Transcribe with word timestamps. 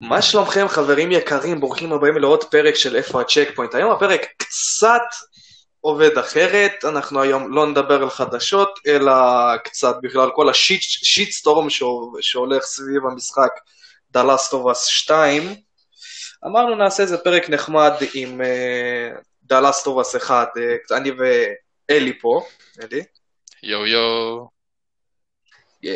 מה 0.00 0.22
שלומכם 0.22 0.68
חברים 0.68 1.12
יקרים, 1.12 1.60
ברוכים 1.60 1.92
הבאים 1.92 2.18
לעוד 2.18 2.44
פרק 2.44 2.74
של 2.74 2.96
איפה 2.96 3.20
הצ'ק 3.20 3.48
פוינט. 3.54 3.74
היום 3.74 3.90
הפרק 3.92 4.26
קצת 4.36 5.02
עובד 5.80 6.18
אחרת, 6.18 6.84
אנחנו 6.84 7.22
היום 7.22 7.52
לא 7.52 7.66
נדבר 7.66 8.02
על 8.02 8.10
חדשות, 8.10 8.78
אלא 8.86 9.12
קצת 9.64 9.96
בכלל 10.02 10.30
כל 10.34 10.48
השיט 10.48 11.30
סטורם 11.30 11.70
שהולך 12.20 12.62
סביב 12.62 13.02
המשחק 13.12 13.50
Us 14.72 14.88
2. 14.88 15.54
אמרנו 16.46 16.74
נעשה 16.74 17.02
איזה 17.02 17.18
פרק 17.18 17.50
נחמד 17.50 17.92
עם 18.14 18.40
of 19.86 20.04
Us 20.04 20.16
1, 20.16 20.48
uh, 20.56 20.96
אני 20.96 21.10
ואלי 21.10 22.18
פה, 22.20 22.46
אלי. 22.82 23.04
יו 23.62 23.86
יו. 23.86 24.57
Yeah. 25.84 25.88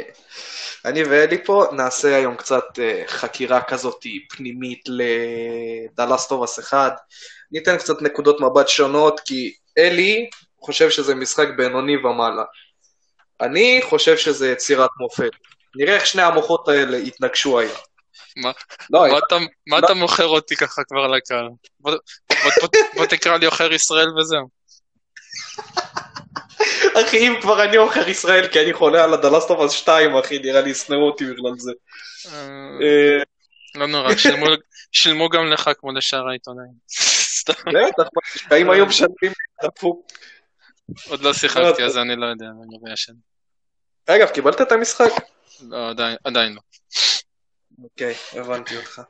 אני 0.85 1.03
ואלי 1.05 1.45
פה 1.45 1.65
נעשה 1.73 2.17
היום 2.17 2.37
קצת 2.37 2.65
uh, 2.75 3.09
חקירה 3.09 3.63
כזאת 3.63 4.07
פנימית 4.31 4.85
לדלסטובס 4.87 6.59
1. 6.59 6.97
ניתן 7.53 7.77
קצת 7.77 8.03
נקודות 8.03 8.41
מבט 8.41 8.69
שונות, 8.69 9.21
כי 9.21 9.55
אלי 9.79 10.31
חושב 10.61 10.91
שזה 10.91 11.15
משחק 11.15 11.47
בינוני 11.57 11.97
ומעלה. 11.97 12.45
אני 13.41 13.81
חושב 13.83 14.17
שזה 14.17 14.51
יצירת 14.51 14.91
מופת. 15.01 15.31
נראה 15.77 15.95
איך 15.95 16.07
שני 16.07 16.23
המוחות 16.23 16.69
האלה 16.69 16.97
יתנגשו 16.97 17.59
היום. 17.59 17.77
מה, 18.37 18.51
לא, 18.91 19.09
מה, 19.09 19.19
אתה, 19.19 19.37
מה 19.67 19.81
לא... 19.81 19.87
אתה 19.87 19.95
מוכר 19.95 20.27
אותי 20.27 20.57
ככה 20.57 20.83
כבר 20.85 21.07
לקהל? 21.07 21.49
בוא, 21.81 21.93
בוא, 22.29 22.51
בוא, 22.61 22.69
בוא 22.95 23.07
תקרא 23.07 23.37
לי 23.37 23.47
עוכר 23.47 23.73
ישראל 23.73 24.19
וזהו. 24.19 24.49
אחי, 26.95 27.29
אם 27.29 27.35
כבר 27.41 27.65
אני 27.65 27.77
עוכר 27.77 28.09
ישראל, 28.09 28.49
כי 28.49 28.61
אני 28.61 28.73
חולה 28.73 29.05
על 29.05 29.15
הדלסטופס 29.15 29.73
2, 29.73 30.17
אחי, 30.17 30.39
נראה 30.39 30.61
לי 30.61 30.71
ישנאו 30.71 31.07
אותי 31.07 31.25
בגלל 31.25 31.53
זה. 31.59 31.73
אה, 32.27 33.23
לא 33.75 33.87
נורא, 33.87 34.11
שילמו 34.93 35.29
גם 35.29 35.51
לך 35.53 35.71
כמו 35.79 35.93
לשאר 35.93 36.29
העיתונאים. 36.29 36.73
בטח, 37.67 38.09
האם 38.51 38.71
היום 38.71 38.89
משלמים 38.89 39.33
דפוק. 39.65 40.07
עוד 41.09 41.23
לא 41.23 41.33
שיחקתי, 41.33 41.85
אז 41.85 41.99
אני 41.99 42.17
לא 42.17 42.27
יודע, 42.27 42.47
אני 42.47 42.77
לא 42.83 42.93
ישן. 42.93 43.13
אגב, 44.07 44.29
קיבלת 44.29 44.61
את 44.61 44.73
המשחק? 44.73 45.11
לא, 45.69 45.91
עדיין 46.25 46.55
לא. 46.55 46.61
אוקיי, 47.83 48.15
הבנתי 48.33 48.77
אותך. 48.77 49.03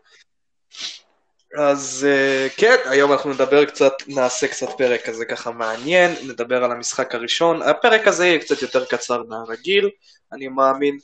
אז 1.58 2.06
uh, 2.08 2.52
כן, 2.56 2.76
היום 2.84 3.12
אנחנו 3.12 3.30
נדבר 3.30 3.64
קצת, 3.64 3.92
נעשה 4.06 4.48
קצת 4.48 4.68
פרק 4.78 5.06
כזה 5.06 5.24
ככה 5.24 5.50
מעניין, 5.50 6.14
נדבר 6.28 6.64
על 6.64 6.72
המשחק 6.72 7.14
הראשון. 7.14 7.62
הפרק 7.62 8.06
הזה 8.08 8.26
יהיה 8.26 8.38
קצת 8.38 8.62
יותר 8.62 8.84
קצר 8.84 9.22
מהרגיל, 9.28 9.90
אני 10.32 10.48
מאמין, 10.48 10.98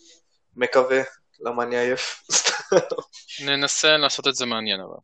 מקווה, 0.56 1.00
למה 1.40 1.62
אני 1.62 1.78
עייף. 1.78 2.22
ננסה 3.46 3.96
לעשות 3.96 4.28
את 4.28 4.34
זה 4.34 4.46
מעניין 4.46 4.80
אבל. 4.80 4.96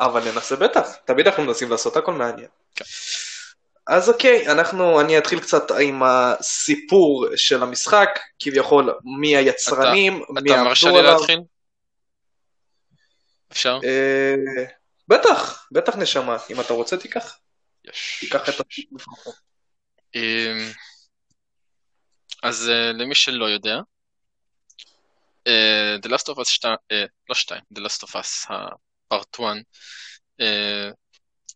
אבל 0.00 0.32
ננסה 0.32 0.56
בטח, 0.56 0.96
תמיד 1.04 1.26
אנחנו 1.26 1.42
מנסים 1.42 1.70
לעשות 1.70 1.96
הכל 1.96 2.12
מעניין. 2.12 2.48
כן. 2.74 2.84
אז 3.86 4.08
אוקיי, 4.08 4.48
אנחנו, 4.48 5.00
אני 5.00 5.18
אתחיל 5.18 5.40
קצת 5.40 5.70
עם 5.70 6.02
הסיפור 6.02 7.26
של 7.36 7.62
המשחק, 7.62 8.18
כביכול 8.38 8.94
מי 9.20 9.36
היצרנים, 9.36 10.22
אתה, 10.22 10.40
מי 10.40 10.52
אתה 10.52 10.62
מרשה 10.62 10.90
לי 10.90 11.02
להתחיל? 11.02 11.40
אפשר? 13.52 13.78
אה, 13.84 14.64
בטח, 15.08 15.68
בטח 15.72 15.96
נשמה, 15.96 16.36
אם 16.50 16.60
אתה 16.60 16.72
רוצה 16.72 16.96
תיקח. 16.96 17.38
יש. 17.84 18.16
תיקח 18.20 18.48
את 18.48 18.54
אמ, 20.14 20.72
אז 22.42 22.68
אה, 22.68 22.92
למי 22.92 23.14
שלא 23.14 23.44
יודע, 23.44 23.76
אה, 25.46 25.96
The 26.02 26.08
Last 26.08 26.34
of 26.34 26.38
Us 26.38 26.44
2, 26.44 26.76
לא 27.28 27.34
2, 27.34 27.62
The 27.74 27.78
Last 27.78 28.06
of 28.06 28.12
Us, 28.12 28.52
ה-Part 28.52 29.44
1, 30.38 30.42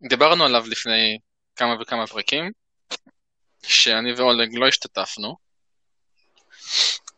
דיברנו 0.08 0.44
עליו 0.44 0.64
לפני 0.68 1.18
כמה 1.56 1.82
וכמה 1.82 2.06
פרקים, 2.06 2.52
שאני 3.66 4.12
ואולג 4.12 4.54
לא 4.54 4.68
השתתפנו, 4.68 5.36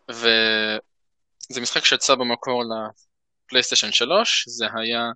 וזה 0.09 1.61
משחק 1.61 1.85
שיצא 1.85 2.15
במקור 2.15 2.63
פלייסטיישן 3.53 3.93
3, 3.93 4.45
זה 4.49 4.67
היה 4.75 5.11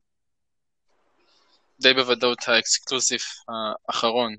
די 1.80 1.94
בוודאות 1.94 2.48
ה 2.48 2.56
exclusive 2.56 3.20
האחרון 3.88 4.36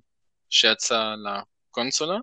שיצא 0.50 1.14
לקונסולה, 1.26 2.18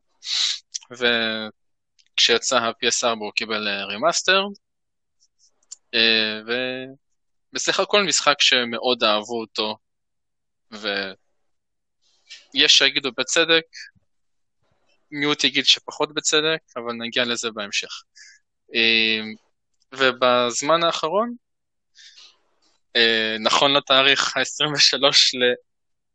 וכשיצא 0.91 2.59
ה-PS4 2.59 3.19
הוא 3.21 3.33
קיבל 3.33 3.69
remaster, 3.69 4.43
אה, 5.95 6.41
ובסך 7.53 7.81
הכל 7.81 8.03
משחק 8.03 8.41
שמאוד 8.41 9.05
אהבו 9.05 9.41
אותו, 9.41 9.77
ויש 10.71 12.73
שיגידו 12.73 13.11
בצדק, 13.17 13.67
מיעוט 15.11 15.45
יגיד 15.45 15.67
שפחות 15.67 16.15
בצדק, 16.15 16.61
אבל 16.77 16.93
נגיע 16.93 17.25
לזה 17.25 17.51
בהמשך. 17.51 18.03
אה, 18.75 19.21
ובזמן 19.93 20.83
האחרון 20.83 21.31
אה, 21.31 21.44
נכון 23.41 23.77
לתאריך 23.77 24.37
ה-23 24.37 25.07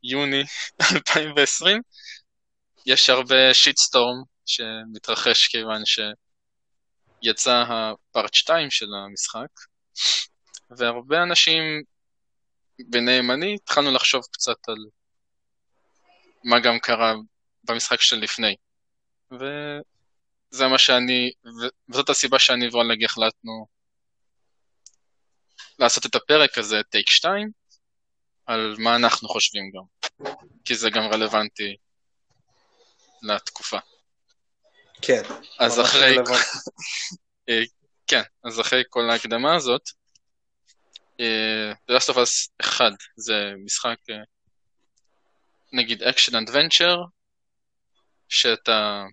ליוני 0.04 0.44
2020, 0.96 1.82
יש 2.86 3.10
הרבה 3.10 3.54
שיטסטורם 3.54 4.24
שמתרחש 4.46 5.48
כיוון 5.48 5.82
שיצא 5.86 7.64
הפארט 7.68 8.34
2 8.34 8.70
של 8.70 8.86
המשחק, 9.06 9.48
והרבה 10.78 11.24
אנשים, 11.24 11.64
ביניהם 12.80 13.32
אני, 13.32 13.56
התחלנו 13.56 13.92
לחשוב 13.92 14.24
קצת 14.32 14.70
על 14.70 14.86
מה 16.44 16.60
גם 16.60 16.80
קרה 16.80 17.14
במשחק 17.64 18.02
של 18.02 18.16
לפני. 18.16 18.56
וזה 19.32 20.68
מה 20.68 20.78
שאני, 20.78 21.32
וזאת 21.90 22.10
הסיבה 22.10 22.40
שאני 22.40 22.68
ואולג 22.70 23.04
החלטנו 23.04 23.79
לעשות 25.80 26.06
את 26.06 26.16
הפרק 26.16 26.58
הזה, 26.58 26.82
take 26.90 27.10
2, 27.10 27.52
על 28.46 28.76
מה 28.78 28.96
אנחנו 28.96 29.30
חושבים 29.30 29.72
גם, 29.72 29.84
כי 30.66 30.76
זה 30.76 30.90
גם 30.90 31.04
רלוונטי 31.04 31.76
לתקופה. 33.22 33.78
כן. 35.02 35.22
אז 35.60 35.82
אחרי... 35.82 36.16
אה, 37.50 37.62
כן, 38.08 38.22
אז 38.44 38.60
אחרי 38.60 38.84
כל 38.90 39.10
ההקדמה 39.10 39.56
הזאת, 39.56 39.82
אה, 41.20 41.72
The 41.72 41.94
Last 41.94 42.14
of 42.14 42.16
Us 42.16 42.50
1 42.62 42.86
זה 43.16 43.34
משחק, 43.66 43.98
אה, 44.10 44.16
נגיד 45.74 46.04
action 46.04 46.36
adventure, 46.36 46.98
שאתה, 48.30 49.04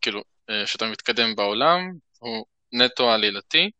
כאילו, 0.00 0.22
שאתה 0.66 0.86
מתקדם 0.86 1.36
בעולם, 1.36 1.80
הוא 2.18 2.46
נטו 2.72 3.10
עלילתי, 3.10 3.70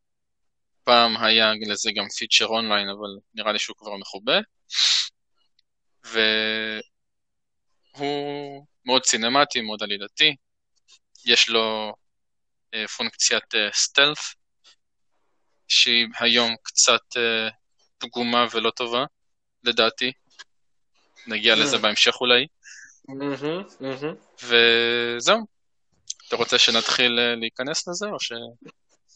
פעם 0.85 1.17
היה 1.17 1.53
לזה 1.67 1.91
גם 1.97 2.09
פיצ'ר 2.09 2.47
אונליין, 2.47 2.89
אבל 2.89 3.09
נראה 3.35 3.53
לי 3.53 3.59
שהוא 3.59 3.77
כבר 3.77 3.97
מכובה. 3.97 4.39
והוא 7.95 8.67
מאוד 8.85 9.05
סינמטי, 9.05 9.61
מאוד 9.61 9.83
עלילתי. 9.83 10.37
יש 11.27 11.49
לו 11.49 11.95
אה, 12.75 12.89
פונקציית 12.89 13.55
אה, 13.55 13.69
סטלף, 13.73 14.35
שהיא 15.69 16.07
היום 16.19 16.55
קצת 16.63 17.17
אה, 17.17 17.49
פגומה 17.99 18.47
ולא 18.53 18.71
טובה, 18.71 19.05
לדעתי. 19.65 20.13
נגיע 21.27 21.55
לזה 21.55 21.77
mm. 21.77 21.81
בהמשך 21.81 22.15
אולי. 22.21 22.47
Mm-hmm, 23.09 23.81
mm-hmm. 23.81 24.45
וזהו. 24.45 25.47
אתה 26.29 26.37
רוצה 26.37 26.59
שנתחיל 26.59 27.19
אה, 27.19 27.35
להיכנס 27.35 27.89
לזה, 27.89 28.07
או 28.07 28.21
ש... 28.21 28.33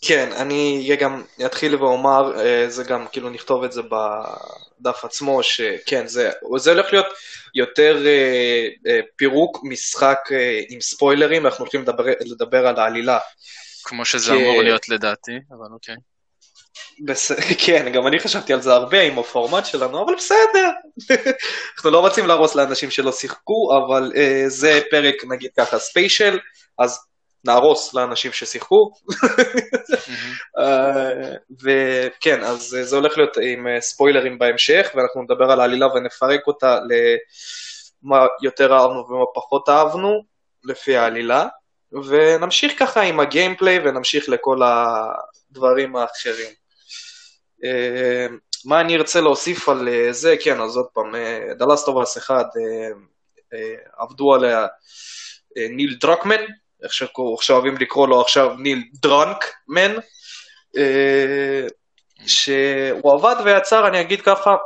כן, 0.02 0.32
אני 0.32 0.90
גם 1.00 1.22
אתחיל 1.46 1.74
ואומר, 1.74 2.40
אה, 2.40 2.68
זה 2.68 2.84
גם, 2.84 3.06
כאילו 3.12 3.30
נכתוב 3.30 3.64
את 3.64 3.72
זה 3.72 3.82
בדף 3.82 5.04
עצמו, 5.04 5.42
שכן, 5.42 6.06
זה, 6.06 6.30
זה 6.56 6.72
הולך 6.72 6.92
להיות 6.92 7.06
יותר 7.54 8.06
אה, 8.06 8.68
אה, 8.86 9.00
פירוק 9.16 9.60
משחק 9.62 10.18
עם 10.68 10.80
ספוילרים, 10.80 11.46
אנחנו 11.46 11.64
הולכים 11.64 11.82
לדבר, 11.82 12.04
לדבר 12.20 12.66
על 12.66 12.76
העלילה. 12.76 13.18
כמו 13.84 14.04
שזה 14.04 14.32
כי... 14.32 14.42
אמור 14.42 14.62
להיות 14.62 14.88
לדעתי, 14.88 15.32
אבל 15.50 15.66
אוקיי. 15.72 15.94
בס... 17.04 17.32
כן, 17.66 17.92
גם 17.92 18.06
אני 18.06 18.18
חשבתי 18.20 18.52
על 18.52 18.62
זה 18.62 18.72
הרבה 18.72 19.02
עם 19.02 19.18
הפורמט 19.18 19.66
שלנו, 19.66 20.04
אבל 20.04 20.14
בסדר. 20.14 20.68
אנחנו 21.76 21.90
לא 21.90 22.00
רוצים 22.00 22.26
להרוס 22.26 22.54
לאנשים 22.54 22.90
שלא 22.90 23.12
שיחקו, 23.12 23.76
אבל 23.76 24.12
אה, 24.16 24.44
זה 24.46 24.80
פרק, 24.90 25.14
נגיד 25.28 25.50
ככה, 25.56 25.78
ספיישל, 25.78 26.38
אז 26.78 26.98
נהרוס 27.44 27.94
לאנשים 27.94 28.32
ששיחקו. 28.32 28.90
אה, 30.58 31.34
וכן, 31.62 32.44
אז 32.44 32.76
זה 32.82 32.96
הולך 32.96 33.16
להיות 33.16 33.36
עם 33.42 33.66
אה, 33.66 33.80
ספוילרים 33.80 34.38
בהמשך, 34.38 34.90
ואנחנו 34.94 35.22
נדבר 35.22 35.50
על 35.52 35.60
העלילה 35.60 35.86
ונפרק 35.86 36.46
אותה 36.46 36.78
למה 36.78 38.26
יותר 38.42 38.72
אהבנו 38.72 39.06
ומה 39.08 39.24
פחות 39.34 39.68
אהבנו, 39.68 40.22
לפי 40.64 40.96
העלילה, 40.96 41.46
ונמשיך 41.92 42.78
ככה 42.78 43.02
עם 43.02 43.20
הגיימפליי 43.20 43.78
ונמשיך 43.78 44.28
לכל 44.28 44.58
הדברים 44.62 45.96
האחרים. 45.96 46.52
אה, 47.64 48.26
מה 48.64 48.80
אני 48.80 48.96
ארצה 48.96 49.20
להוסיף 49.20 49.68
על 49.68 49.88
זה? 50.10 50.36
כן, 50.40 50.60
אז 50.60 50.76
עוד 50.76 50.86
פעם, 50.92 51.14
Us 51.88 52.18
1, 52.18 52.46
עבדו 53.98 54.34
עליה 54.34 54.66
ניל 55.56 55.96
דרקמן, 56.00 56.44
איך 56.84 56.92
שעכשיו 56.92 57.56
אוהבים 57.56 57.76
לקרוא 57.76 58.08
לו 58.08 58.20
עכשיו 58.20 58.54
ניל 58.58 58.82
דרנקמן, 59.02 59.94
שהוא 62.26 63.12
עבד 63.12 63.36
ויצר, 63.44 63.88
אני 63.88 64.00
אגיד 64.00 64.20
ככה, 64.20 64.56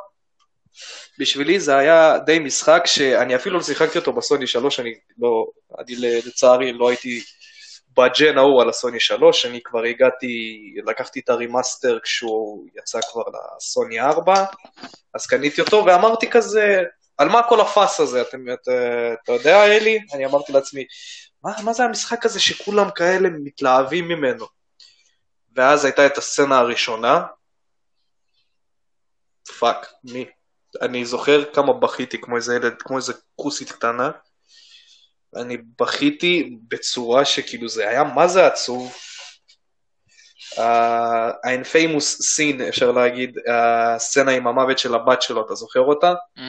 בשבילי 1.19 1.61
זה 1.61 1.77
היה 1.77 2.19
די 2.19 2.39
משחק 2.39 2.83
שאני 2.87 3.37
אפילו 3.37 3.59
לא 3.59 3.63
שיחקתי 3.63 3.99
אותו 3.99 4.13
בסוני 4.13 4.47
3, 4.47 4.81
אני 4.81 4.95
לא, 5.19 5.47
אני 5.79 5.95
לצערי 5.97 6.73
לא 6.73 6.89
הייתי 6.89 7.21
בג'ן 7.97 8.39
ההוא 8.39 8.63
על 8.63 8.69
הסוני 8.69 9.01
3, 9.01 9.47
אני 9.47 9.61
כבר 9.65 9.85
הגעתי, 9.85 10.59
לקחתי 10.87 11.21
את 11.21 11.29
ה 11.29 11.37
remaster 11.37 11.99
כשהוא 12.03 12.67
יצא 12.79 12.99
כבר 13.13 13.23
לסוני 13.57 14.01
4, 14.01 14.45
אז 15.15 15.27
קניתי 15.27 15.61
אותו 15.61 15.85
ואמרתי 15.87 16.31
כזה, 16.31 16.83
על 17.19 17.29
מה 17.29 17.43
כל 17.49 17.61
ה 17.61 17.69
fuss 17.69 18.01
הזה, 18.01 18.23
אתם, 18.23 18.39
אתה, 18.53 18.73
אתה 19.23 19.33
יודע 19.33 19.65
אלי? 19.65 19.99
אני 20.15 20.27
אמרתי 20.27 20.53
לעצמי, 20.53 20.85
מה, 21.45 21.53
מה 21.65 21.73
זה 21.73 21.85
המשחק 21.85 22.27
הזה 22.27 22.41
שכולם 22.41 22.91
כאלה 22.91 23.29
מתלהבים 23.31 24.09
ממנו? 24.09 24.47
ואז 25.55 25.85
הייתה 25.85 26.07
את 26.07 26.19
הסצנה 26.19 26.59
הראשונה, 26.59 27.23
fuck 29.59 29.87
me? 30.05 30.27
אני 30.83 31.05
זוכר 31.05 31.53
כמה 31.53 31.73
בכיתי 31.73 32.21
כמו 32.21 32.37
איזה 32.37 32.55
ילד, 32.55 32.83
כמו 32.83 32.97
איזה 32.97 33.13
כוסית 33.37 33.73
קטנה. 33.73 34.11
אני 35.37 35.57
בכיתי 35.81 36.57
בצורה 36.69 37.25
שכאילו 37.25 37.69
זה 37.69 37.89
היה 37.89 38.05
מה 38.05 38.29
זה 38.29 38.47
עצוב. 38.47 38.95
ה-infamous 40.59 42.19
uh, 42.19 42.23
scene 42.23 42.69
אפשר 42.69 42.93
להגיד, 42.93 43.39
הסצנה 43.49 44.33
עם 44.33 44.47
המוות 44.47 44.79
של 44.79 44.95
הבת 44.95 45.23
שלו, 45.23 45.47
אתה 45.47 45.55
זוכר 45.55 45.81
אותה? 45.81 46.13
Mm. 46.39 46.41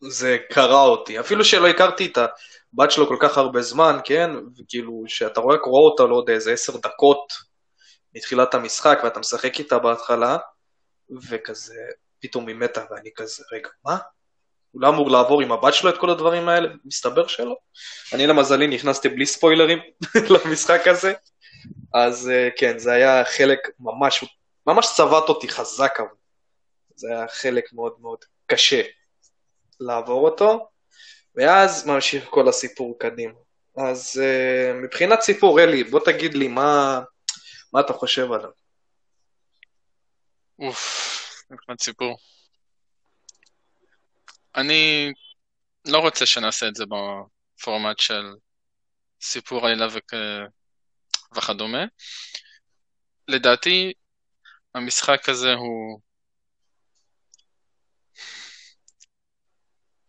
זה 0.00 0.36
קרע 0.50 0.82
אותי, 0.82 1.20
אפילו 1.20 1.44
שלא 1.44 1.68
הכרתי 1.68 2.06
את 2.06 2.18
הבת 2.18 2.90
שלו 2.90 3.08
כל 3.08 3.16
כך 3.20 3.38
הרבה 3.38 3.62
זמן, 3.62 3.98
כן? 4.04 4.30
וכאילו, 4.58 5.02
שאתה 5.06 5.40
רואה 5.40 5.58
קורא 5.58 5.80
אותה 5.80 6.02
יודע, 6.02 6.32
איזה 6.32 6.52
עשר 6.52 6.76
דקות 6.76 7.32
מתחילת 8.14 8.54
המשחק 8.54 9.00
ואתה 9.04 9.20
משחק 9.20 9.58
איתה 9.58 9.78
בהתחלה, 9.78 10.36
וכזה, 11.30 11.74
פתאום 12.20 12.48
היא 12.48 12.56
מתה, 12.56 12.84
ואני 12.90 13.10
כזה, 13.16 13.44
רגע, 13.52 13.68
מה? 13.84 13.98
הוא 14.70 14.82
לא 14.82 14.88
אמור 14.88 15.10
לעבור 15.10 15.42
עם 15.42 15.52
הבת 15.52 15.74
שלו 15.74 15.90
את 15.90 15.98
כל 15.98 16.10
הדברים 16.10 16.48
האלה? 16.48 16.68
מסתבר 16.84 17.26
שלא. 17.26 17.56
אני 18.12 18.26
למזלי 18.26 18.66
נכנסתי 18.66 19.08
בלי 19.08 19.26
ספוילרים 19.26 19.78
למשחק 20.44 20.88
הזה, 20.88 21.12
אז 21.94 22.28
אה, 22.28 22.48
כן, 22.56 22.78
זה 22.78 22.92
היה 22.92 23.24
חלק 23.24 23.58
ממש, 23.78 24.24
ממש 24.66 24.86
צבט 24.96 25.28
אותי 25.28 25.48
חזק, 25.48 25.94
אבל 25.98 26.08
זה 26.94 27.08
היה 27.08 27.28
חלק 27.28 27.72
מאוד 27.72 27.92
מאוד 28.00 28.18
קשה 28.46 28.82
לעבור 29.80 30.28
אותו, 30.28 30.68
ואז 31.34 31.86
ממשיך 31.86 32.24
כל 32.30 32.48
הסיפור 32.48 32.96
קדימה. 32.98 33.34
אז 33.76 34.22
uh, 34.22 34.74
מבחינת 34.84 35.20
סיפור, 35.20 35.60
אלי, 35.60 35.84
בוא 35.84 36.00
תגיד 36.04 36.34
לי 36.34 36.48
מה, 36.48 37.00
מה 37.72 37.80
אתה 37.80 37.92
חושב 37.92 38.32
עליו. 38.32 38.50
אוף, 40.58 41.44
מבחינת 41.50 41.80
סיפור. 41.82 42.18
אני 44.56 45.12
לא 45.86 45.98
רוצה 45.98 46.26
שנעשה 46.26 46.68
את 46.68 46.74
זה 46.74 46.84
בפורמט 46.86 47.98
של 47.98 48.34
סיפור 49.22 49.66
עלילה 49.66 49.86
וכ... 49.92 50.14
וכדומה. 51.36 51.84
לדעתי, 53.28 53.92
המשחק 54.74 55.28
הזה 55.28 55.52
הוא... 55.52 56.00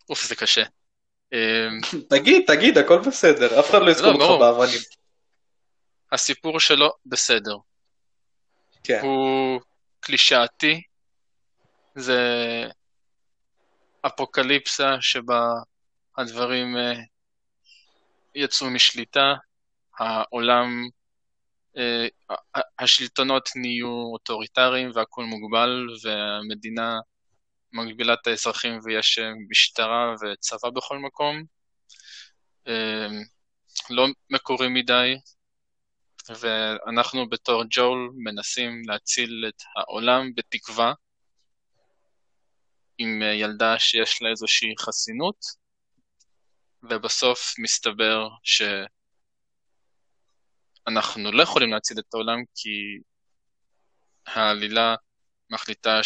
אוף, 0.09 0.25
זה 0.25 0.35
קשה. 0.35 0.63
אמ, 1.33 1.79
תגיד, 2.09 2.43
תגיד, 2.47 2.77
הכל 2.77 2.99
בסדר, 3.07 3.59
אף 3.59 3.69
אחד 3.69 3.81
לא 3.81 3.91
יזכור 3.91 4.11
לא, 4.11 4.25
אותך 4.25 4.39
באבנים. 4.39 4.79
הסיפור 6.11 6.59
שלו 6.59 6.89
בסדר. 7.05 7.57
כן. 8.83 8.99
הוא 9.03 9.61
קלישאתי, 9.99 10.81
זה 11.95 12.21
אפוקליפסה 14.05 14.95
שבה 15.01 15.49
הדברים 16.17 16.77
אה, 16.77 16.93
יצאו 18.35 18.69
משליטה, 18.69 19.33
העולם, 19.99 20.67
אה, 21.77 22.07
השלטונות 22.79 23.49
נהיו 23.55 24.11
אוטוריטריים 24.13 24.91
והכול 24.93 25.25
מוגבל 25.25 25.87
והמדינה 26.03 26.99
מגבילה 27.75 28.13
את 28.13 28.27
האזרחים 28.27 28.79
ויש 28.83 29.19
אה, 29.19 29.31
משטרה 29.49 30.15
וצבא 30.21 30.69
בכל 30.69 30.99
מקום. 30.99 31.43
לא 33.89 34.07
מקורי 34.29 34.67
מדי, 34.69 35.15
ואנחנו 36.29 37.29
בתור 37.29 37.63
ג'ול 37.69 38.11
מנסים 38.15 38.81
להציל 38.85 39.45
את 39.47 39.63
העולם 39.75 40.35
בתקווה, 40.35 40.93
עם 42.97 43.21
אה, 43.23 43.33
ילדה 43.33 43.79
שיש 43.79 44.21
לה 44.21 44.29
איזושהי 44.29 44.73
חסינות, 44.79 45.45
ובסוף 46.83 47.53
מסתבר 47.59 48.29
שאנחנו 50.83 51.31
לא 51.31 51.43
יכולים 51.43 51.71
להציל 51.71 51.99
את 51.99 52.13
העולם 52.13 52.39
כי 52.55 52.99
העלילה 54.25 54.95
מחליטה 55.49 56.03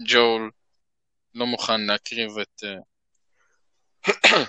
שג'ול 0.00 0.50
לא 1.34 1.46
מוכן 1.46 1.80
להקריב 1.80 2.30
את, 2.38 2.64
אה, 2.64 2.78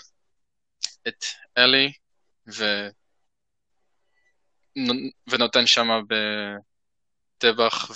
את 1.07 1.25
אלי, 1.57 1.91
ו... 2.57 2.63
ונותן 5.27 5.67
שמה 5.67 5.99
בטבח 7.37 7.91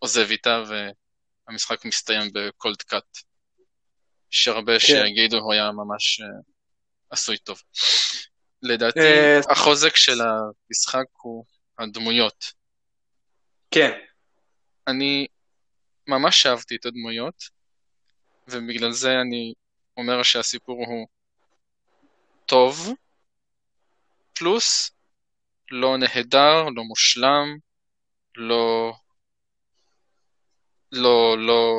ועוזב 0.00 0.30
איתה, 0.30 0.62
והמשחק 0.68 1.84
מסתיים 1.84 2.30
בקולד 2.34 2.82
קאט. 2.82 3.18
שהרבה 4.30 4.72
כן. 4.72 4.86
שיגידו 4.86 5.36
הוא 5.36 5.52
היה 5.52 5.72
ממש 5.72 6.20
uh, 6.20 6.24
עשוי 7.10 7.38
טוב. 7.38 7.62
לדעתי, 8.62 8.98
uh, 9.00 9.52
החוזק 9.52 9.96
של 9.96 10.18
המשחק 10.20 11.04
הוא 11.22 11.44
הדמויות. 11.78 12.52
כן. 13.70 13.90
אני 14.88 15.26
ממש 16.08 16.46
אהבתי 16.46 16.76
את 16.76 16.86
הדמויות, 16.86 17.44
ובגלל 18.48 18.92
זה 18.92 19.20
אני 19.20 19.54
אומר 19.96 20.22
שהסיפור 20.22 20.86
הוא 20.86 21.06
טוב, 22.46 22.88
פלוס 24.32 24.90
לא 25.70 25.96
נהדר, 25.98 26.64
לא 26.76 26.82
מושלם, 26.84 27.58
לא... 28.36 28.92
לא, 30.92 31.36
לא 31.38 31.74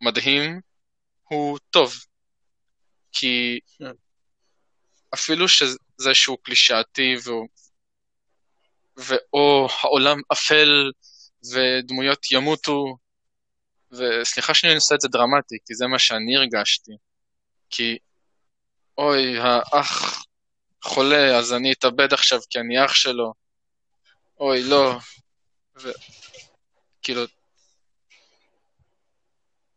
מדהים, 0.00 0.60
הוא 1.22 1.58
טוב. 1.70 1.92
כי 3.12 3.60
אפילו 5.14 5.48
שזה 5.48 6.14
שהוא 6.14 6.38
קלישאתי 6.42 7.14
והוא... 7.24 7.48
ואו 8.96 9.68
העולם 9.80 10.18
אפל 10.32 10.90
ודמויות 11.52 12.30
ימותו, 12.32 12.96
וסליחה 13.92 14.54
שאני 14.54 14.74
עושה 14.74 14.94
את 14.94 15.00
זה 15.00 15.08
דרמטי, 15.08 15.56
כי 15.66 15.74
זה 15.74 15.86
מה 15.86 15.98
שאני 15.98 16.36
הרגשתי. 16.36 16.92
כי 17.70 17.98
אוי, 18.98 19.38
האח 19.38 20.24
חולה, 20.82 21.38
אז 21.38 21.52
אני 21.52 21.72
אתאבד 21.72 22.12
עכשיו 22.12 22.38
כי 22.50 22.58
אני 22.58 22.84
אח 22.84 22.94
שלו. 22.94 23.32
אוי, 24.40 24.62
לא. 24.62 24.98
ו... 25.78 25.90
כאילו... 27.02 27.24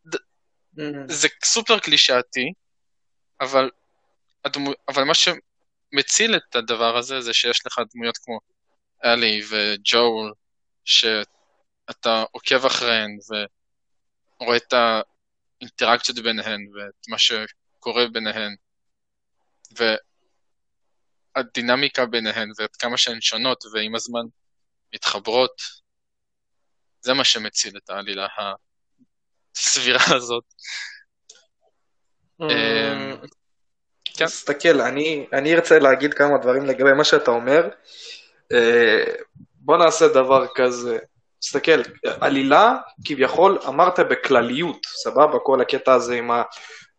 ד... 0.06 0.14
Mm-hmm. 0.14 1.12
זה 1.12 1.28
סופר 1.44 1.78
קלישאתי, 1.78 2.52
אבל, 3.40 3.70
הדמו... 4.44 4.70
אבל 4.88 5.04
מה 5.04 5.14
שמציל 5.14 6.36
את 6.36 6.56
הדבר 6.56 6.96
הזה 6.96 7.20
זה 7.20 7.32
שיש 7.32 7.66
לך 7.66 7.80
דמויות 7.94 8.18
כמו 8.18 8.38
אלי 9.04 9.42
וג'ול, 9.48 10.32
שאתה 10.84 12.24
עוקב 12.32 12.66
אחריהן 12.66 13.16
ורואה 14.40 14.56
את 14.56 14.72
האינטראקציות 14.72 16.18
ביניהן 16.18 16.60
ואת 16.74 17.08
מה 17.08 17.18
שקורה 17.18 18.06
ביניהן. 18.12 18.56
ו... 19.78 19.84
הדינמיקה 21.36 22.06
ביניהן 22.06 22.50
ועד 22.58 22.76
כמה 22.78 22.96
שהן 22.96 23.20
שונות 23.20 23.64
ועם 23.72 23.94
הזמן 23.94 24.22
מתחברות, 24.94 25.62
זה 27.00 27.14
מה 27.14 27.24
שמציל 27.24 27.76
את 27.76 27.90
העלילה 27.90 28.26
הסבירה 29.56 30.04
הזאת. 30.16 30.44
אמ, 32.40 33.16
כן. 34.04 34.26
תסתכל, 34.26 34.80
אני, 34.80 35.26
אני 35.32 35.54
ארצה 35.54 35.78
להגיד 35.78 36.14
כמה 36.14 36.38
דברים 36.38 36.66
לגבי 36.66 36.92
מה 36.92 37.04
שאתה 37.04 37.30
אומר. 37.30 37.68
אה, 38.52 39.04
בוא 39.54 39.76
נעשה 39.76 40.08
דבר 40.08 40.46
כזה. 40.54 40.98
תסתכל, 41.46 41.82
עלילה, 42.20 42.74
כביכול, 43.04 43.58
אמרת 43.68 44.00
בכלליות, 44.00 44.86
סבבה? 44.86 45.38
כל 45.38 45.60
הקטע 45.60 45.94
הזה 45.94 46.14
עם 46.14 46.30
ה... 46.30 46.42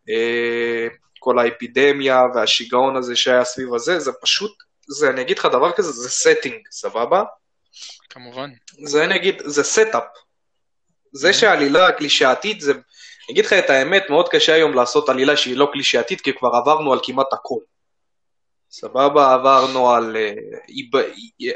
אה, 0.08 0.88
כל 1.18 1.38
האפידמיה 1.38 2.22
והשיגעון 2.34 2.96
הזה 2.96 3.16
שהיה 3.16 3.44
סביב 3.44 3.74
הזה, 3.74 3.98
זה 3.98 4.10
פשוט, 4.22 4.52
זה, 4.88 5.10
אני 5.10 5.20
אגיד 5.20 5.38
לך 5.38 5.46
דבר 5.46 5.72
כזה, 5.72 5.92
זה 5.92 6.08
setting, 6.08 6.54
סבבה? 6.70 7.22
כמובן. 8.10 8.50
זה 8.84 9.04
אני 9.04 9.16
אגיד, 9.16 9.42
זה 9.44 9.62
setup. 9.62 10.04
זה 11.12 11.32
שהעלילה 11.32 11.86
הקלישאתית, 11.86 12.60
זה, 12.60 12.72
אני 12.72 12.82
אגיד 13.30 13.44
לך 13.44 13.52
את 13.52 13.70
האמת, 13.70 14.02
מאוד 14.10 14.28
קשה 14.28 14.54
היום 14.54 14.74
לעשות 14.74 15.08
עלילה 15.08 15.36
שהיא 15.36 15.56
לא 15.56 15.68
קלישאתית, 15.72 16.20
כי 16.20 16.32
כבר 16.32 16.50
עברנו 16.54 16.92
על 16.92 16.98
כמעט 17.02 17.32
הכל. 17.32 17.60
סבבה, 18.80 19.34
עברנו 19.34 19.90
על 19.90 20.16
אה, 20.16 20.32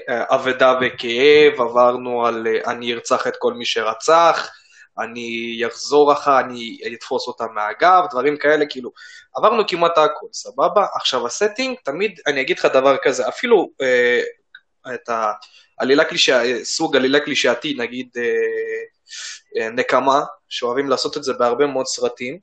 אה, 0.08 0.34
אבדה 0.34 0.74
וכאב, 0.80 1.60
עברנו 1.60 2.26
על 2.26 2.46
אה, 2.46 2.72
אני 2.72 2.92
ארצח 2.92 3.26
את 3.26 3.32
כל 3.38 3.54
מי 3.54 3.64
שרצח, 3.64 4.50
אני 4.98 5.62
אחזור 5.66 6.12
אחר, 6.12 6.40
אני 6.40 6.78
אתפוס 6.94 7.28
אותה 7.28 7.44
מהגב, 7.54 8.04
דברים 8.10 8.36
כאלה, 8.36 8.66
כאילו, 8.66 8.90
עברנו 9.36 9.62
כמעט 9.68 9.98
הכל, 9.98 10.26
סבבה? 10.32 10.86
עכשיו 10.94 11.26
ה 11.26 11.32
setting, 11.32 11.76
תמיד, 11.84 12.20
אני 12.26 12.40
אגיד 12.40 12.58
לך 12.58 12.64
דבר 12.64 12.96
כזה, 13.02 13.28
אפילו 13.28 13.70
אה, 13.82 14.22
את 14.94 15.10
העלילה 15.78 16.04
קלישאה, 16.04 16.64
סוג 16.64 16.96
עלילה 16.96 17.20
קלישאתי, 17.20 17.74
נגיד 17.78 18.08
אה, 18.16 19.62
אה, 19.62 19.70
נקמה, 19.70 20.20
שאוהבים 20.48 20.88
לעשות 20.88 21.16
את 21.16 21.24
זה 21.24 21.32
בהרבה 21.32 21.66
מאוד 21.66 21.86
סרטים, 21.86 22.38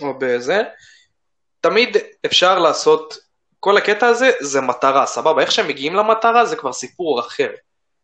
או 0.00 0.18
בזה, 0.18 0.62
תמיד 1.60 1.96
אפשר 2.26 2.58
לעשות, 2.58 3.29
כל 3.60 3.76
הקטע 3.76 4.06
הזה 4.06 4.30
זה 4.40 4.60
מטרה, 4.60 5.06
סבבה? 5.06 5.42
איך 5.42 5.52
שהם 5.52 5.68
מגיעים 5.68 5.94
למטרה 5.94 6.46
זה 6.46 6.56
כבר 6.56 6.72
סיפור 6.72 7.20
אחר. 7.20 7.50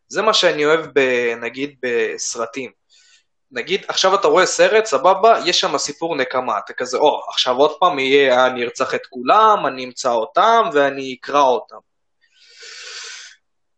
זה 0.08 0.22
מה 0.22 0.34
שאני 0.34 0.64
אוהב, 0.64 0.86
ב, 0.94 1.00
נגיד, 1.40 1.74
בסרטים. 1.82 2.70
נגיד, 3.52 3.84
עכשיו 3.88 4.14
אתה 4.14 4.28
רואה 4.28 4.46
סרט, 4.46 4.84
סבבה, 4.84 5.38
יש 5.44 5.60
שם 5.60 5.78
סיפור 5.78 6.16
נקמה, 6.16 6.58
אתה 6.58 6.72
כזה, 6.72 6.98
או, 6.98 7.20
עכשיו 7.28 7.56
עוד 7.56 7.78
פעם 7.80 7.98
יהיה, 7.98 8.46
אני 8.46 8.64
ארצח 8.64 8.94
את 8.94 9.06
כולם, 9.10 9.66
אני 9.66 9.84
אמצא 9.84 10.10
אותם 10.10 10.68
ואני 10.72 11.16
אקרא 11.20 11.42
אותם. 11.42 11.76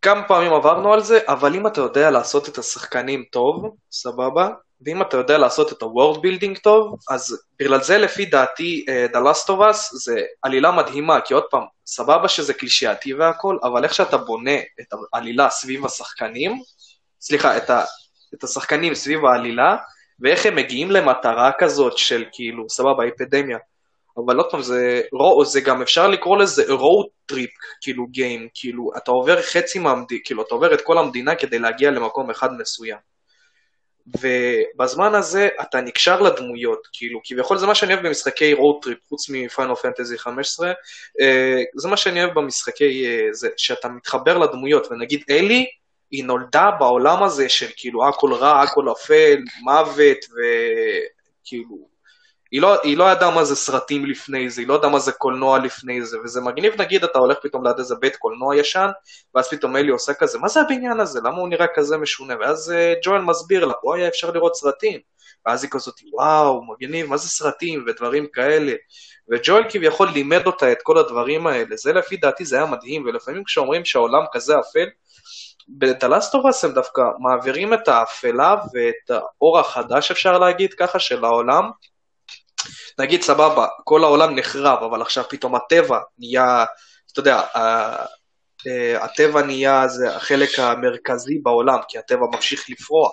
כמה 0.02 0.28
פעמים 0.28 0.52
עברנו 0.52 0.92
על 0.92 1.02
זה, 1.02 1.18
אבל 1.28 1.54
אם 1.54 1.66
אתה 1.66 1.80
יודע 1.80 2.11
לעשות 2.11 2.49
את 2.49 2.58
השחקנים 2.58 3.25
טוב, 3.32 3.76
סבבה, 3.92 4.49
ואם 4.87 5.02
אתה 5.02 5.16
יודע 5.16 5.38
לעשות 5.38 5.73
את 5.73 5.82
ה-World 5.82 6.16
Building 6.16 6.61
טוב, 6.62 6.97
אז 7.11 7.42
בגלל 7.61 7.82
זה 7.82 7.99
לפי 7.99 8.26
דעתי 8.26 8.87
uh, 8.88 9.12
The 9.12 9.18
Last 9.18 9.49
of 9.49 9.73
Us 9.73 9.78
זה 9.92 10.23
עלילה 10.42 10.73
מדהימה, 10.73 11.20
כי 11.20 11.35
עוד 11.35 11.44
פעם, 11.50 11.62
סבבה 11.87 12.28
שזה 12.28 12.54
קלישאתי 12.54 13.14
והכל, 13.14 13.58
אבל 13.62 13.85
איך 13.85 13.94
שאתה 13.94 14.16
בונה 14.16 14.56
את 14.80 14.87
העלילה 15.12 15.50
סביב 15.50 15.87
השחקנים, 15.87 16.62
סליחה, 17.20 17.56
את, 17.56 17.70
ה, 17.70 17.85
את 18.35 18.44
השחקנים 18.44 18.94
סביב 18.94 19.25
העלילה, 19.25 19.76
ואיך 20.20 20.47
הם 20.47 20.56
מגיעים 20.56 20.90
למטרה 20.90 21.50
כזאת 21.58 21.99
של 21.99 22.25
כאילו, 22.32 22.70
סבבה, 22.70 23.08
אפידמיה. 23.08 23.58
אבל 24.26 24.37
עוד 24.37 24.50
פעם, 24.50 24.62
זה, 24.62 25.02
זה 25.44 25.61
גם 25.61 25.82
אפשר 25.82 26.08
לקרוא 26.08 26.37
לזה 26.37 26.62
road 26.62 27.32
trip, 27.32 27.50
כאילו 27.80 28.06
גיים, 28.06 28.49
כאילו, 28.54 28.90
אתה 28.97 29.11
עובר 29.11 29.42
חצי 29.42 29.78
מהמדינה, 29.78 30.20
כאילו, 30.25 30.42
אתה 30.42 30.54
עובר 30.54 30.75
את 30.75 30.80
כל 30.80 30.99
המדינה 30.99 31.35
כדי 31.35 31.58
להגיע 31.58 31.90
למקום 31.90 32.30
אחד 32.30 32.52
מסוים. 32.52 33.17
ובזמן 34.20 35.14
הזה 35.14 35.48
אתה 35.60 35.80
נקשר 35.80 36.20
לדמויות, 36.20 36.88
כאילו, 36.92 37.20
כביכול 37.24 37.58
זה 37.58 37.66
מה 37.66 37.74
שאני 37.74 37.94
אוהב 37.94 38.06
במשחקי 38.06 38.54
trip, 38.54 39.08
חוץ 39.08 39.30
מפיינל 39.30 39.74
פנטזי 39.74 40.18
15, 40.18 40.72
זה 41.76 41.88
מה 41.88 41.96
שאני 41.96 42.24
אוהב 42.24 42.34
במשחקי, 42.34 43.06
uh, 43.06 43.32
זה, 43.32 43.48
שאתה 43.56 43.88
מתחבר 43.88 44.38
לדמויות, 44.38 44.86
ונגיד 44.90 45.24
אלי, 45.30 45.66
היא 46.10 46.24
נולדה 46.24 46.70
בעולם 46.78 47.22
הזה 47.22 47.48
של 47.48 47.66
כאילו 47.76 48.08
הכל 48.08 48.34
רע, 48.34 48.62
הכל 48.62 48.92
אפל, 48.92 49.42
מוות, 49.62 50.18
וכאילו, 50.24 51.88
היא 52.50 52.62
לא, 52.62 52.76
היא 52.82 52.96
לא 52.96 53.12
ידעה 53.12 53.30
מה 53.30 53.44
זה 53.44 53.56
סרטים 53.56 54.06
לפני 54.06 54.50
זה, 54.50 54.60
היא 54.60 54.68
לא 54.68 54.74
ידעה 54.74 54.90
מה 54.90 54.98
זה 54.98 55.12
קולנוע 55.12 55.58
לפני 55.58 56.04
זה, 56.04 56.18
וזה 56.24 56.40
מגניב, 56.40 56.80
נגיד, 56.82 57.04
אתה 57.04 57.18
הולך 57.18 57.38
פתאום 57.42 57.66
ליד 57.66 57.78
איזה 57.78 57.94
בית 57.94 58.16
קולנוע 58.16 58.56
ישן, 58.56 58.88
ואז 59.34 59.48
פתאום 59.48 59.76
אלי 59.76 59.90
עושה 59.90 60.14
כזה, 60.14 60.38
מה 60.38 60.48
זה 60.48 60.60
הבניין 60.60 61.00
הזה? 61.00 61.20
למה 61.24 61.36
הוא 61.36 61.48
נראה 61.48 61.66
כזה 61.74 61.96
משונה? 61.96 62.34
ואז 62.40 62.74
uh, 62.74 63.04
ג'ואל 63.04 63.20
מסביר 63.20 63.64
לה, 63.64 63.74
פה 63.82 63.96
היה 63.96 64.08
אפשר 64.08 64.30
לראות 64.30 64.54
סרטים. 64.54 65.00
ואז 65.46 65.62
היא 65.62 65.70
כזאת, 65.70 65.94
וואו, 66.12 66.62
מגניב, 66.64 67.06
מה 67.06 67.16
זה 67.16 67.28
סרטים 67.28 67.84
ודברים 67.86 68.26
כאלה. 68.32 68.72
וג'ואל 69.30 69.62
כביכול 69.70 70.08
לימד 70.08 70.46
אותה 70.46 70.72
את 70.72 70.78
כל 70.82 70.98
הדברים 70.98 71.46
האלה, 71.46 71.76
זה 71.76 71.92
לפי 71.92 72.16
דעתי 72.16 72.44
זה 72.44 72.56
היה 72.56 72.66
מדהים, 72.66 73.04
ולפעמים 73.06 73.44
כשאומרים 73.44 73.84
שהעולם 73.84 74.22
כזה 74.32 74.54
אפל, 74.58 74.86
בדלסטובס 75.68 76.64
הם 76.64 76.72
דווקא 76.72 77.02
מעבירים 77.18 77.74
את 77.74 77.88
האפלה 77.88 78.54
ואת 78.74 79.10
האור 79.10 79.58
החדש, 79.58 80.10
אפשר 80.10 80.38
להגיד 80.38 80.74
ככה, 80.74 80.98
של 80.98 81.24
העולם, 81.24 81.70
נגיד 82.98 83.22
סבבה, 83.22 83.66
כל 83.84 84.04
העולם 84.04 84.34
נחרב, 84.34 84.82
אבל 84.82 85.02
עכשיו 85.02 85.24
פתאום 85.28 85.54
הטבע 85.54 85.98
נהיה, 86.18 86.64
אתה 87.12 87.20
יודע, 87.20 87.42
הטבע 89.00 89.42
נהיה 89.42 89.88
זה 89.88 90.16
החלק 90.16 90.58
המרכזי 90.58 91.38
בעולם, 91.42 91.78
כי 91.88 91.98
הטבע 91.98 92.26
ממשיך 92.32 92.70
לפרוח. 92.70 93.12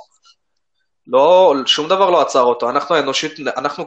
לא, 1.07 1.53
שום 1.65 1.87
דבר 1.87 2.09
לא 2.09 2.21
עצר 2.21 2.41
אותו, 2.41 2.69
אנחנו 2.69 2.95
האנושית, 2.95 3.39
אנחנו 3.57 3.85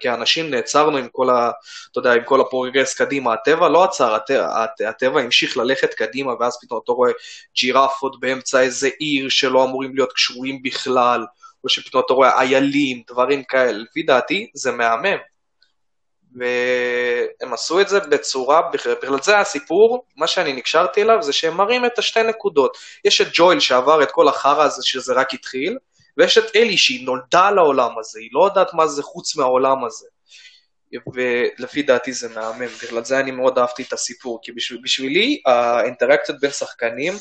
כאנשים 0.00 0.50
נעצרנו 0.50 0.96
עם 0.96 1.08
כל 1.12 1.30
ה... 1.30 1.50
אתה 1.90 1.98
יודע, 1.98 2.12
עם 2.12 2.24
כל 2.24 2.40
הפרוגרס 2.40 2.94
קדימה, 2.94 3.32
הטבע 3.32 3.68
לא 3.68 3.84
עצר, 3.84 4.14
הטבע, 4.14 4.64
הטבע 4.88 5.20
המשיך 5.20 5.56
ללכת 5.56 5.94
קדימה, 5.94 6.32
ואז 6.40 6.58
פתאום 6.62 6.80
אתה 6.84 6.92
רואה 6.92 7.10
ג'ירפות 7.56 8.20
באמצע 8.20 8.60
איזה 8.60 8.88
עיר 8.98 9.28
שלא 9.28 9.64
אמורים 9.64 9.94
להיות 9.94 10.12
קשורים 10.12 10.62
בכלל, 10.62 11.26
או 11.64 11.68
שפתאום 11.68 12.02
אתה 12.06 12.12
רואה 12.14 12.40
איילים, 12.40 13.02
דברים 13.10 13.44
כאלה, 13.44 13.72
לפי 13.72 14.02
דעתי 14.02 14.50
זה 14.54 14.72
מהמם. 14.72 15.16
והם 16.34 17.52
עשו 17.52 17.80
את 17.80 17.88
זה 17.88 18.00
בצורה, 18.00 18.60
בגלל 19.02 19.22
זה 19.22 19.38
הסיפור, 19.38 20.04
מה 20.16 20.26
שאני 20.26 20.52
נקשרתי 20.52 21.02
אליו 21.02 21.22
זה 21.22 21.32
שהם 21.32 21.56
מראים 21.56 21.86
את 21.86 21.98
השתי 21.98 22.22
נקודות. 22.22 22.76
יש 23.04 23.20
את 23.20 23.26
ג'ויל 23.32 23.60
שעבר 23.60 24.02
את 24.02 24.10
כל 24.10 24.28
החרא 24.28 24.62
הזה 24.62 24.82
שזה 24.82 25.12
רק 25.12 25.34
התחיל, 25.34 25.78
ויש 26.16 26.38
את 26.38 26.56
אלי 26.56 26.78
שהיא 26.78 27.06
נולדה 27.06 27.50
לעולם 27.50 27.98
הזה, 27.98 28.20
היא 28.20 28.30
לא 28.32 28.44
יודעת 28.44 28.74
מה 28.74 28.86
זה 28.86 29.02
חוץ 29.02 29.36
מהעולם 29.36 29.84
הזה. 29.84 30.06
ולפי 31.14 31.82
דעתי 31.82 32.12
זה 32.12 32.28
מהמם, 32.28 32.66
בגלל 32.82 33.04
זה 33.04 33.20
אני 33.20 33.30
מאוד 33.30 33.58
אהבתי 33.58 33.82
את 33.82 33.92
הסיפור, 33.92 34.38
כי 34.42 34.52
בשביל, 34.52 34.80
בשבילי 34.82 35.42
האינטראקציות 35.46 36.40
בין 36.40 36.50
שחקנים 36.50 37.14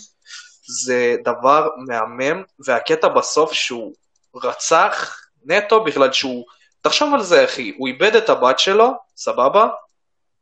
זה 0.84 1.16
דבר 1.24 1.68
מהמם, 1.88 2.44
והקטע 2.66 3.08
בסוף 3.08 3.54
שהוא 3.54 3.94
רצח 4.46 5.20
נטו 5.46 5.84
בגלל 5.84 6.12
שהוא 6.12 6.46
תחשוב 6.82 7.14
על 7.14 7.24
זה, 7.24 7.46
אחי, 7.46 7.74
הוא 7.78 7.88
איבד 7.88 8.16
את 8.16 8.30
הבת 8.30 8.60
שלו, 8.60 8.92
סבבה? 9.16 9.68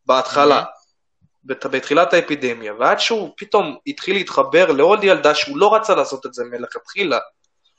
בהתחלה, 0.05 0.61
mm-hmm. 0.61 1.67
בתחילת 1.69 2.13
האפידמיה, 2.13 2.73
ועד 2.79 2.99
שהוא 2.99 3.33
פתאום 3.37 3.77
התחיל 3.87 4.15
להתחבר 4.15 4.71
לעוד 4.71 5.03
ילדה 5.03 5.35
שהוא 5.35 5.57
לא 5.57 5.75
רצה 5.75 5.95
לעשות 5.95 6.25
את 6.25 6.33
זה 6.33 6.43
מלכתחילה. 6.45 7.19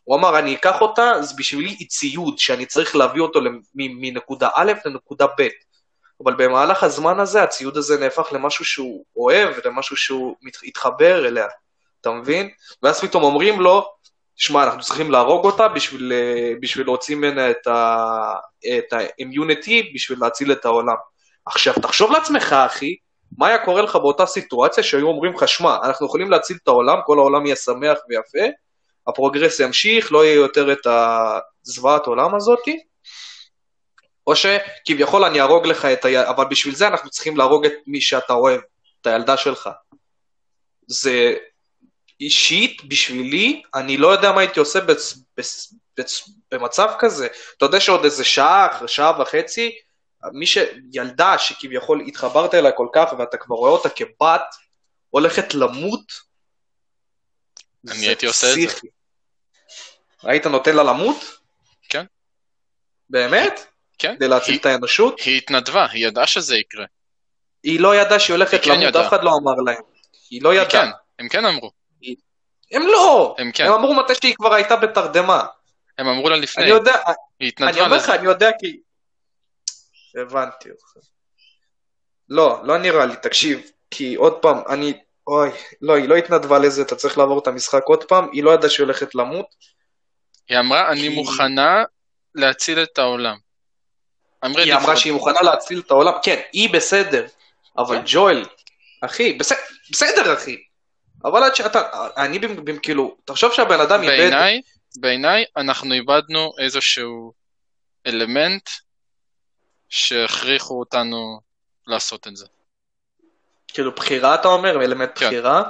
הוא 0.04 0.16
אמר, 0.16 0.38
אני 0.38 0.54
אקח 0.54 0.80
אותה, 0.80 1.12
זה 1.22 1.34
בשבילי 1.38 1.76
היא 1.78 1.88
ציוד 1.88 2.38
שאני 2.38 2.66
צריך 2.66 2.96
להביא 2.96 3.22
אותו 3.22 3.40
מנקודה 3.75 4.48
א' 4.54 4.72
לנקודה 4.84 5.26
ב'. 5.26 5.48
אבל 6.25 6.34
במהלך 6.34 6.82
הזמן 6.82 7.20
הזה, 7.20 7.42
הציוד 7.42 7.76
הזה 7.76 8.00
נהפך 8.00 8.28
למשהו 8.32 8.64
שהוא 8.64 9.04
אוהב, 9.16 9.54
למשהו 9.64 9.96
שהוא 9.96 10.37
מתחבר 10.42 11.28
אליה, 11.28 11.46
אתה 12.00 12.10
מבין? 12.10 12.50
ואז 12.82 13.00
פתאום 13.00 13.22
אומרים 13.22 13.60
לו, 13.60 13.92
שמע, 14.38 14.64
אנחנו 14.64 14.80
צריכים 14.80 15.11
להרוג 15.11 15.45
אותה 15.45 15.68
בשביל, 15.68 16.12
אה, 16.12 16.52
בשביל 16.61 16.87
להוציא 16.87 17.16
ממנה 17.16 17.50
את, 17.50 17.66
את 18.78 18.92
ה-immunity, 18.92 19.95
בשביל 19.95 20.18
להציל 20.21 20.52
את 20.52 20.64
העולם. 20.64 20.97
עכשיו, 21.47 21.75
תחשוב 21.83 22.12
לעצמך, 22.12 22.52
אחי, 22.52 22.97
מה 23.38 23.47
היה 23.47 23.64
קורה 23.64 23.83
לך 23.83 23.97
באותה 23.97 24.26
סיטואציה 24.26 24.83
שהיו 24.83 25.07
אומרים 25.07 25.33
לך, 25.33 25.49
שמע, 25.49 25.76
אנחנו 25.85 26.07
יכולים 26.07 26.30
להציל 26.30 26.57
את 26.62 26.68
העולם, 26.68 26.99
כל 27.07 27.18
העולם 27.18 27.47
יהיה 27.47 27.57
שמח 27.57 27.99
ויפה, 28.09 28.52
הפרוגרס 29.09 29.61
ימשיך, 29.61 30.12
לא 30.12 30.25
יהיה 30.25 30.35
יותר 30.35 30.73
את 30.73 30.87
הזוועת 30.87 32.07
עולם 32.07 32.35
הזאתי, 32.35 32.78
או 34.26 34.33
שכביכול 34.37 35.25
אני 35.25 35.40
אהרוג 35.40 35.66
לך 35.66 35.85
את 35.85 36.04
ה... 36.04 36.30
אבל 36.30 36.45
בשביל 36.50 36.75
זה 36.75 36.88
אנחנו 36.88 37.11
צריכים 37.11 37.37
להרוג 37.37 37.66
את 37.66 37.73
מי 37.87 38.00
שאתה 38.00 38.33
אוהב, 38.33 38.61
את 39.00 39.07
הילדה 39.07 39.37
שלך. 39.37 39.71
זה 40.87 41.35
אישית, 42.20 42.84
בשבילי, 42.84 43.62
אני 43.75 43.96
לא 43.96 44.08
יודע 44.08 44.32
מה 44.32 44.40
הייתי 44.40 44.60
עושה 44.60 44.80
בצ, 44.80 45.14
בצ, 45.37 45.75
בצ, 45.96 46.28
במצב 46.50 46.88
כזה. 46.98 47.28
אתה 47.56 47.64
יודע 47.64 47.80
שעוד 47.80 48.04
איזה 48.04 48.25
שעה, 48.25 48.78
שעה 48.87 49.20
וחצי, 49.20 49.78
מי 50.32 50.46
ש... 50.46 50.58
ילדה 50.92 51.38
שכביכול 51.38 52.00
התחברת 52.06 52.54
אליה 52.54 52.72
כל 52.72 52.88
כך 52.92 53.12
ואתה 53.18 53.37
כבר 53.37 53.56
רואה 53.56 53.70
אותה 53.70 53.88
כבת, 53.88 54.54
הולכת 55.10 55.54
למות, 55.54 56.12
אני 57.90 58.06
הייתי 58.06 58.26
עושה 58.26 58.46
את 58.52 58.68
זה. 58.68 58.88
היית 60.22 60.46
נותן 60.46 60.76
לה 60.76 60.82
למות? 60.82 61.16
כן. 61.88 62.04
באמת? 63.10 63.66
כן. 63.98 64.16
כדי 64.16 64.28
להציל 64.28 64.54
היא, 64.54 64.60
את 64.60 64.66
האנושות? 64.66 65.20
היא 65.20 65.38
התנדבה, 65.38 65.87
היא 65.87 66.06
ידעה 66.06 66.26
שזה 66.26 66.56
יקרה. 66.56 66.84
היא 67.62 67.80
לא 67.80 67.96
ידעה 67.96 68.20
שהיא 68.20 68.34
הולכת 68.34 68.64
כן 68.64 68.80
למות. 68.80 68.96
אף 68.96 69.08
אחד 69.08 69.25
לא 69.25 69.30
אמר 69.42 69.54
להם. 69.66 69.82
היא 70.30 70.42
לא 70.42 70.54
ידעה. 70.54 70.70
כן, 70.70 70.88
הם 71.18 71.28
כן 71.28 71.44
אמרו. 71.44 71.70
הם 72.72 72.82
לא! 72.87 73.34
הם 73.38 73.52
כן. 73.52 73.66
הם 73.66 73.72
אמרו 73.72 73.94
מתי 73.94 74.14
שהיא 74.14 74.34
כבר 74.34 74.54
הייתה 74.54 74.76
בתרדמה. 74.76 75.44
הם 75.98 76.08
אמרו 76.08 76.28
לה 76.28 76.37
לפני, 76.37 76.64
אני 76.64 76.70
יודע, 76.72 76.92
היא 76.94 77.02
אני 77.40 77.48
התנדבה 77.48 77.84
אומר 77.84 77.96
לך, 77.96 78.02
לזה. 78.02 78.14
אני 78.14 78.25
יודע 78.26 78.50
כי... 78.60 78.80
הבנתי 80.20 80.70
אותך. 80.70 80.84
לא, 82.28 82.60
לא 82.64 82.78
נראה 82.78 83.06
לי, 83.06 83.16
תקשיב, 83.22 83.60
כי 83.90 84.14
עוד 84.14 84.32
פעם, 84.42 84.56
אני... 84.68 84.92
אוי, 85.26 85.50
לא, 85.82 85.96
היא 85.96 86.08
לא 86.08 86.16
התנדבה 86.16 86.58
לזה, 86.58 86.82
אתה 86.82 86.96
צריך 86.96 87.18
לעבור 87.18 87.38
את 87.38 87.46
המשחק 87.46 87.82
עוד 87.84 88.04
פעם, 88.04 88.28
היא 88.32 88.42
לא 88.44 88.50
ידעה 88.50 88.70
שהיא 88.70 88.84
הולכת 88.84 89.14
למות. 89.14 89.46
היא 90.48 90.58
אמרה, 90.58 90.88
אני 90.92 91.00
כי- 91.00 91.08
מוכנה 91.08 91.84
להציל 92.34 92.82
את 92.82 92.98
העולם. 92.98 93.37
Ready 94.44 94.58
היא 94.60 94.75
אמרה 94.75 94.96
שהיא 94.96 95.12
it." 95.12 95.16
מוכנה 95.16 95.42
להציל 95.42 95.82
את 95.87 95.90
העולם, 95.90 96.12
כן, 96.22 96.40
היא 96.52 96.70
בסדר, 96.72 97.26
אבל 97.78 97.96
כן. 97.96 98.02
ג'ואל, 98.06 98.44
אחי, 99.00 99.32
בסדר, 99.32 99.58
בסדר 99.90 100.34
אחי, 100.34 100.56
אבל 101.25 101.42
עד 101.42 101.54
שאתה, 101.54 102.08
אני 102.16 102.38
כאילו, 102.82 103.16
תחשוב 103.25 103.52
שהבן 103.52 103.80
אדם 103.80 104.02
איבד, 104.02 104.16
בעיניי, 104.16 104.60
בעיניי 104.96 105.44
אנחנו 105.56 105.94
איבדנו 105.94 106.52
איזשהו 106.58 107.32
אלמנט 108.06 108.68
שהכריחו 109.88 110.80
אותנו 110.80 111.40
לעשות 111.87 112.26
את 112.26 112.37
זה. 112.37 112.46
כאילו 113.68 113.94
בחירה 113.94 114.34
אתה 114.34 114.48
אומר, 114.48 114.84
אלמנט 114.84 115.10
כן. 115.14 115.26
בחירה, 115.26 115.62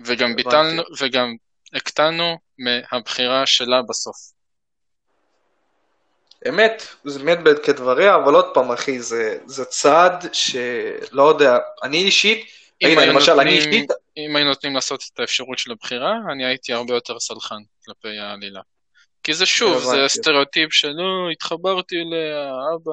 וגם 0.00 0.30
הבנתי. 0.30 0.42
ביטלנו, 0.42 0.82
וגם 0.98 1.36
הקטנו 1.74 2.38
מהבחירה 2.58 3.46
שלה 3.46 3.82
בסוף. 3.82 4.16
אמת, 6.48 6.86
זה 7.04 7.20
אמת 7.20 7.38
כדבריה, 7.62 8.14
אבל 8.14 8.34
עוד 8.34 8.54
פעם 8.54 8.72
אחי, 8.72 9.00
זה, 9.00 9.38
זה 9.46 9.64
צעד 9.64 10.24
שלא 10.32 11.22
יודע, 11.22 11.58
אני 11.82 11.96
אישית, 11.96 12.46
הנה 12.80 13.02
היו 13.02 13.12
למשל, 13.12 13.40
אני 13.40 13.50
אישית, 13.50 13.90
אם 14.16 14.36
היינו 14.36 14.50
נותנים 14.50 14.74
לעשות 14.74 15.02
את 15.14 15.20
האפשרות 15.20 15.58
של 15.58 15.72
הבחירה, 15.72 16.12
אני 16.32 16.46
הייתי 16.46 16.72
הרבה 16.72 16.94
יותר 16.94 17.20
סלחן 17.20 17.58
כלפי 17.84 18.18
העלילה. 18.18 18.60
כי 19.22 19.34
זה 19.34 19.46
שוב, 19.46 19.82
זה. 19.82 20.04
סטריאוטיפ 20.08 20.72
של 20.72 20.88
"לא, 20.88 21.30
התחברתי 21.32 21.96
אליה, 21.96 22.52
אבא. 22.74 22.92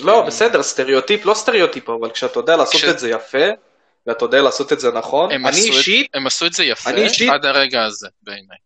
לא 0.00 0.22
בסדר, 0.22 0.62
סטריאוטיפ, 0.62 1.26
לא 1.26 1.34
סטריאוטיפ, 1.34 1.90
אבל 1.90 2.10
כשאתה 2.10 2.38
יודע 2.38 2.56
לעשות 2.56 2.84
את 2.90 2.98
זה 2.98 3.10
יפה, 3.10 3.46
ואתה 4.06 4.24
יודע 4.24 4.42
לעשות 4.42 4.72
את 4.72 4.80
זה 4.80 4.92
נכון, 4.92 5.30
אני 5.32 5.60
אישית, 5.60 6.10
הם 6.14 6.26
עשו 6.26 6.46
את 6.46 6.52
זה 6.52 6.64
יפה 6.64 6.90
עד 7.32 7.44
הרגע 7.44 7.84
הזה, 7.84 8.08
בעיניי. 8.22 8.56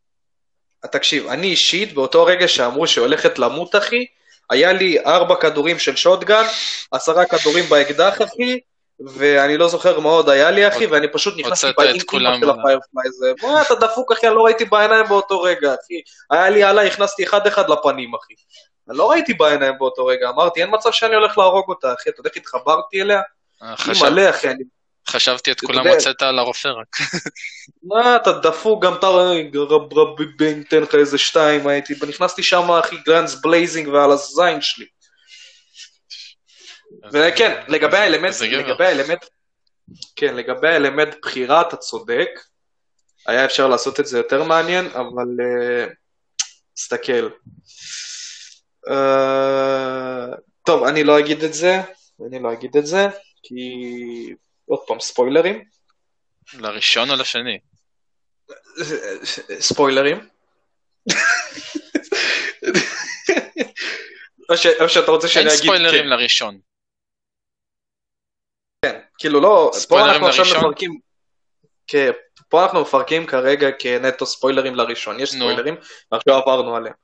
תקשיב, 0.92 1.26
אני 1.26 1.46
אישית, 1.46 1.92
באותו 1.92 2.24
רגע 2.24 2.48
שאמרו 2.48 2.86
שהולכת 2.86 3.38
למות, 3.38 3.76
אחי, 3.76 4.06
היה 4.50 4.72
לי 4.72 4.98
ארבע 5.06 5.34
כדורים 5.40 5.78
של 5.78 5.96
שוטגן, 5.96 6.44
עשרה 6.90 7.24
כדורים 7.26 7.64
באקדח, 7.64 8.22
אחי, 8.22 8.60
ואני 9.06 9.56
לא 9.56 9.68
זוכר 9.68 10.00
מה 10.00 10.08
עוד 10.08 10.28
היה 10.28 10.50
לי, 10.50 10.68
אחי, 10.68 10.86
ואני 10.86 11.08
פשוט 11.12 11.34
נכנסתי 11.38 11.66
באינטימה 11.76 12.34
של 12.36 12.44
על 12.44 12.50
ה- 12.50 12.52
הפיירפליי 12.52 13.10
זה. 13.18 13.32
מה, 13.42 13.62
אתה 13.62 13.74
דפוק, 13.74 14.12
אחי, 14.12 14.26
אני 14.28 14.34
לא 14.34 14.42
ראיתי 14.44 14.64
בעיניים 14.64 15.06
באותו 15.08 15.42
רגע, 15.42 15.74
אחי. 15.74 16.00
היה 16.30 16.50
לי 16.50 16.62
עליי, 16.62 16.86
הכנסתי 16.86 17.24
אחד-אחד 17.24 17.70
לפנים, 17.70 18.14
אחי. 18.14 18.34
אני 18.90 18.98
לא 18.98 19.10
ראיתי 19.10 19.34
בעיניים 19.34 19.74
באותו 19.78 20.06
רגע, 20.06 20.28
אמרתי, 20.28 20.62
אין 20.62 20.70
מצב 20.72 20.90
שאני 20.92 21.14
הולך 21.14 21.38
להרוג 21.38 21.64
אותה, 21.68 21.94
אחי, 21.94 22.10
אתה 22.10 22.20
יודע 22.20 22.30
איך 22.30 22.36
התחברתי 22.36 23.02
אליה? 23.02 23.20
אה, 23.62 23.74
מלא, 24.02 24.30
אחי, 24.30 24.48
אני 24.50 24.64
חשבתי 25.08 25.52
את 25.52 25.60
כולם 25.60 25.86
הוצאת 25.86 26.22
על 26.22 26.38
הרופא 26.38 26.68
רק. 26.68 26.96
מה, 27.88 28.16
אתה 28.16 28.32
דפוק, 28.32 28.84
גם 28.84 28.94
אתה 28.94 29.06
רב 29.54 29.98
רבי 29.98 30.24
בן, 30.24 30.62
תן 30.62 30.82
לך 30.82 30.94
איזה 30.94 31.18
שתיים, 31.18 31.66
הייתי, 31.66 31.94
נכנסתי 32.08 32.42
שם, 32.42 32.70
אחי, 32.70 32.96
גרנדס 33.06 33.34
בלייזינג 33.34 33.88
ועל 33.88 34.10
הזין 34.10 34.60
שלי. 34.60 34.86
וכן, 37.12 37.62
לגבי 37.68 37.96
האלמנט. 37.96 38.34
לגבי 38.40 38.86
האלמנט, 38.86 39.24
כן, 40.16 40.36
לגבי 40.36 40.68
האלמנט 40.68 41.14
בחירה, 41.22 41.60
אתה 41.60 41.76
צודק. 41.76 42.28
היה 43.26 43.44
אפשר 43.44 43.68
לעשות 43.68 44.00
את 44.00 44.06
זה 44.06 44.18
יותר 44.18 44.42
מעניין, 44.42 44.86
אבל 44.86 45.26
אה, 45.40 45.86
תסתכל. 46.74 47.28
אה, 48.88 50.26
טוב, 50.66 50.84
אני 50.84 51.04
לא 51.04 51.18
אגיד 51.18 51.44
את 51.44 51.54
זה, 51.54 51.80
אני 52.26 52.42
לא 52.42 52.52
אגיד 52.52 52.76
את 52.76 52.86
זה, 52.86 53.06
כי 53.42 53.64
עוד 54.66 54.80
פעם, 54.86 55.00
ספוילרים. 55.00 55.64
לראשון 56.54 57.10
או 57.10 57.16
לשני? 57.16 57.58
ספוילרים. 59.60 60.28
או, 64.50 64.56
ש, 64.56 64.66
או 64.66 64.88
שאתה 64.88 65.10
רוצה 65.10 65.28
שאני 65.28 65.44
אין 65.44 65.52
אגיד, 65.52 65.62
ספוילרים 65.62 66.02
כן, 66.02 66.08
לראשון. 66.08 66.58
כאילו 69.20 69.40
לא, 69.40 69.70
פה 69.88 70.00
אנחנו 70.00 70.26
עכשיו 70.26 70.44
לראשון? 70.44 70.60
מפרקים, 70.60 70.98
כן, 71.86 72.10
פה 72.48 72.62
אנחנו 72.62 72.80
מפרקים 72.80 73.26
כרגע 73.26 73.68
כנטו 73.78 74.26
ספוילרים 74.26 74.74
לראשון, 74.74 75.20
יש. 75.20 75.30
ספוילרים, 75.30 75.74
ועכשיו 76.12 76.34
עברנו 76.34 76.76
עליהם. 76.76 76.94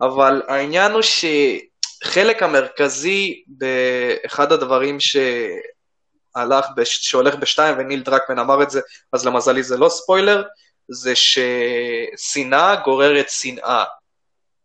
אבל 0.00 0.42
העניין 0.48 0.92
הוא 0.92 1.02
שחלק 1.02 2.42
המרכזי 2.42 3.42
באחד 3.46 4.52
הדברים 4.52 4.98
שהלך, 5.00 6.66
בש... 6.76 6.98
שהולך 7.08 7.34
בשתיים, 7.34 7.74
וניל 7.78 8.02
דרקמן 8.02 8.38
אמר 8.38 8.62
את 8.62 8.70
זה, 8.70 8.80
אז 9.12 9.26
למזלי 9.26 9.62
זה 9.62 9.76
לא 9.76 9.88
ספוילר, 9.88 10.42
זה 10.88 11.12
ששנאה 11.14 12.76
גוררת 12.76 13.30
שנאה. 13.30 13.84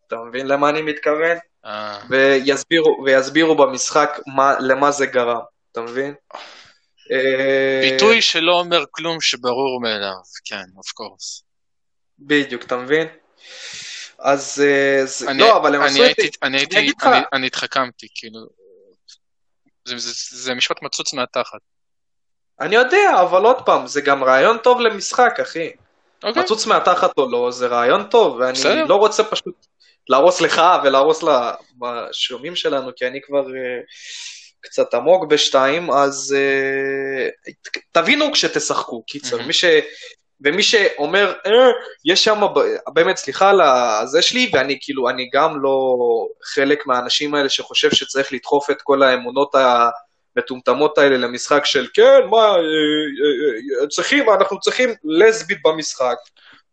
אתה 0.08 0.16
מבין 0.16 0.48
למה 0.48 0.70
אני 0.70 0.82
מתכוון? 0.82 1.38
אה, 1.66 2.00
ויסבירו, 2.10 3.04
ויסבירו 3.06 3.56
במשחק 3.56 4.20
מה, 4.36 4.54
למה 4.60 4.92
זה 4.92 5.06
גרם, 5.06 5.40
אתה 5.72 5.82
מבין? 5.82 6.14
אה, 7.12 7.90
ביטוי 7.92 8.22
שלא 8.22 8.60
אומר 8.60 8.84
כלום 8.92 9.22
שברור 9.22 9.82
מאליו, 9.82 10.14
כן, 10.46 10.64
אוף 10.78 10.92
קורס. 10.92 11.44
בדיוק, 12.20 12.64
אתה 12.64 12.78
מבין? 12.78 13.08
אז 14.20 14.64
אה, 14.66 15.06
זה, 15.06 15.30
אני- 15.32 15.40
לא, 15.40 15.58
אבל 15.58 15.76
הם 15.76 15.82
אני 15.82 15.90
עשו 15.90 16.04
את 16.06 16.16
זה, 16.18 16.28
אני 16.44 16.58
הייתי, 16.58 16.76
לך. 17.00 17.04
אני- 17.08 17.22
אני 17.34 17.48
התחכמתי, 17.48 18.08
כאילו, 18.16 18.40
זה- 19.86 19.98
זה- 19.98 20.38
זה 20.38 20.54
משפט 20.54 20.82
מצוץ 20.82 21.14
מהתחת. 21.14 21.60
אני 22.60 22.76
יודע, 22.76 23.10
אבל 23.22 23.44
עוד 23.46 23.66
פעם, 23.66 23.88
זה 23.88 24.02
גם 24.02 24.24
רעיון 24.24 24.58
טוב 24.58 24.82
למשחק, 24.82 25.40
אחי. 25.42 25.70
אוקיי, 26.24 26.44
מצוץ 26.44 26.66
מהתחת 26.66 27.18
או 27.18 27.32
לא, 27.32 27.52
זה 27.52 27.68
רעיון 27.68 28.10
טוב, 28.10 28.36
ואני 28.40 28.52
בסדר. 28.54 28.86
לא 28.86 28.96
רוצה 28.96 29.24
פשוט 29.24 29.66
להרוס 30.10 30.42
לך 30.42 30.62
ולהרוס 30.84 31.24
לשומעים 32.10 32.56
שלנו, 32.56 32.92
כי 32.96 33.08
אני 33.08 33.20
כבר 33.22 33.40
אה, 33.48 33.80
קצת 34.68 34.94
עמוק 34.94 35.26
בשתיים, 35.26 35.92
אז 35.92 36.36
אה, 36.38 37.54
תבינו 37.92 38.32
כשתשחקו, 38.32 39.04
קיצר, 39.04 39.36
מהמם. 39.36 39.48
מי 39.48 39.54
ש... 39.54 39.66
ומי 40.42 40.64
שאומר, 40.64 41.34
אה, 41.46 41.52
יש 42.06 42.24
שם, 42.24 42.42
באמת, 42.94 43.18
סליחה 43.18 43.50
על 43.50 43.62
הזה 43.62 44.22
שלי, 44.22 44.50
ואני 44.54 44.78
כאילו, 44.82 45.10
אני 45.10 45.30
גם 45.34 45.62
לא 45.62 45.96
חלק 46.44 46.88
מהאנשים 46.88 47.36
האלה 47.36 47.50
שחושב 47.50 47.92
שצריך 47.92 48.34
לדחוף 48.34 48.70
את 48.70 48.82
כל 48.82 49.04
האמונות 49.04 49.56
המטומטמות 50.36 50.98
האלה 50.98 51.18
למשחק 51.18 51.66
של 51.66 51.88
כן, 51.94 52.20
מה, 52.30 52.38
אה, 52.38 52.56
אה, 52.56 53.82
אה, 53.82 53.88
צריכים, 53.88 54.30
אנחנו 54.30 54.60
צריכים 54.60 54.90
לסבית 55.04 55.58
במשחק, 55.66 56.18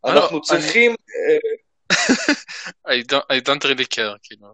לא, 0.04 0.10
אנחנו 0.10 0.40
צריכים, 0.40 0.94
I 2.88 3.40
don't 3.46 3.64
really 3.64 3.86
care, 3.94 4.16
כאילו. 4.22 4.46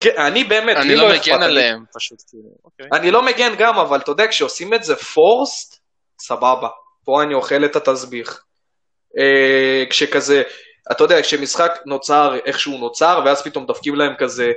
כן, 0.00 0.14
אני 0.16 0.44
באמת, 0.44 0.76
אני 0.76 0.96
לא 0.96 1.16
אכפת, 1.16 1.28
מגן 1.28 1.42
עליהם, 1.42 1.84
פשוט, 1.94 2.22
כאילו. 2.28 2.48
אני 2.92 3.10
לא 3.10 3.22
מגן 3.22 3.54
גם, 3.58 3.78
אבל 3.78 4.00
אתה 4.00 4.10
יודע, 4.10 4.28
כשעושים 4.28 4.74
את 4.74 4.84
זה 4.84 4.96
פורסט, 4.96 5.78
סבבה. 6.20 6.68
פה 7.04 7.22
אני 7.22 7.34
אוכל 7.34 7.64
את 7.64 7.76
התסביך. 7.76 8.42
אה, 9.18 9.84
כשכזה, 9.90 10.42
אתה 10.92 11.04
יודע, 11.04 11.22
כשמשחק 11.22 11.72
נוצר 11.86 12.34
איך 12.44 12.60
שהוא 12.60 12.80
נוצר, 12.80 13.22
ואז 13.24 13.42
פתאום 13.42 13.66
דופקים 13.66 13.94
להם 13.94 14.14
כזה, 14.18 14.52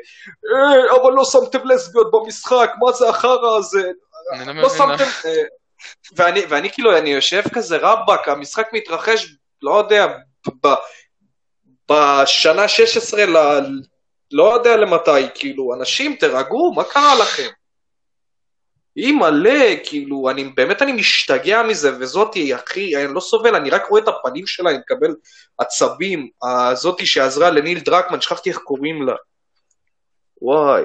אה, 0.54 0.96
אבל 1.02 1.12
לא 1.12 1.26
שמתם 1.26 1.68
לסביות 1.68 2.12
במשחק, 2.12 2.72
מה 2.80 2.92
זה 2.92 3.10
החרא 3.10 3.58
הזה? 3.58 3.92
לא 4.46 4.54
לא. 4.54 4.70
שמתם... 4.70 5.04
אה, 5.26 5.44
ואני, 6.16 6.42
ואני 6.50 6.72
כאילו, 6.72 6.98
אני 6.98 7.10
יושב 7.10 7.42
כזה, 7.54 7.78
רבאק, 7.78 8.28
המשחק 8.28 8.70
מתרחש, 8.74 9.36
לא 9.62 9.78
יודע, 9.78 10.08
בשנה 11.92 12.68
16 12.68 13.26
ל... 13.26 13.38
לא 14.32 14.54
יודע 14.54 14.78
למתי, 14.78 15.12
כאילו, 15.36 15.74
אנשים, 15.74 16.16
תירגעו, 16.16 16.74
מה 16.74 16.84
קרה 16.84 17.16
לכם? 17.16 17.48
היא 18.96 19.14
מלא, 19.14 19.76
כאילו, 19.84 20.30
אני 20.30 20.44
באמת 20.44 20.82
אני 20.82 20.92
משתגע 20.92 21.64
מזה, 21.64 21.98
וזאתי, 22.00 22.56
אחי, 22.56 22.96
אני 22.96 23.14
לא 23.14 23.20
סובל, 23.20 23.56
אני 23.56 23.70
רק 23.70 23.90
רואה 23.90 24.02
את 24.02 24.08
הפנים 24.08 24.48
שלה, 24.48 24.70
אני 24.70 24.78
מקבל 24.78 25.16
עצבים, 25.58 26.30
הזאתי 26.44 27.06
שעזרה 27.06 27.50
לניל 27.50 27.80
דרקמן, 27.80 28.22
שכחתי 28.22 28.50
איך 28.50 28.58
קוראים 28.58 29.08
לה. 29.08 29.16
וואי. 30.42 30.84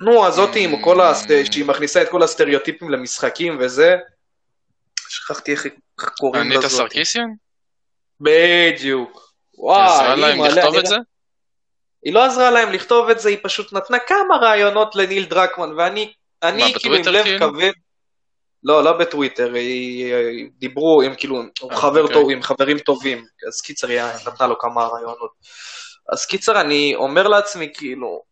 נו, 0.00 0.26
הזאתי 0.26 0.64
עם 0.64 0.82
כל 0.82 1.00
ה... 1.00 1.12
שהיא 1.52 1.64
מכניסה 1.64 2.02
את 2.02 2.08
כל 2.08 2.22
הסטריאוטיפים 2.22 2.90
למשחקים 2.90 3.58
וזה. 3.60 3.96
שכחתי 5.08 5.52
איך 5.52 5.66
קוראים 6.18 6.50
לזאתי. 6.50 6.68
סרקיסיאן? 6.68 7.28
בדיוק. 8.20 9.10
היא 9.52 9.64
וואי, 9.64 9.82
עזרה 9.82 10.14
היא 10.14 10.22
להם 10.22 10.38
מלא, 10.38 10.48
לכתוב 10.48 10.74
אני 10.74 10.80
את 10.80 10.86
זה? 10.86 10.96
היא 12.04 12.14
לא 12.14 12.24
עזרה 12.24 12.50
להם 12.50 12.72
לכתוב 12.72 13.08
את 13.10 13.20
זה, 13.20 13.28
היא 13.28 13.38
פשוט 13.42 13.72
נתנה 13.72 13.98
כמה 13.98 14.36
רעיונות 14.40 14.96
לניל 14.96 15.24
דרקמן, 15.24 15.72
ואני 15.78 16.12
אני 16.42 16.72
מה, 16.72 16.78
כאילו 16.78 16.96
עם 16.96 17.02
לב 17.06 17.22
כאילו? 17.24 17.48
כבד. 17.52 17.72
לא, 18.64 18.84
לא 18.84 18.92
בטוויטר, 18.92 19.54
היא- 19.54 20.14
היא- 20.14 20.48
דיברו 20.58 21.02
עם 21.02 21.14
כאילו, 21.14 21.42
הוא 21.60 21.72
אה, 21.72 21.76
חבר 21.76 22.02
אוקיי. 22.02 22.16
טוב, 22.16 22.30
עם 22.30 22.42
חברים 22.42 22.78
טובים, 22.78 23.24
אז 23.48 23.60
קיצר 23.60 23.88
היא 23.88 24.00
נתנה 24.26 24.46
לו 24.46 24.58
כמה 24.58 24.86
רעיונות. 24.86 25.30
אז 26.12 26.26
קיצר, 26.26 26.60
אני 26.60 26.94
אומר 26.96 27.28
לעצמי, 27.28 27.70
כאילו, 27.74 28.22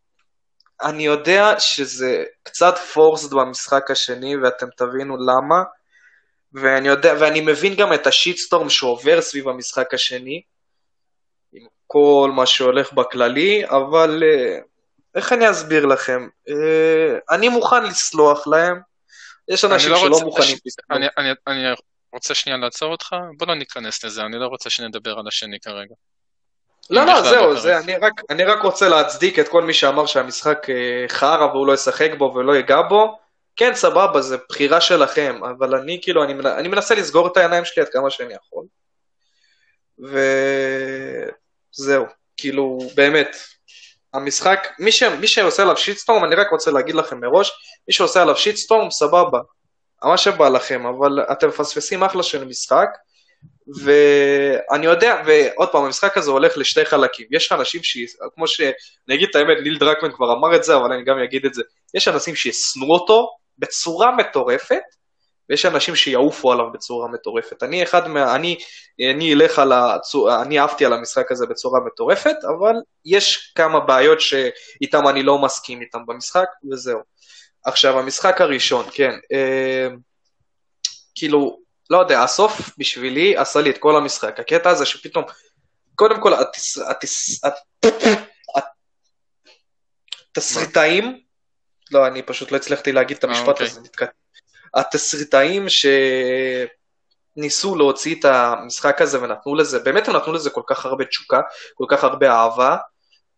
אני 0.83 1.07
יודע 1.07 1.55
שזה 1.59 2.25
קצת 2.43 2.79
פורסד 2.79 3.35
במשחק 3.35 3.91
השני, 3.91 4.37
ואתם 4.37 4.67
תבינו 4.77 5.17
למה, 5.17 5.63
ואני 6.53 6.89
יודע, 6.89 7.15
ואני 7.21 7.41
מבין 7.41 7.75
גם 7.75 7.93
את 7.93 8.07
השיטסטורם 8.07 8.71
שעובר 8.71 9.21
סביב 9.21 9.49
המשחק 9.49 9.95
השני, 9.95 10.43
כל 11.87 12.31
מה 12.35 12.47
שהולך 12.47 12.93
בכללי, 12.93 13.67
אבל 13.69 14.23
אה, 14.27 14.59
איך 15.15 15.33
אני 15.33 15.51
אסביר 15.51 15.87
לכם? 15.87 16.29
אה, 16.49 17.19
אני 17.31 17.49
מוכן 17.49 17.85
לסלוח 17.85 18.47
להם, 18.47 18.81
יש 19.49 19.65
אנשים 19.65 19.91
לא 19.91 19.99
שלא 19.99 20.21
מוכנים 20.21 20.57
לסלוח. 20.67 20.87
אני, 20.91 21.07
אני, 21.19 21.31
אני 21.47 21.75
רוצה 22.13 22.35
שנייה 22.35 22.59
לעצור 22.59 22.93
אותך, 22.93 23.17
בוא 23.39 23.47
לא 23.47 23.55
ניכנס 23.55 24.05
לזה, 24.05 24.23
אני 24.23 24.39
לא 24.39 24.47
רוצה 24.47 24.71
שנדבר 24.71 25.19
על 25.19 25.29
השני 25.29 25.61
כרגע. 25.61 25.95
לא, 26.91 27.07
לא, 27.07 27.23
זהו. 27.23 27.57
זה, 27.57 27.79
אני, 27.79 27.97
רק, 27.97 28.13
אני 28.31 28.45
רק 28.45 28.63
רוצה 28.63 28.89
להצדיק 28.89 29.39
את 29.39 29.49
כל 29.49 29.63
מי 29.63 29.75
שאמר 29.75 30.07
שהמשחק 30.07 30.67
אה, 30.71 31.05
חרא 31.09 31.47
והוא 31.47 31.67
לא 31.67 31.73
ישחק 31.73 32.11
בו 32.19 32.33
ולא 32.37 32.57
ייגע 32.57 32.83
בו. 32.83 33.19
כן, 33.57 33.75
סבבה, 33.75 34.23
זה 34.23 34.37
בחירה 34.49 34.81
שלכם, 34.81 35.41
אבל 35.45 35.77
אני 35.77 35.99
כאילו, 36.03 36.25
אני, 36.25 36.33
אני 36.33 36.69
מנסה 36.69 36.95
לסגור 36.95 37.27
את 37.27 37.37
העיניים 37.37 37.65
שלי 37.65 37.83
עד 37.83 37.89
כמה 37.89 38.11
שאני 38.11 38.35
יכול. 38.35 38.65
וזהו, 41.81 42.05
כאילו, 42.37 42.79
באמת, 42.95 43.37
המשחק, 44.15 44.69
מי, 44.79 44.93
ש... 44.93 45.03
מי 45.03 45.29
שעושה 45.29 45.63
עליו 45.63 45.77
שיטסטורם, 45.77 46.25
אני 46.25 46.35
רק 46.35 46.51
רוצה 46.51 46.71
להגיד 46.71 46.95
לכם 46.95 47.21
מראש, 47.21 47.53
מי 47.89 47.95
שעושה 47.95 48.23
עליו 48.23 48.37
שיטסטורם, 48.37 48.91
סבבה, 48.91 49.39
מה 50.05 50.17
שבא 50.17 50.49
לכם, 50.49 50.87
אבל 50.87 51.23
אתם 51.33 51.49
מפספסים 51.49 52.03
אחלה 52.03 52.23
של 52.23 52.45
משחק, 52.45 52.89
ואני 53.83 54.87
יודע, 54.87 55.23
ועוד 55.27 55.69
פעם, 55.69 55.85
המשחק 55.85 56.17
הזה 56.17 56.31
הולך 56.31 56.59
לשתי 56.59 56.85
חלקים. 56.85 57.27
יש 57.31 57.53
אנשים 57.53 57.83
ש... 57.83 57.99
כמו 58.35 58.47
ש... 58.47 58.61
אני 59.09 59.17
אגיד 59.17 59.29
את 59.31 59.37
האמת, 59.37 59.57
ניל 59.63 59.79
דרקמן 59.79 60.13
כבר 60.13 60.33
אמר 60.33 60.57
את 60.57 60.65
זה, 60.65 60.77
אבל 60.77 60.93
אני 60.93 61.05
גם 61.05 61.19
אגיד 61.19 61.45
את 61.45 61.55
זה. 61.55 61.63
יש 61.95 62.09
אנשים 62.09 62.35
שישנאו 62.35 62.95
אותו 62.95 63.29
בצורה 63.59 64.17
מטורפת, 64.17 64.83
ויש 65.51 65.67
אנשים 65.67 65.97
שיעופו 65.97 66.53
עליו 66.53 66.73
בצורה 66.73 67.09
מטורפת. 67.09 67.63
אני 67.63 67.83
אחד 67.83 68.09
מה... 68.09 68.35
אני, 68.35 68.59
אני 69.13 69.35
אלך 69.35 69.59
על 69.59 69.73
הצורה... 69.73 70.43
אני 70.43 70.61
אהבתי 70.61 70.85
על 70.85 70.93
המשחק 70.93 71.33
הזה 71.33 71.47
בצורה 71.47 71.81
מטורפת, 71.87 72.37
אבל 72.59 72.75
יש 73.05 73.53
כמה 73.55 73.81
בעיות 73.81 74.21
שאיתם 74.21 75.09
אני 75.09 75.23
לא 75.23 75.39
מסכים 75.39 75.81
איתם 75.81 76.07
במשחק, 76.07 76.49
וזהו. 76.73 77.01
עכשיו, 77.65 77.99
המשחק 77.99 78.41
הראשון, 78.41 78.85
כן. 78.93 79.13
אה... 79.33 79.89
כאילו, 81.15 81.59
לא 81.91 81.99
יודע, 81.99 82.23
הסוף 82.23 82.71
בשבילי 82.79 83.37
עשה 83.37 83.61
לי 83.61 83.71
את 83.71 83.79
כל 83.79 83.97
המשחק. 83.97 84.41
הקטע 84.41 84.71
הזה 84.71 84.87
שפתאום, 84.87 85.25
קודם 85.95 86.21
כל, 86.21 86.35
התס... 86.35 86.79
התס... 86.79 87.45
הת- 87.45 87.87
התסריטאים, 90.37 91.21
לא, 91.91 92.07
אני 92.07 92.23
פשוט 92.23 92.53
לא 92.53 92.57
הצלחתי 92.57 92.93
להגיד 92.93 93.17
את 93.17 93.25
אה, 93.25 93.31
המשפט 93.31 93.49
אוקיי. 93.49 93.67
הזה, 93.67 93.81
נתקעתי. 93.81 94.26
התסריטאים 94.77 95.67
שניסו 97.37 97.77
להוציא 97.77 98.15
את 98.15 98.25
המשחק 98.25 99.03
הזה 99.03 99.23
ונתנו 99.23 99.55
לזה, 99.55 99.79
באמת 99.79 100.09
הם 100.09 100.17
נתנו 100.17 100.33
לזה 100.33 100.51
כל 100.51 100.63
כך 100.67 100.87
הרבה 100.87 101.05
תשוקה, 101.05 101.41
כל 101.75 101.85
כך 101.89 102.05
הרבה 102.05 102.31
אהבה, 102.33 102.77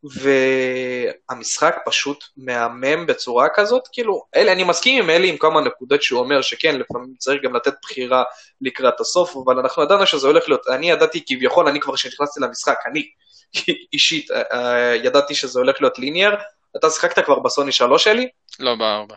והמשחק 0.04 1.76
פשוט 1.86 2.24
מהמם 2.36 3.06
בצורה 3.06 3.48
כזאת, 3.54 3.82
כאילו, 3.92 4.24
אלה, 4.36 4.52
אני 4.52 4.64
מסכים 4.64 5.02
עם 5.02 5.10
אלי 5.10 5.28
עם 5.28 5.36
כמה 5.36 5.60
נקודות 5.60 6.02
שהוא 6.02 6.20
אומר 6.20 6.42
שכן, 6.42 6.76
לפעמים 6.78 7.14
צריך 7.18 7.42
גם 7.42 7.56
לתת 7.56 7.74
בחירה 7.82 8.22
לקראת 8.60 9.00
הסוף, 9.00 9.36
אבל 9.44 9.58
אנחנו 9.58 9.82
ידענו 9.82 10.06
שזה 10.06 10.26
הולך 10.26 10.48
להיות, 10.48 10.68
אני 10.68 10.90
ידעתי 10.90 11.24
כביכול, 11.26 11.68
אני 11.68 11.80
כבר 11.80 11.94
כשנכנסתי 11.94 12.40
למשחק, 12.40 12.78
אני 12.86 13.08
אישית 13.92 14.30
אה, 14.30 14.42
אה, 14.52 14.94
ידעתי 14.94 15.34
שזה 15.34 15.58
הולך 15.58 15.76
להיות 15.80 15.98
ליניאר, 15.98 16.34
אתה 16.76 16.90
שיחקת 16.90 17.24
כבר 17.24 17.38
בסוני 17.38 17.72
3 17.72 18.04
שלי? 18.04 18.28
לא 18.58 18.74
בארבע. 18.74 19.14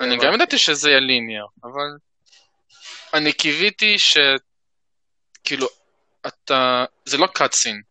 אני. 0.00 0.16
גם 0.16 0.34
ידעתי 0.34 0.58
שזה 0.58 0.88
יהיה 0.90 1.00
ליניאר, 1.00 1.46
אבל 1.64 1.96
אני 3.14 3.32
קיוויתי 3.32 3.98
ש... 3.98 4.16
כאילו, 5.44 5.66
אתה... 6.26 6.84
זה 7.04 7.18
לא 7.18 7.26
קאטסין. 7.26 7.82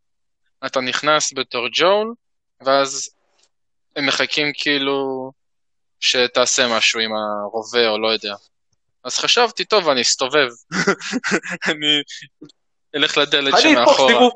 אתה 0.66 0.80
נכנס 0.80 1.34
בתור 1.36 1.68
ג'ול, 1.74 2.14
ואז 2.62 3.10
הם 3.96 4.06
מחכים 4.06 4.52
כאילו 4.54 5.32
שתעשה 6.00 6.68
משהו 6.68 7.00
עם 7.00 7.12
הרובה 7.16 7.90
או 7.90 8.00
לא 8.00 8.08
יודע. 8.08 8.36
אז 9.04 9.18
חשבתי, 9.18 9.66
טוב, 9.66 9.90
אני 9.90 10.02
אסתובב. 10.02 10.50
אני 11.72 12.02
אלך 12.96 13.18
לדלת 13.18 13.54
אני 13.54 13.74
אדפוק 13.74 13.86
שמאחורה. 13.86 14.14
סיבוב, 14.14 14.34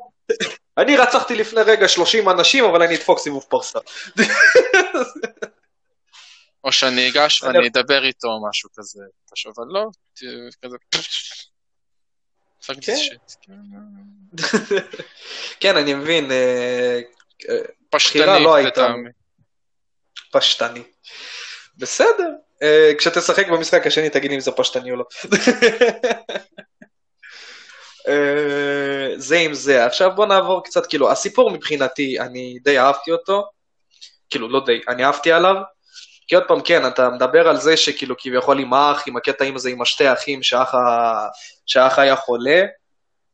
אני 0.78 0.98
רצחתי 0.98 1.36
לפני 1.36 1.62
רגע 1.62 1.88
30 1.88 2.30
אנשים, 2.30 2.66
אבל 2.66 2.82
אני 2.82 2.96
אדפוק 2.96 3.20
סיבוב 3.20 3.46
פרסה. 3.50 3.80
או 6.64 6.72
שאני 6.72 7.10
אגש 7.10 7.44
אני- 7.44 7.58
ואני 7.58 7.68
אדבר 7.68 8.04
איתו 8.06 8.28
או 8.28 8.50
משהו 8.50 8.70
כזה. 8.78 9.04
אבל 9.56 9.66
לא, 9.70 9.86
כזה... 10.62 10.78
כן. 12.82 12.96
כן. 15.60 15.78
אני 15.78 15.94
מבין, 15.94 16.32
אה, 16.32 17.00
אה, 17.50 17.56
פשטני 17.90 18.44
לא 18.44 18.56
הייתה. 18.56 18.94
פשטני. 20.32 20.84
בסדר, 21.78 22.30
אה, 22.64 22.92
כשתשחק 22.98 23.48
במשחק 23.48 23.88
השני 23.88 24.10
תגיד 24.10 24.32
אם 24.32 24.40
זה 24.40 24.52
פשטני 24.52 24.92
או 24.92 24.96
לא. 24.96 25.06
אה, 28.08 29.14
זה 29.18 29.38
עם 29.38 29.54
זה. 29.54 29.86
עכשיו 29.86 30.12
בוא 30.16 30.26
נעבור 30.26 30.64
קצת, 30.64 30.86
כאילו, 30.86 31.12
הסיפור 31.12 31.52
מבחינתי, 31.52 32.20
אני 32.20 32.60
די 32.64 32.80
אהבתי 32.80 33.12
אותו. 33.12 33.44
כאילו, 34.30 34.50
לא 34.50 34.66
די, 34.66 34.82
אני 34.88 35.06
אהבתי 35.06 35.32
עליו. 35.32 35.56
כי 36.28 36.36
עוד 36.36 36.44
פעם, 36.48 36.62
כן, 36.62 36.88
אתה 36.88 37.10
מדבר 37.10 37.48
על 37.48 37.58
זה 37.58 37.78
שכאילו 37.78 38.16
כביכול 38.18 38.60
עם 38.60 38.74
האח, 38.74 39.04
עם 39.08 39.18
הקטעים 39.18 39.56
הזה 39.56 39.70
עם 39.70 39.82
השתי 39.82 40.14
אחים, 40.14 40.44
שהאח, 40.44 40.76
ה- 40.76 41.28
שהאח 41.66 42.00
היה 42.00 42.16
חולה. 42.16 42.62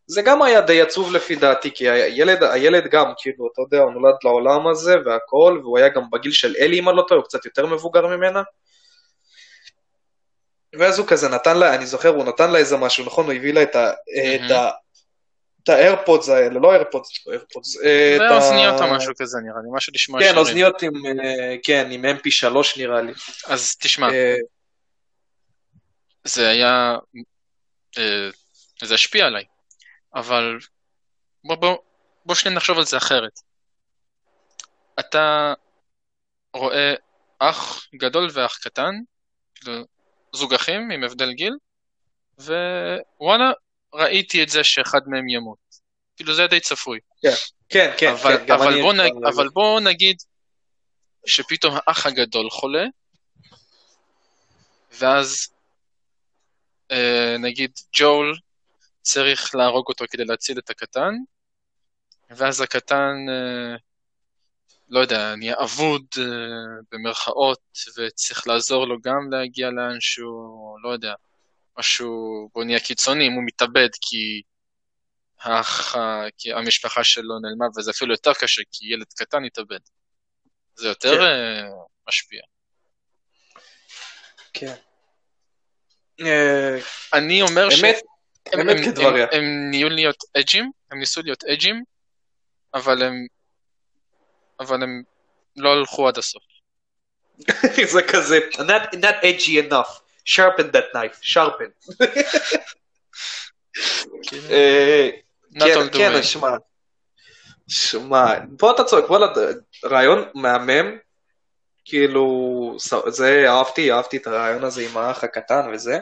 זה 0.07 0.21
גם 0.21 0.41
היה 0.41 0.61
די 0.61 0.81
עצוב 0.81 1.13
לפי 1.13 1.35
דעתי, 1.35 1.71
כי 1.73 1.89
הילד, 1.89 2.43
הילד 2.43 2.87
גם, 2.87 3.11
כאילו, 3.17 3.49
אתה 3.53 3.61
יודע, 3.61 3.83
הוא 3.83 3.91
נולד 3.91 4.15
לעולם 4.23 4.67
הזה 4.67 4.95
והכל, 5.05 5.59
והוא 5.63 5.77
היה 5.77 5.89
גם 5.89 6.03
בגיל 6.11 6.31
של 6.31 6.55
אלי, 6.59 6.79
אם 6.79 6.89
אני 6.89 6.97
לא 6.97 7.05
טועה, 7.07 7.19
הוא 7.19 7.25
קצת 7.25 7.45
יותר 7.45 7.65
מבוגר 7.65 8.07
ממנה. 8.07 8.41
ואז 10.79 10.99
הוא 10.99 11.07
כזה 11.07 11.29
נתן 11.29 11.57
לה, 11.57 11.75
אני 11.75 11.85
זוכר, 11.85 12.09
הוא 12.09 12.25
נתן 12.25 12.51
לה 12.51 12.59
איזה 12.59 12.77
משהו, 12.77 13.05
נכון? 13.05 13.25
הוא 13.25 13.33
הביא 13.33 13.53
לה 13.53 13.63
את 13.63 13.75
ה... 13.75 13.91
את 14.35 14.51
ה... 14.51 14.69
את 15.63 15.69
האיירפודס 15.69 16.29
האלה, 16.29 16.59
לא 16.59 16.71
איירפודס, 16.71 17.27
לא 17.27 17.31
איירפודס. 17.31 17.77
זה 18.17 18.29
אוזניות 18.31 18.81
או 18.81 18.95
משהו 18.95 19.13
כזה 19.19 19.39
נראה 19.43 19.61
לי, 19.63 19.69
משהו 19.73 19.93
לשמוע 19.95 20.19
כן, 20.19 20.25
שירים. 20.25 20.39
אוזניות 20.39 20.81
עם, 20.81 20.93
אה, 21.05 21.55
כן, 21.63 21.87
עם 21.91 22.05
mp3 22.05 22.53
נראה 22.77 23.01
לי. 23.01 23.13
אז 23.47 23.75
תשמע, 23.75 24.09
אה, 24.09 24.35
זה 26.23 26.49
היה... 26.49 26.97
אה, 27.97 28.29
זה 28.83 28.93
השפיע 28.93 29.25
עליי, 29.25 29.43
אבל 30.15 30.57
בוא, 31.43 31.55
בוא, 31.55 31.77
בוא 32.25 32.35
שניה 32.35 32.55
נחשוב 32.55 32.77
על 32.77 32.85
זה 32.85 32.97
אחרת. 32.97 33.39
אתה 34.99 35.53
רואה 36.53 36.93
אח 37.39 37.87
גדול 37.95 38.29
ואח 38.33 38.57
קטן, 38.61 38.95
זוג 40.35 40.53
אחים 40.53 40.91
עם 40.91 41.03
הבדל 41.03 41.31
גיל, 41.31 41.53
ווואלה, 42.37 43.51
ראיתי 43.93 44.43
את 44.43 44.49
זה 44.49 44.63
שאחד 44.63 44.99
מהם 45.07 45.29
ימות. 45.29 45.57
כאילו 46.15 46.35
זה 46.35 46.47
די 46.47 46.59
צפוי. 46.59 46.99
כן, 47.69 47.91
כן, 47.97 48.11
אבל, 48.11 48.37
כן, 48.47 48.53
אבל. 48.53 48.81
בוא 48.81 48.93
נג, 48.93 49.11
אבל 49.27 49.49
בוא 49.49 49.79
נגיד 49.79 50.17
שפתאום 51.25 51.75
האח 51.75 52.05
הגדול 52.05 52.49
חולה, 52.49 52.85
ואז 54.91 55.47
אה, 56.91 57.35
נגיד 57.39 57.71
ג'ול 57.93 58.37
צריך 59.01 59.55
להרוג 59.55 59.87
אותו 59.87 60.05
כדי 60.09 60.25
להציל 60.25 60.59
את 60.59 60.69
הקטן, 60.69 61.13
ואז 62.29 62.61
הקטן, 62.61 63.15
אה, 63.29 63.75
לא 64.89 64.99
יודע, 64.99 65.35
נהיה 65.35 65.55
אבוד 65.63 66.05
אה, 66.17 66.23
במרכאות, 66.91 67.59
וצריך 67.97 68.47
לעזור 68.47 68.87
לו 68.87 68.95
גם 69.01 69.31
להגיע 69.31 69.69
לאנשהו, 69.69 70.75
לא 70.83 70.89
יודע, 70.89 71.13
משהו, 71.79 72.49
בוא 72.53 72.63
נהיה 72.63 72.79
קיצוני, 72.79 73.27
אם 73.27 73.33
הוא 73.33 73.43
מתאבד 73.45 73.89
כי 74.01 74.41
האח, 75.41 75.95
כי 76.37 76.53
המשפחה 76.53 77.03
שלו 77.03 77.39
נעלמה, 77.39 77.65
וזה 77.77 77.91
אפילו 77.91 78.13
יותר 78.13 78.33
קשה, 78.33 78.61
כי 78.71 78.93
ילד 78.93 79.05
קטן 79.15 79.45
התאבד. 79.45 79.79
זה 80.75 80.87
יותר 80.87 81.15
כן. 81.15 81.21
אה, 81.21 81.69
משפיע. 82.07 82.41
כן. 84.53 84.73
אה, 86.21 86.77
אני 87.13 87.41
אומר 87.41 87.69
ש... 87.69 87.83
אמת, 87.83 87.95
הם, 88.53 88.59
אמת 88.59 88.77
הם, 88.77 88.85
כדבריה. 88.85 89.27
הם, 89.31 89.43
הם 89.43 89.69
נהיו 89.69 89.89
להיות 89.89 90.23
אג'ים, 90.37 90.71
הם 90.91 90.99
ניסו 90.99 91.21
להיות 91.21 91.43
אג'ים, 91.43 91.83
אבל 92.73 93.03
הם, 93.03 93.27
אבל 94.59 94.83
הם 94.83 95.03
לא 95.55 95.69
הלכו 95.69 96.07
עד 96.07 96.17
הסוף. 96.17 96.43
זה 97.93 98.01
כזה, 98.13 98.39
not, 98.53 98.95
not 98.95 99.23
edgy 99.23 99.69
enough, 99.69 100.08
sharpen 100.33 100.67
that 100.75 100.87
knife, 100.93 101.17
sharpen. 101.21 101.71
אה, 104.49 105.09
כן, 105.59 105.79
כן. 105.91 106.23
שמע, 106.23 106.49
שמע, 107.67 108.33
פה 108.57 108.71
אתה 108.71 108.83
צודק, 108.83 109.09
וואלה, 109.09 109.27
רעיון 109.85 110.23
מהמם, 110.35 110.97
כאילו, 111.85 112.77
זה, 113.07 113.45
אהבתי, 113.47 113.91
אהבתי 113.91 114.17
את 114.17 114.27
הרעיון 114.27 114.63
הזה 114.63 114.81
עם 114.81 114.97
האח 114.97 115.23
הקטן 115.23 115.71
וזה. 115.73 115.99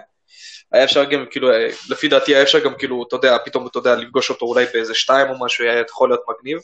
היה 0.71 0.83
אפשר 0.83 1.03
גם, 1.03 1.25
כאילו, 1.31 1.51
אה, 1.51 1.69
לפי 1.89 2.07
דעתי 2.07 2.35
היה 2.35 2.43
אפשר 2.43 2.59
גם, 2.59 2.73
כאילו, 2.77 3.05
אתה 3.07 3.15
יודע, 3.15 3.37
פתאום, 3.45 3.67
אתה 3.67 3.79
יודע, 3.79 3.95
לפגוש 3.95 4.29
אותו 4.29 4.45
אולי 4.45 4.65
באיזה 4.73 4.95
שתיים 4.95 5.29
או 5.29 5.45
משהו, 5.45 5.65
היה 5.65 5.81
יכול 5.89 6.09
להיות 6.09 6.21
מגניב. 6.29 6.59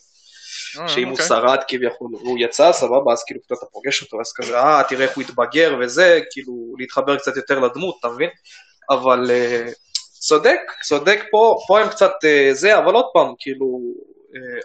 אה, 0.80 0.88
שאם 0.88 1.08
הוא 1.08 1.12
אוקיי. 1.12 1.26
שרד 1.26 1.60
כביכול, 1.68 2.12
הוא 2.12 2.38
יצא, 2.40 2.72
סבבה, 2.72 3.12
אז 3.12 3.24
כאילו 3.24 3.40
אתה 3.48 3.66
פוגש 3.72 4.02
אותו, 4.02 4.22
אז 4.22 4.34
כזה, 4.34 4.60
אה, 4.60 4.82
תראה 4.90 5.06
איך 5.06 5.16
הוא 5.16 5.24
התבגר 5.24 5.78
וזה, 5.82 6.20
כאילו, 6.32 6.54
להתחבר 6.78 7.18
קצת 7.18 7.36
יותר 7.36 7.60
לדמות, 7.60 7.96
אתה 8.00 8.08
מבין? 8.08 8.30
אבל 8.90 9.32
אה, 9.32 9.66
צודק, 10.20 10.60
צודק 10.82 11.24
פה, 11.32 11.56
פה 11.68 11.80
הם 11.80 11.90
קצת 11.90 12.12
אה, 12.26 12.50
זה, 12.52 12.78
אבל 12.78 12.94
עוד 12.94 13.06
פעם, 13.14 13.34
כאילו, 13.40 13.80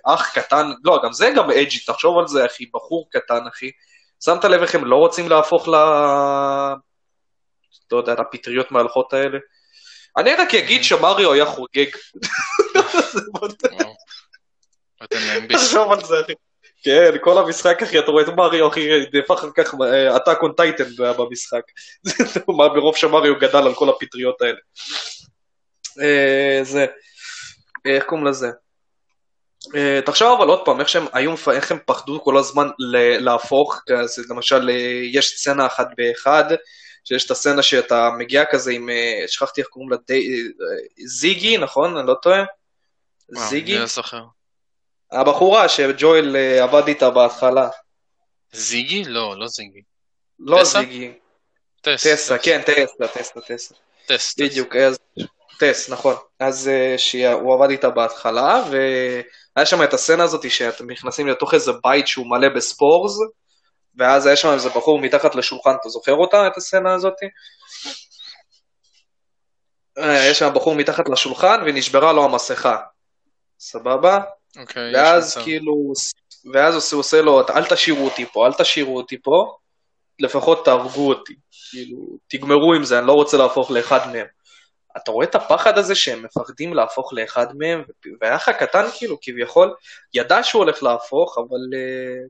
אח 0.05 0.35
קטן, 0.35 0.71
לא, 0.85 1.01
גם 1.05 1.12
זה 1.12 1.31
גם 1.37 1.51
אג'י, 1.51 1.79
תחשוב 1.87 2.18
על 2.18 2.27
זה, 2.27 2.47
אחי, 2.47 2.66
בחור 2.75 3.09
קטן, 3.11 3.47
אחי. 3.53 3.71
שמת 4.25 4.44
לב 4.44 4.62
איך 4.62 4.75
הם 4.75 4.85
לא 4.85 4.97
רוצים 4.97 5.29
להפוך 5.29 5.68
ל... 5.68 5.75
לא 7.92 7.97
יודע, 7.97 8.12
לפטריות 8.12 8.73
מהלכות 8.73 9.12
האלה? 9.12 9.38
אני 10.16 10.35
רק 10.35 10.55
אגיד 10.55 10.85
שמריו 10.85 11.33
היה 11.33 11.47
חוגג. 11.47 11.87
תחשוב 15.49 15.93
על 15.93 16.05
זה, 16.05 16.21
אחי. 16.21 16.33
כן, 16.83 17.11
כל 17.21 17.39
המשחק, 17.39 17.83
אחי, 17.83 17.99
אתה 17.99 18.11
רואה 18.11 18.23
את 18.23 18.29
מריו, 18.29 18.69
אחי, 18.69 18.89
נהפך 19.13 19.31
אחר 19.31 19.51
כך 19.57 19.75
עתק 20.15 20.39
און 20.43 20.53
טייטן 20.53 20.85
במשחק. 21.19 21.63
ברוב 22.75 22.97
שמריו 22.97 23.39
גדל 23.39 23.67
על 23.67 23.75
כל 23.75 23.89
הפטריות 23.89 24.43
האלה. 24.43 24.59
אה, 26.01 26.61
זה, 26.63 26.87
אה, 27.87 27.95
איך 27.95 28.05
קוראים 28.05 28.27
לזה? 28.27 28.49
אה, 29.77 30.01
תחשוב 30.05 30.39
אבל 30.39 30.49
עוד 30.49 30.65
פעם, 30.65 30.81
איך 30.81 30.89
שהם 30.89 31.07
היו, 31.13 31.35
איך 31.53 31.73
הם 31.73 31.79
פחדו 31.87 32.21
כל 32.25 32.37
הזמן 32.39 32.69
להפוך, 33.21 33.81
אז 34.01 34.25
למשל, 34.31 34.71
אה, 34.71 35.01
יש 35.13 35.29
סצנה 35.37 35.67
אחת 35.67 35.89
באחד, 35.97 36.45
שיש 37.05 37.27
את 37.27 37.31
הסצנה 37.31 37.63
שאתה 37.63 38.11
מגיע 38.19 38.45
כזה 38.51 38.73
עם, 38.73 38.91
אה, 38.91 39.25
שכחתי 39.27 39.61
איך 39.61 39.69
קוראים 39.69 39.91
לה, 39.91 39.97
אה, 40.11 40.17
זיגי, 41.07 41.59
נכון? 41.59 41.97
אני 41.97 42.07
לא 42.07 42.15
טועה? 42.23 42.45
זיגי? 43.49 43.79
הבחורה 45.12 45.68
שג'ואל 45.68 46.37
אה, 46.37 46.62
עבד 46.62 46.88
איתה 46.88 47.11
בהתחלה. 47.11 47.68
זיגי? 48.53 49.05
לא, 49.05 49.38
לא 49.38 49.47
זיגי. 49.47 49.83
לא 50.38 50.61
טסה? 50.61 50.79
זיגי, 50.79 51.12
טס. 51.81 52.07
טסה, 52.07 52.38
טס, 52.38 52.44
כן, 52.44 52.62
טסה, 52.62 53.09
טסה, 53.09 53.40
טסה. 53.40 53.55
טס. 53.55 53.73
טס. 54.07 54.35
בדיוק, 54.38 54.77
אז, 54.77 54.99
טס, 55.59 55.90
נכון. 55.90 56.14
אז 56.40 56.68
אה, 56.68 56.94
שהוא 56.99 57.55
עבד 57.55 57.71
איתה 57.71 57.90
בהתחלה, 57.90 58.62
והיה 58.71 59.66
שם 59.66 59.83
את 59.83 59.94
הסצנה 59.94 60.25
הזאת 60.25 60.51
שאתם 60.51 60.90
נכנסים 60.90 61.29
לתוך 61.29 61.55
איזה 61.55 61.73
בית 61.85 62.07
שהוא 62.07 62.27
מלא 62.27 62.49
בספורס, 62.49 63.12
ואז 63.97 64.27
היה 64.27 64.37
שם 64.37 64.49
איזה 64.49 64.68
בחור 64.68 65.01
מתחת 65.01 65.35
לשולחן, 65.35 65.75
אתה 65.81 65.88
זוכר 65.88 66.14
אותה, 66.14 66.47
את 66.47 66.57
הסצנה 66.57 66.94
הזאת? 66.94 67.14
אה, 69.99 70.27
יש 70.31 70.38
שם 70.38 70.51
בחור 70.55 70.75
מתחת 70.75 71.09
לשולחן 71.09 71.61
ונשברה 71.66 72.12
לו 72.12 72.25
המסכה. 72.25 72.77
סבבה? 73.61 74.18
אוקיי, 74.57 74.95
ואז. 74.95 75.37
כאילו, 75.37 75.93
ואז 76.53 76.93
הוא 76.93 77.01
עושה- 77.01 77.21
לו, 77.23 77.41
אל 77.41 77.65
תשאירו 77.65 78.05
אותי 78.05 78.27
פה, 78.27 78.47
אל 78.47 78.53
תשאירו 78.53 78.97
אותי 78.97 79.23
פה, 79.23 79.57
לפחות 80.19 80.65
תהרגו 80.65 81.09
אותי. 81.09 81.35
כאילו, 81.71 82.19
תגמרו 82.29 82.75
עם 82.75 82.85
זה, 82.85 82.99
אני 82.99 83.07
לא 83.07 83.13
רוצה 83.13 83.37
להפוך 83.37 83.71
לאחד 83.71 84.13
מהם. 84.13 84.27
אתה 84.97 85.11
רואה 85.11 85.27
את 85.27 85.35
הפחד 85.35 85.79
הזה 85.79 85.95
שהם 85.95 86.23
מפחדים 86.23 86.75
להפוך 86.75 87.13
לאחד 87.13 87.47
מהם, 87.59 87.83
והאח 88.21 88.49
הקטן 88.49 88.85
כאילו, 88.99 89.19
כביכול, 89.23 89.75
ידע 90.15 90.43
שהוא 90.43 90.63
הולך 90.63 90.83
להפוך, 90.83 91.39
אבל 91.39 91.59
uh, 91.73 92.29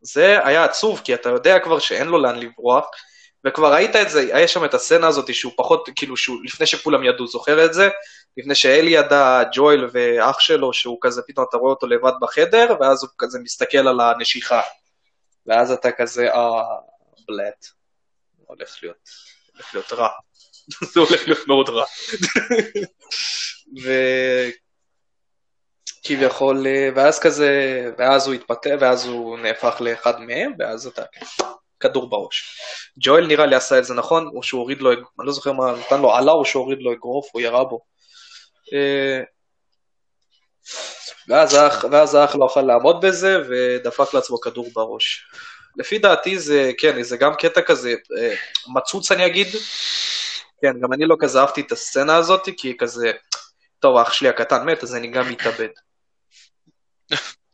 זה 0.00 0.46
היה 0.46 0.64
עצוב, 0.64 1.00
כי 1.04 1.14
אתה 1.14 1.28
יודע 1.28 1.58
כבר 1.58 1.78
שאין 1.78 2.06
לו 2.06 2.18
לאן 2.22 2.38
לברוח, 2.38 2.84
וכבר 3.44 3.72
ראית 3.72 3.96
את 3.96 4.10
זה, 4.10 4.20
היה 4.20 4.48
שם 4.48 4.64
את 4.64 4.74
הסצנה 4.74 5.06
הזאת 5.06 5.34
שהוא 5.34 5.52
פחות, 5.56 5.88
כאילו, 5.96 6.16
שהוא, 6.16 6.38
לפני 6.44 6.66
שכולם 6.66 7.04
ידעו, 7.04 7.26
זוכר 7.26 7.64
את 7.64 7.74
זה? 7.74 7.88
לפני 8.36 8.54
שאלי 8.54 8.90
ידע, 8.90 9.42
ג'ויל 9.52 9.88
ואח 9.92 10.40
שלו, 10.40 10.72
שהוא 10.72 10.98
כזה, 11.00 11.22
פתאום 11.26 11.46
אתה 11.48 11.56
רואה 11.56 11.70
אותו 11.70 11.86
לבד 11.86 12.12
בחדר, 12.20 12.76
ואז 12.80 13.02
הוא 13.02 13.10
כזה 13.18 13.38
מסתכל 13.38 13.88
על 13.88 14.00
הנשיכה. 14.00 14.60
ואז 15.46 15.70
אתה 15.70 15.92
כזה, 15.92 16.32
אה, 16.32 16.62
בלט. 17.28 17.66
הולך 18.46 18.78
להיות, 18.82 19.08
הולך 19.52 19.74
להיות 19.74 19.92
רע. 19.92 20.08
זה 20.92 21.00
הולך 21.00 21.28
להיות 21.28 21.48
מאוד 21.48 21.68
רע. 21.68 21.84
וכביכול, 26.04 26.66
ואז 26.94 27.18
כזה, 27.18 27.50
ואז 27.98 28.26
הוא 28.26 28.34
התפטר, 28.34 28.76
ואז 28.80 29.06
הוא 29.06 29.38
נהפך 29.38 29.76
לאחד 29.80 30.20
מהם, 30.20 30.52
ואז 30.58 30.86
אתה, 30.86 31.02
כדור 31.80 32.10
בראש. 32.10 32.58
ג'ואל 33.00 33.26
נראה 33.26 33.46
לי 33.46 33.56
עשה 33.56 33.78
את 33.78 33.84
זה 33.84 33.94
נכון, 33.94 34.30
או 34.36 34.42
שהוא 34.42 34.60
הוריד 34.60 34.82
לו, 34.82 34.92
אני 34.92 35.00
לא 35.18 35.32
זוכר 35.32 35.52
מה, 35.52 35.72
נתן 35.72 36.00
לו 36.00 36.14
עלה 36.14 36.32
או 36.32 36.44
שהוא 36.44 36.62
הוריד 36.62 36.78
לו 36.82 36.92
אגרוף, 36.92 37.34
או 37.34 37.40
ירה 37.40 37.64
בו. 37.64 37.80
אה, 38.72 39.20
ואז 41.28 41.54
האח, 41.54 41.84
ואז 41.90 42.14
האח 42.14 42.36
לא 42.36 42.44
יכול 42.44 42.62
לעמוד 42.62 43.04
בזה, 43.06 43.38
ודפק 43.48 44.14
לעצמו 44.14 44.40
כדור 44.40 44.68
בראש. 44.74 45.26
לפי 45.76 45.98
דעתי 45.98 46.38
זה, 46.38 46.70
כן, 46.78 47.02
זה 47.02 47.16
גם 47.16 47.34
קטע 47.34 47.62
כזה, 47.62 47.94
אה, 48.18 48.34
מצוץ 48.74 49.12
אני 49.12 49.26
אגיד, 49.26 49.46
כן, 50.62 50.80
גם 50.82 50.92
אני 50.92 51.04
לא 51.06 51.16
כזה 51.20 51.40
אהבתי 51.40 51.60
את 51.60 51.72
הסצנה 51.72 52.16
הזאת, 52.16 52.48
כי 52.56 52.76
כזה, 52.78 53.12
טוב, 53.78 53.96
אח 53.96 54.12
שלי 54.12 54.28
הקטן 54.28 54.66
מת, 54.66 54.82
אז 54.82 54.94
אני 54.94 55.06
גם 55.06 55.28
מתאבד. 55.28 55.68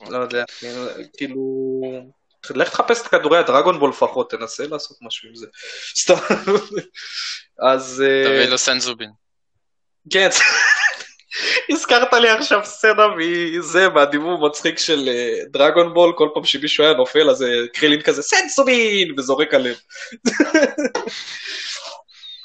לא 0.08 0.18
יודע, 0.18 0.44
כאילו, 1.16 1.40
לך 2.50 2.68
תחפש 2.68 3.00
את 3.00 3.06
כדורי 3.06 3.38
הדרגון 3.38 3.78
בול 3.78 3.90
לפחות, 3.90 4.30
תנסה 4.30 4.66
לעשות 4.66 4.98
משהו 5.02 5.28
עם 5.28 5.34
זה. 5.34 5.46
סתם. 5.98 6.14
אז... 7.72 8.04
אה, 8.06 8.24
תביא 8.24 8.50
לו 8.50 8.58
סנזובין. 8.58 9.10
כן, 10.12 10.28
הזכרת 11.72 12.12
לי 12.12 12.28
עכשיו 12.28 12.60
סצנה 12.64 13.06
מזה, 13.16 13.88
מהדימום 13.88 14.44
המצחיק 14.44 14.78
של 14.78 15.08
אה, 15.08 15.38
דרגון 15.50 15.94
בול, 15.94 16.12
כל 16.16 16.28
פעם 16.34 16.44
שמישהו 16.44 16.84
היה 16.84 16.94
נופל, 16.94 17.30
אז 17.30 17.42
אה, 17.42 17.68
קרילין 17.72 18.02
כזה, 18.02 18.22
סנסובין! 18.22 19.14
וזורק 19.18 19.54
עליהם. 19.54 19.76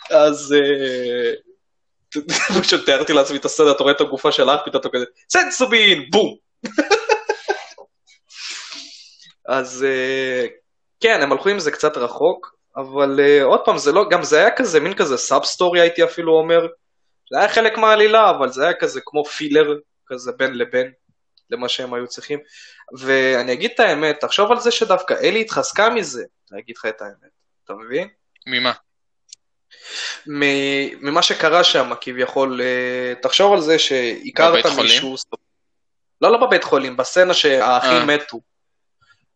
אז 0.10 0.55
פשוט 2.62 2.86
תיארתי 2.86 3.13
לעצמי 3.13 3.38
את 3.38 3.45
הסצנה, 3.45 3.71
אתה 3.71 3.84
רואה 3.84 3.93
את 3.93 4.01
הגופה 4.01 4.31
של 4.31 4.43
פתאום 4.65 4.81
אתה 4.81 4.89
כזה, 4.89 5.05
סנסובין! 5.29 6.10
בום! 6.10 6.36
אז 9.47 9.86
אה, 9.88 10.45
כן, 10.99 11.21
הם 11.21 11.31
הלכו 11.31 11.49
עם 11.49 11.60
זה 11.60 11.71
קצת 11.71 11.97
רחוק, 11.97 12.55
אבל 12.77 13.19
אה, 13.19 13.43
עוד 13.43 13.60
פעם, 13.65 13.77
זה 13.77 13.91
לא, 13.91 14.10
גם 14.10 14.23
זה 14.23 14.39
היה 14.39 14.55
כזה, 14.55 14.79
מין 14.79 14.93
כזה 14.93 15.17
סאב 15.17 15.43
סטורי 15.43 15.81
הייתי 15.81 16.03
אפילו 16.03 16.34
אומר. 16.34 16.67
זה 17.31 17.39
היה 17.39 17.49
חלק 17.49 17.77
מהעלילה, 17.77 18.29
אבל 18.29 18.49
זה 18.49 18.63
היה 18.63 18.73
כזה 18.73 19.01
כמו 19.05 19.25
פילר, 19.25 19.77
כזה 20.08 20.31
בין 20.31 20.58
לבין, 20.58 20.91
למה 21.49 21.69
שהם 21.69 21.93
היו 21.93 22.08
צריכים. 22.08 22.39
ואני 22.99 23.53
אגיד 23.53 23.71
את 23.73 23.79
האמת, 23.79 24.19
תחשוב 24.19 24.51
על 24.51 24.60
זה 24.60 24.71
שדווקא 24.71 25.13
אלי 25.13 25.41
התחזקה 25.41 25.89
מזה, 25.89 26.23
אני 26.51 26.62
אגיד 26.62 26.75
לך 26.77 26.86
את 26.86 27.01
האמת, 27.01 27.31
אתה 27.65 27.73
מבין? 27.73 28.08
ממה? 28.47 28.71
ממה 31.01 31.21
שקרה 31.21 31.63
שם, 31.63 31.91
כביכול, 32.01 32.62
אה, 32.62 33.13
תחשוב 33.21 33.53
על 33.53 33.62
זה 33.62 33.79
שהכרת? 33.79 34.65
מישהו... 34.77 35.15
לא, 36.21 36.31
לא 36.31 36.47
בבית 36.47 36.63
חולים, 36.63 36.97
בסצנה 36.97 37.34
שהאחים. 37.34 38.08
מתו. 38.08 38.39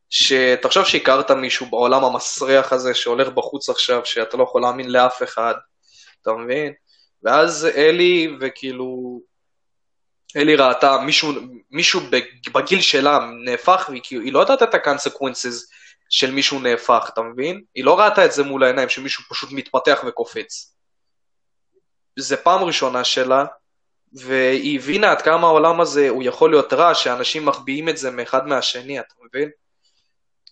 שתחשוב 0.10 0.86
שהכרת 0.86 1.32
מישהו 1.32 1.66
בעולם 1.70 2.04
המסריח 2.04 2.74
הזה 2.74 2.94
שהולך 2.94 3.28
בחוץ 3.28 3.70
עכשיו, 3.70 4.06
שאתה 4.06 4.38
לא 4.38 4.44
יכול 4.44 4.62
להאמין 4.62 4.92
לאף 4.92 5.24
אחד, 5.24 5.54
אתה 6.22 6.32
מבין? 6.34 6.74
ואז 7.24 7.68
אלי, 7.76 8.38
וכאילו, 8.40 9.20
אלי 10.36 10.56
ראתה 10.56 10.98
מישהו, 10.98 11.32
מישהו 11.72 12.00
בג- 12.10 12.52
בגיל 12.54 12.82
שלה 12.82 13.20
נהפך, 13.46 13.86
והיא 13.90 14.02
כאילו, 14.04 14.32
לא 14.32 14.40
יודעת 14.40 14.64
את 14.64 14.74
ה-consequences 14.74 15.74
של 16.10 16.32
מישהו 16.32 16.60
נהפך, 16.60 17.10
אתה 17.14 17.22
מבין? 17.22 17.64
היא 17.76 17.84
לא 17.84 18.00
ראתה 18.00 18.26
את 18.26 18.32
זה 18.32 18.44
מול 18.44 18.64
העיניים, 18.64 18.90
שמישהו 18.90 19.24
פשוט 19.30 19.52
מתפתח 19.52 20.04
וקופץ. 20.08 20.76
זה 22.20 22.38
פעם 22.38 22.64
ראשונה 22.64 23.04
שלה, 23.04 23.46
והיא 24.14 24.80
הבינה 24.80 25.12
עד 25.12 25.22
כמה 25.22 25.48
העולם 25.48 25.82
הזה 25.82 26.10
הוא 26.10 26.24
יכול 26.24 26.50
להיות 26.50 26.74
רע, 26.74 26.96
שאנשים 26.96 27.46
מחביאים 27.46 27.90
את 27.90 27.98
זה 27.98 28.12
מאחד 28.12 28.48
מהשני, 28.48 29.00
אתה 29.00 29.14
מבין? 29.22 29.50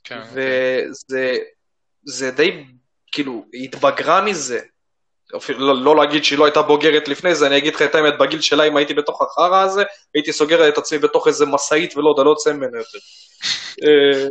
כן. 0.07 0.21
וזה 0.31 1.37
זה 2.03 2.31
די, 2.31 2.63
כאילו, 3.11 3.45
היא 3.53 3.63
התבגרה 3.63 4.21
מזה. 4.21 4.59
אפילו 5.37 5.59
לא, 5.59 5.83
לא 5.83 5.95
להגיד 5.95 6.23
שהיא 6.23 6.39
לא 6.39 6.45
הייתה 6.45 6.61
בוגרת 6.61 7.07
לפני 7.07 7.35
זה, 7.35 7.47
אני 7.47 7.57
אגיד 7.57 7.75
לך 7.75 7.81
את 7.81 7.95
האמת, 7.95 8.13
בגיל 8.19 8.41
שלה, 8.41 8.63
אם 8.63 8.77
הייתי 8.77 8.93
בתוך 8.93 9.21
החרא 9.21 9.61
הזה, 9.63 9.83
הייתי 10.15 10.33
סוגר 10.33 10.69
את 10.69 10.77
עצמי 10.77 10.97
בתוך 10.99 11.27
איזה 11.27 11.45
משאית 11.45 11.97
ולא 11.97 12.09
יודע, 12.09 12.23
לא 12.23 12.29
יוצא 12.29 12.53
ממנו 12.53 12.77
יותר. 12.77 12.97
אה, 13.83 14.27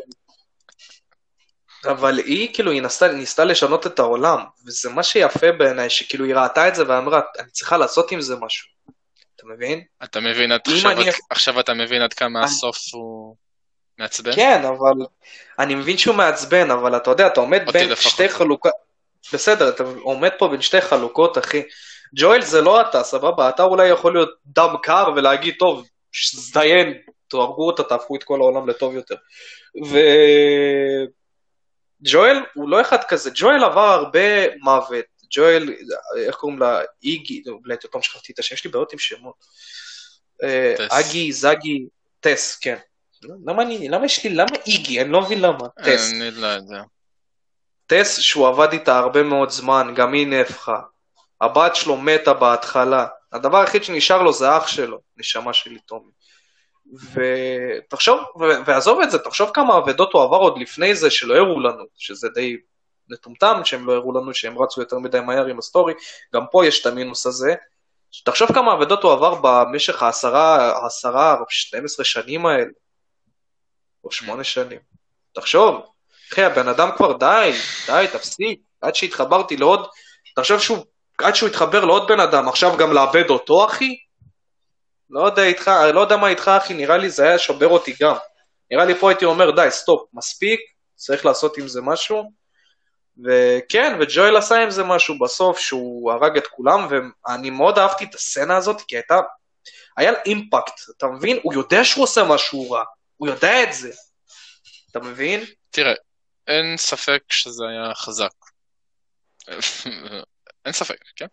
אבל 1.92 2.18
היא 2.18 2.54
כאילו, 2.54 2.70
היא 2.72 2.82
נסתה, 2.82 3.08
ניסתה 3.12 3.44
לשנות 3.44 3.86
את 3.86 3.98
העולם, 3.98 4.38
וזה 4.66 4.90
מה 4.90 5.02
שיפה 5.02 5.52
בעיניי, 5.52 5.90
שכאילו 5.90 6.24
היא 6.24 6.34
ראתה 6.34 6.68
את 6.68 6.74
זה 6.74 6.84
ואמרה, 6.88 7.20
אני 7.38 7.50
צריכה 7.50 7.76
לעשות 7.76 8.12
עם 8.12 8.20
זה 8.20 8.36
משהו. 8.40 8.68
אתה 9.36 9.46
מבין? 9.46 9.82
אתה 10.04 10.20
מבין 10.20 10.52
עד 10.52 10.60
אם 10.68 10.74
עכשיו, 10.74 10.90
אני- 10.90 11.10
עכשיו 11.30 11.60
אתה 11.60 11.74
מבין 11.74 12.02
עד 12.02 12.12
כמה 12.14 12.38
אני- 12.38 12.46
הסוף 12.46 12.76
הוא 12.94 13.15
מעצבן? 13.98 14.32
כן, 14.32 14.64
אבל 14.64 15.06
אני 15.58 15.74
מבין 15.74 15.98
שהוא 15.98 16.14
מעצבן, 16.16 16.70
אבל 16.70 16.96
אתה 16.96 17.10
יודע, 17.10 17.26
אתה 17.26 17.40
עומד 17.40 17.70
בין 17.72 17.88
לפחות. 17.88 18.12
שתי 18.12 18.28
חלוקות, 18.28 18.72
בסדר, 19.32 19.68
אתה 19.68 19.84
עומד 20.02 20.30
פה 20.38 20.48
בין 20.48 20.62
שתי 20.62 20.80
חלוקות, 20.80 21.38
אחי. 21.38 21.62
ג'ואל 22.14 22.42
זה 22.42 22.60
לא 22.60 22.80
אתה, 22.80 23.02
סבבה? 23.02 23.48
אתה 23.48 23.62
אולי 23.62 23.88
יכול 23.88 24.14
להיות 24.14 24.30
דם 24.46 24.74
קר 24.82 25.04
ולהגיד, 25.16 25.54
טוב, 25.58 25.86
זדיין, 26.34 26.94
תהרגו 27.28 27.66
אותה, 27.66 27.82
תהפכו 27.82 28.16
את 28.16 28.24
כל 28.24 28.40
העולם 28.40 28.68
לטוב 28.68 28.94
יותר. 28.94 29.14
וג'ואל 32.02 32.38
הוא 32.54 32.68
לא 32.68 32.80
אחד 32.80 33.04
כזה, 33.04 33.30
ג'ואל 33.34 33.64
עבר 33.64 33.80
הרבה 33.80 34.56
מוות. 34.62 35.04
ג'ואל, 35.30 35.74
איך 36.16 36.36
קוראים 36.36 36.58
לה? 36.58 36.80
איגי, 37.02 37.42
אולי 37.46 37.74
עוד 37.82 37.92
פעם 37.92 38.02
שכחתי 38.02 38.32
את 38.32 38.38
השם, 38.38 38.54
יש 38.54 38.64
לי 38.64 38.70
בעיות 38.70 38.92
עם 38.92 38.98
שמות. 38.98 39.34
אה. 40.42 40.74
אגי, 40.90 41.32
זגי, 41.32 41.86
טס, 42.20 42.56
כן. 42.56 42.76
למה 43.46 43.62
אני, 43.62 43.88
למה 43.88 44.06
יש 44.06 44.24
לי, 44.24 44.30
למה 44.30 44.56
איגי? 44.66 45.00
אני 45.00 45.12
לא 45.12 45.20
מבין 45.20 45.40
למה. 45.40 45.68
טס. 45.84 46.12
אני 46.12 46.30
לא 46.30 46.46
יודע. 46.46 46.82
טס 47.86 48.18
שהוא 48.20 48.48
עבד 48.48 48.72
איתה 48.72 48.98
הרבה 48.98 49.22
מאוד 49.22 49.50
זמן, 49.50 49.92
גם 49.96 50.12
היא 50.12 50.26
נהפכה. 50.26 50.80
הבת 51.40 51.76
שלו 51.76 51.96
מתה 51.96 52.34
בהתחלה. 52.34 53.06
הדבר 53.32 53.58
היחיד 53.58 53.84
שנשאר 53.84 54.22
לו 54.22 54.32
זה 54.32 54.56
אח 54.56 54.66
שלו, 54.66 54.98
נשמה 55.16 55.52
שלי 55.52 55.78
טומי. 55.78 56.10
ותחשוב, 57.12 58.20
ו- 58.40 58.66
ועזוב 58.66 59.00
את 59.00 59.10
זה, 59.10 59.18
תחשוב 59.18 59.50
כמה 59.54 59.78
אבדות 59.78 60.12
הוא 60.12 60.22
עבר 60.22 60.36
עוד 60.36 60.58
לפני 60.58 60.94
זה 60.94 61.10
שלא 61.10 61.34
הראו 61.36 61.60
לנו, 61.60 61.84
שזה 61.96 62.28
די 62.28 62.56
מטומטם 63.08 63.60
שהם 63.64 63.86
לא 63.86 63.92
הראו 63.92 64.12
לנו 64.12 64.34
שהם 64.34 64.58
רצו 64.58 64.80
יותר 64.80 64.98
מדי 64.98 65.20
מהר 65.20 65.46
עם 65.46 65.58
ה 65.58 65.63
story, 65.63 65.94
גם 66.34 66.42
פה 66.50 66.66
יש 66.66 66.80
את 66.80 66.86
המינוס 66.86 67.26
הזה. 67.26 67.54
תחשוב 68.24 68.52
כמה 68.52 68.72
אבדות 68.72 69.02
הוא 69.02 69.12
עבר 69.12 69.34
במשך 69.42 70.02
העשרה, 70.02 70.72
העשרה, 70.72 71.36
12 71.48 72.04
שנים 72.04 72.46
האלה, 72.46 72.70
או 74.06 74.10
שמונה 74.12 74.44
שנים. 74.44 74.78
תחשוב, 75.34 75.86
אחי, 76.32 76.42
הבן 76.42 76.68
אדם 76.68 76.90
כבר 76.96 77.12
די, 77.12 77.52
די, 77.86 78.06
תפסיק, 78.12 78.60
עד 78.80 78.94
שהתחברתי 78.94 79.56
לעוד, 79.56 79.86
תחשוב 80.36 80.60
שהוא, 80.60 80.78
עד 81.18 81.34
שהוא 81.34 81.48
התחבר 81.48 81.84
לעוד 81.84 82.08
בן 82.08 82.20
אדם, 82.20 82.48
עכשיו 82.48 82.76
גם 82.76 82.92
לאבד 82.92 83.30
אותו, 83.30 83.66
אחי? 83.66 83.96
לא 85.10 85.26
יודע 85.26 85.42
איתך, 85.44 85.70
לא 85.94 86.00
יודע 86.00 86.16
מה 86.16 86.28
איתך, 86.28 86.48
אחי, 86.48 86.74
נראה 86.74 86.96
לי 86.96 87.10
זה 87.10 87.24
היה 87.24 87.38
שובר 87.38 87.68
אותי 87.68 87.94
גם. 88.00 88.14
נראה 88.70 88.84
לי 88.84 88.94
פה 88.94 89.08
הייתי 89.08 89.24
אומר, 89.24 89.50
די, 89.50 89.66
stop, 89.70 90.08
מספיק, 90.12 90.60
צריך 90.94 91.26
לעשות 91.26 91.58
עם 91.58 91.68
זה 91.68 91.80
משהו. 91.82 92.32
וכן, 93.24 93.96
וג'ואל 94.00 94.36
עשה 94.36 94.62
עם 94.62 94.70
זה 94.70 94.84
משהו 94.84 95.18
בסוף, 95.18 95.58
שהוא 95.58 96.12
הרג 96.12 96.36
את 96.36 96.46
כולם, 96.46 96.88
ואני 96.90 97.50
מאוד 97.50 97.78
אהבתי 97.78 98.04
את 98.04 98.14
הסצנה 98.14 98.56
הזאת, 98.56 98.82
כי 98.88 98.96
הייתה, 98.96 99.20
היה 99.96 100.10
לה 100.10 100.18
impact, 100.26 100.80
אתה 100.96 101.06
מבין? 101.06 101.38
הוא 101.42 101.54
יודע 101.54 101.84
שהוא 101.84 102.04
עושה 102.04 102.24
משהו 102.24 102.70
רע, 102.70 102.84
הוא 103.16 103.28
יודע 103.28 103.62
את 103.62 103.72
זה. 103.72 103.90
אתה 104.90 105.00
מבין? 105.00 105.44
תראה, 105.70 105.94
אין 106.46 106.76
ספק 106.76 107.22
שזה 107.30 107.64
היה 107.68 107.94
חזק. 107.94 108.34
אין 110.64 110.72
ספק, 110.72 110.98
כן? 111.16 111.26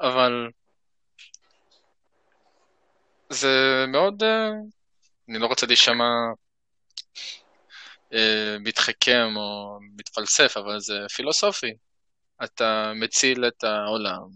אבל 0.00 0.50
זה 3.30 3.84
מאוד, 3.88 4.22
אה, 4.22 4.50
אני 5.28 5.38
לא 5.38 5.46
רוצה 5.46 5.66
להישמע 5.66 6.04
אה, 8.12 8.56
מתחכם 8.60 9.36
או 9.36 9.78
מתפלסף, 9.96 10.56
אבל 10.56 10.80
זה 10.80 10.94
פילוסופי. 11.16 11.72
אתה 12.44 12.92
מציל 12.94 13.48
את 13.48 13.64
העולם 13.64 14.28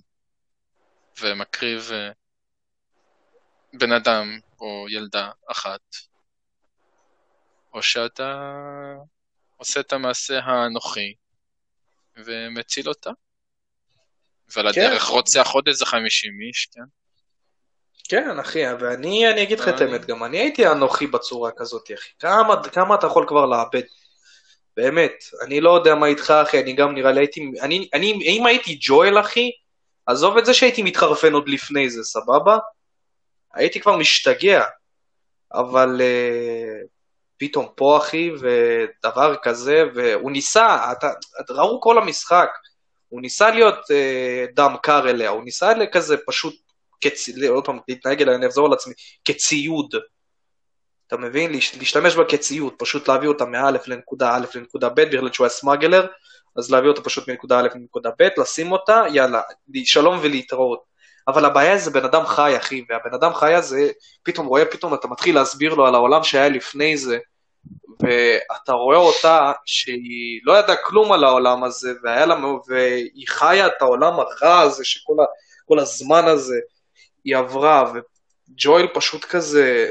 ומקריב 1.20 1.90
אה, 1.92 2.10
בן 3.72 3.92
אדם 3.92 4.38
או 4.60 4.86
ילדה 4.90 5.30
אחת, 5.50 5.80
או 7.74 7.82
שאתה 7.82 8.36
עושה 9.56 9.80
את 9.80 9.92
המעשה 9.92 10.38
האנוכי 10.38 11.14
ומציל 12.16 12.88
אותה. 12.88 13.10
ועל 14.48 14.72
כן. 14.72 14.80
הדרך 14.80 15.04
רוצח 15.04 15.48
עוד 15.52 15.68
איזה 15.68 15.86
50 15.86 16.32
איש, 16.48 16.68
כן? 16.72 16.80
כן, 18.08 18.38
אחי, 18.40 18.62
ואני 18.80 19.30
אני 19.30 19.42
אגיד 19.42 19.60
לך 19.60 19.68
את 19.68 19.74
אני- 19.82 19.90
האמת, 19.92 20.06
גם 20.06 20.24
אני 20.24 20.38
הייתי 20.38 20.66
אנוכי 20.68 21.06
בצורה 21.06 21.50
כזאת, 21.56 21.90
אחי. 21.94 22.10
כמה, 22.18 22.68
כמה 22.72 22.94
אתה 22.94 23.06
יכול 23.06 23.24
כבר 23.28 23.46
לאבד? 23.46 23.82
באמת, 24.76 25.12
אני 25.46 25.60
לא 25.60 25.70
יודע 25.76 25.94
מה 25.94 26.06
איתך, 26.06 26.30
אחי, 26.30 26.60
אני 26.60 26.72
גם 26.72 26.94
נראה 26.94 27.12
לי 27.12 27.20
הייתי... 27.20 27.50
אני, 27.62 27.88
אני, 27.94 28.12
אם 28.12 28.46
הייתי 28.46 28.78
ג'ואל, 28.80 29.20
אחי, 29.20 29.50
עזוב 30.06 30.36
את 30.38 30.46
זה 30.46 30.54
שהייתי 30.54 30.82
מתחרפן 30.82 31.32
עוד 31.32 31.48
לפני 31.48 31.90
זה, 31.90 32.04
סבבה? 32.04 32.58
הייתי 33.54 33.80
כבר 33.80 33.96
משתגע. 33.96 34.64
אבל 35.54 36.00
uh, 36.00 36.86
פתאום 37.38 37.66
פה, 37.76 37.98
אחי, 37.98 38.30
ודבר 38.40 39.34
כזה, 39.42 39.82
והוא 39.94 40.30
ניסה, 40.30 40.92
אתה, 40.92 41.10
ראו 41.50 41.80
כל 41.80 41.98
המשחק, 41.98 42.48
הוא 43.08 43.20
ניסה 43.20 43.50
להיות 43.50 43.74
uh, 43.74 44.54
דם 44.54 44.74
קר 44.82 45.08
אליה, 45.08 45.30
הוא 45.30 45.44
ניסה 45.44 45.72
כזה 45.92 46.16
פשוט 46.26 46.54
כצ... 47.00 47.28
עוד 47.48 47.64
פעם, 47.64 47.78
להתנהג 47.88 48.22
אליה, 48.22 48.34
אני 48.34 48.46
אחזור 48.46 48.66
על 48.66 48.72
עצמי, 48.72 48.94
כציוד. 49.24 49.94
אתה 51.06 51.16
מבין? 51.16 51.52
להש- 51.52 51.78
להשתמש 51.78 52.14
בה 52.14 52.24
כציוד, 52.28 52.72
פשוט 52.78 53.08
להביא 53.08 53.28
אותה 53.28 53.44
מא' 53.44 53.70
לנקודה 53.86 54.36
א' 54.36 54.46
לנקודה 54.54 54.88
ב', 54.88 55.00
בגלל 55.00 55.32
שהוא 55.32 55.44
היה 55.44 55.50
סמאגלר, 55.50 56.06
אז 56.56 56.70
להביא 56.70 56.88
אותה 56.88 57.02
פשוט 57.02 57.28
מנקודה 57.28 57.60
א' 57.60 57.68
לנקודה 57.74 58.10
ב', 58.18 58.28
לשים 58.40 58.72
אותה, 58.72 59.02
יאללה, 59.12 59.40
שלום 59.84 60.18
ולהתראות. 60.22 60.93
אבל 61.28 61.44
הבעיה 61.44 61.78
זה 61.78 61.90
בן 61.90 62.04
אדם 62.04 62.26
חי, 62.26 62.56
אחי, 62.56 62.84
והבן 62.88 63.14
אדם 63.14 63.34
חי 63.34 63.54
הזה, 63.54 63.90
פתאום 64.22 64.46
רואה, 64.46 64.64
פתאום 64.64 64.94
אתה 64.94 65.08
מתחיל 65.08 65.34
להסביר 65.34 65.74
לו 65.74 65.86
על 65.86 65.94
העולם 65.94 66.22
שהיה 66.24 66.48
לפני 66.48 66.96
זה, 66.96 67.18
ואתה 68.00 68.72
רואה 68.72 68.98
אותה 68.98 69.52
שהיא 69.64 70.40
לא 70.44 70.58
ידעה 70.58 70.76
כלום 70.76 71.12
על 71.12 71.24
העולם 71.24 71.64
הזה, 71.64 71.92
והיה 72.02 72.26
לה, 72.26 72.36
והיא 72.68 73.28
חיה 73.28 73.66
את 73.66 73.82
העולם 73.82 74.12
הרע 74.12 74.60
הזה, 74.60 74.84
שכל 74.84 75.12
ה, 75.78 75.82
הזמן 75.82 76.24
הזה 76.24 76.56
היא 77.24 77.36
עברה, 77.36 77.92
וג'ואל 77.92 78.86
פשוט 78.94 79.24
כזה 79.24 79.88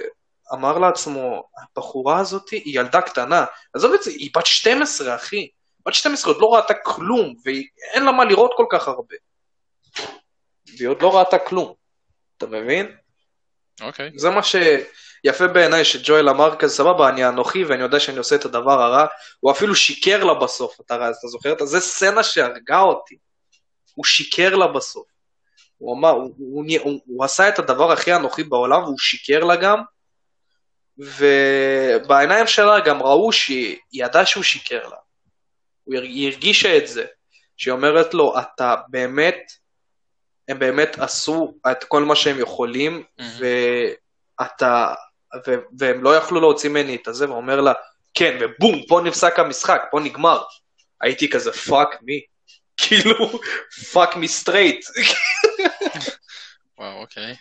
אמר 0.53 0.77
לעצמו, 0.77 1.43
הבחורה 1.57 2.19
הזאת 2.19 2.49
היא 2.49 2.79
ילדה 2.79 3.01
קטנה, 3.01 3.45
עזוב 3.73 3.93
את 3.93 4.03
זה, 4.03 4.11
היא 4.11 4.29
בת 4.35 4.45
12, 4.45 5.15
אחי. 5.15 5.47
בת 5.85 5.93
12 5.93 6.33
עוד 6.33 6.41
לא 6.41 6.47
ראתה 6.47 6.73
כלום, 6.73 7.33
ואין 7.45 8.05
לה 8.05 8.11
מה 8.11 8.25
לראות 8.25 8.51
כל 8.57 8.65
כך 8.71 8.87
הרבה. 8.87 9.15
והיא 10.77 10.89
עוד 10.89 11.01
לא 11.01 11.17
ראתה 11.17 11.37
כלום, 11.39 11.73
אתה 12.37 12.47
מבין? 12.47 12.95
אוקיי. 13.81 14.11
זה 14.15 14.29
מה 14.29 14.41
שיפה 14.43 15.47
בעיניי, 15.47 15.85
שג'ואל 15.85 16.29
אמר 16.29 16.55
כזה, 16.55 16.75
סבבה, 16.75 17.09
אני 17.09 17.27
אנוכי 17.27 17.63
ואני 17.63 17.81
יודע 17.81 17.99
שאני 17.99 18.17
עושה 18.17 18.35
את 18.35 18.45
הדבר 18.45 18.81
הרע, 18.81 19.05
הוא 19.39 19.51
אפילו 19.51 19.75
שיקר 19.75 20.23
לה 20.23 20.33
בסוף, 20.33 20.81
אתה, 20.81 20.95
אתה 20.95 21.27
זוכר? 21.27 21.65
זה 21.65 21.79
סצנה 21.79 22.23
שהרגה 22.23 22.79
אותי. 22.79 23.17
הוא 23.95 24.05
שיקר 24.05 24.55
לה 24.55 24.67
בסוף. 24.67 25.07
הוא 25.77 25.97
אמר, 25.97 26.09
הוא, 26.09 26.33
הוא, 26.37 26.65
הוא, 26.83 27.01
הוא 27.05 27.23
עשה 27.23 27.49
את 27.49 27.59
הדבר 27.59 27.91
הכי 27.91 28.15
אנוכי 28.15 28.43
בעולם 28.43 28.83
והוא 28.83 28.99
שיקר 28.99 29.39
לה 29.43 29.55
גם, 29.55 29.81
ובעיניים 30.97 32.47
שלה 32.47 32.79
גם 32.79 33.03
ראו 33.03 33.31
שהיא 33.31 33.77
ידעה 33.93 34.25
שהוא 34.25 34.43
שיקר 34.43 34.87
לה. 34.87 34.97
הוא 35.83 35.95
היא 35.95 36.31
הרגישה 36.31 36.77
את 36.77 36.87
זה, 36.87 37.05
שהיא 37.57 37.71
אומרת 37.71 38.13
לו, 38.13 38.33
אתה 38.39 38.75
באמת, 38.89 39.51
הם 40.47 40.59
באמת 40.59 40.99
עשו 40.99 41.53
את 41.71 41.83
כל 41.83 42.03
מה 42.03 42.15
שהם 42.15 42.39
יכולים, 42.39 43.03
Mhm. 43.19 43.23
ואתה, 44.39 44.93
ו, 45.47 45.55
והם 45.79 46.03
לא 46.03 46.15
יכלו 46.15 46.41
להוציא 46.41 46.69
ממני 46.69 46.95
את 46.95 47.07
הזה, 47.07 47.29
ואומר 47.29 47.61
לה, 47.61 47.73
כן, 48.13 48.37
ובום, 48.41 48.81
פה 48.87 49.01
נפסק 49.03 49.39
המשחק, 49.39 49.81
פה 49.91 49.99
נגמר. 49.99 50.43
הייתי 51.01 51.29
כזה, 51.29 51.51
fuck 51.51 51.97
me. 52.01 52.21
כאילו, 52.81 53.39
fuck 53.93 54.15
me 54.15 54.27
straight. 54.27 54.85
וואו, 56.79 57.01
אוקיי. 57.01 57.35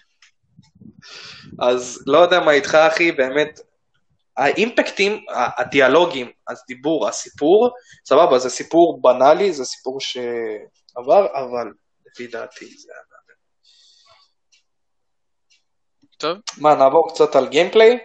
אז 1.60 2.04
לא 2.06 2.18
יודע 2.18 2.40
מה 2.40 2.52
איתך, 2.52 2.74
אחי, 2.74 3.12
באמת, 3.12 3.60
האימפקטים, 4.36 5.24
הדיאלוגים, 5.34 6.30
הדיבור, 6.48 7.08
הסיפור, 7.08 7.70
סבבה, 8.04 8.38
זה 8.38 8.50
סיפור 8.50 9.00
בנאלי, 9.02 9.52
זה 9.52 9.64
סיפור 9.64 10.00
שעבר, 10.00 11.26
אבל 11.34 11.72
לפי 12.12 12.26
דעתי 12.26 12.66
זה... 12.66 12.92
היה- 12.92 13.02
טוב, 16.18 16.38
מה, 16.60 16.74
נעבור 16.74 17.14
קצת 17.14 17.34
על 17.36 17.48
גיימפליי? 17.48 17.98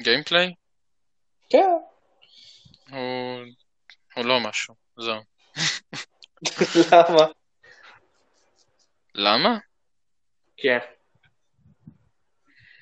גיימפליי? 0.00 0.54
כן. 1.50 1.70
הוא... 2.90 3.38
הוא 4.16 4.24
לא 4.24 4.40
משהו, 4.48 4.74
זהו. 4.96 5.20
למה? 6.92 7.26
למה? 9.14 9.58
כן. 10.56 10.78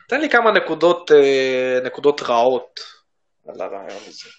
תן 0.08 0.20
לי 0.20 0.30
כמה 0.30 0.50
נקודות, 0.52 1.10
אה, 1.12 1.78
נקודות 1.84 2.20
רעות 2.20 2.80
על 3.48 3.60
הרעיון 3.60 4.02
הזה. 4.06 4.30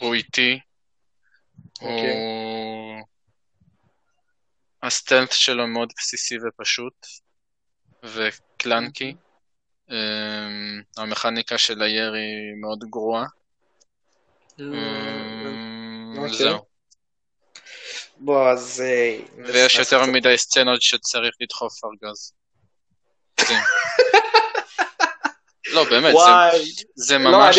הוא 0.00 0.14
איטי, 0.14 0.58
אוקיי. 1.80 2.12
הוא... 2.12 3.15
הסטלט 4.86 5.32
שלו 5.32 5.66
מאוד 5.66 5.92
בסיסי 5.98 6.36
ופשוט, 6.48 7.06
וקלנקי. 8.04 9.14
אמ, 9.90 9.94
המכניקה 10.96 11.58
של 11.58 11.82
הירי 11.82 12.26
מאוד 12.60 12.84
גרועה. 12.90 13.24
אמ, 14.60 16.14
אוקיי. 16.18 16.36
זהו. 16.36 16.64
בוא, 18.16 18.50
אז... 18.50 18.80
אה, 18.80 19.18
ויש 19.44 19.74
יותר 19.74 20.06
מדי 20.06 20.38
סצנות 20.38 20.82
שצריך 20.82 21.34
לדחוף 21.40 21.72
ארגז. 21.84 22.32
כן. 23.36 23.54
לא, 25.74 25.84
באמת, 25.84 26.14
זה- 26.94 27.18
לא, 27.18 27.30
ממש, 27.30 27.58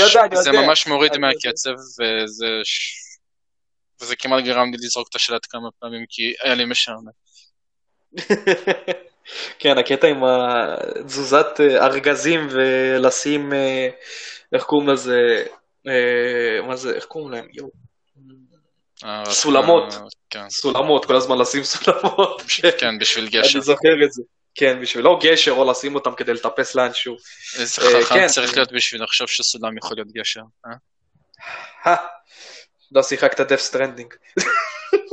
מוריד. 0.87 1.17
מהקצב, 1.17 1.69
וזה, 1.69 2.45
וזה 4.01 4.15
כמעט 4.15 4.43
גרם 4.43 4.71
לי 4.71 4.77
לזרוק 4.81 5.07
את 5.09 5.15
השלט 5.15 5.41
כמה 5.49 5.69
פעמים, 5.79 6.05
כי 6.09 6.33
היה 6.43 6.55
לי 6.55 6.65
משעמם. 6.65 7.07
כן, 9.59 9.77
הקטע 9.77 10.07
עם 10.07 10.21
תזוזת 11.05 11.45
אה, 11.59 11.85
ארגזים 11.85 12.47
ולשים, 12.51 13.53
אה, 13.53 13.89
איך 14.53 14.63
קוראים 14.63 14.89
לזה, 14.89 15.45
אה, 15.87 16.67
מה 16.67 16.75
זה, 16.75 16.95
איך 16.95 17.05
קוראים 17.05 17.31
להם? 17.31 17.47
סולמות. 19.25 19.93
כן, 20.29 20.49
סולמות, 20.49 21.05
כל 21.05 21.15
הזמן 21.15 21.37
לשים 21.37 21.63
סולמות. 21.73 22.41
כן, 22.79 22.99
בשביל 22.99 23.29
גשר. 23.29 23.57
אני 23.57 23.61
זוכר 23.61 24.03
את 24.05 24.13
זה. 24.13 24.23
כן, 24.55 24.81
בשביל 24.81 25.03
לא 25.03 25.19
גשר 25.21 25.51
או 25.51 25.71
לשים 25.71 25.95
אותם 25.95 26.15
כדי 26.17 26.33
לטפס 26.33 26.75
לאנשהו. 26.75 27.15
איזה 27.59 27.81
חכם 27.81 28.15
כן. 28.15 28.27
צריך 28.27 28.55
להיות 28.55 28.71
בשביל 28.71 29.03
לחשוב 29.03 29.27
שסולם 29.27 29.77
יכול 29.77 29.97
להיות 29.97 30.11
גשר, 30.11 30.41
אה? 31.85 31.95
לא 32.91 33.03
שיחקת 33.03 33.41
Death 33.41 33.59
Stranding. 33.61 34.13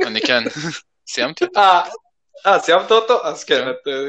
אני 0.06 0.20
כן. 0.20 0.42
סיימתי? 1.08 1.44
אה, 1.56 1.82
אה, 2.46 2.58
סיימת 2.58 2.90
אותו? 2.90 3.26
אז 3.26 3.44
כן, 3.44 3.64
כן. 3.84 3.90
אה, 3.90 4.08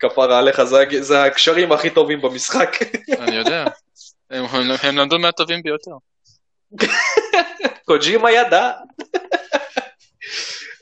כפרה 0.00 0.38
עליך, 0.38 0.62
זה 1.00 1.22
הקשרים 1.22 1.72
הכי 1.72 1.90
טובים 1.90 2.20
במשחק. 2.22 2.76
אני 3.18 3.36
יודע. 3.36 3.64
הם- 4.30 4.44
למדו 4.98 5.18
מהטובים 5.18 5.62
ביותר. 5.62 5.90
קוג'ימה 7.84 8.30
ידע. 8.32 8.72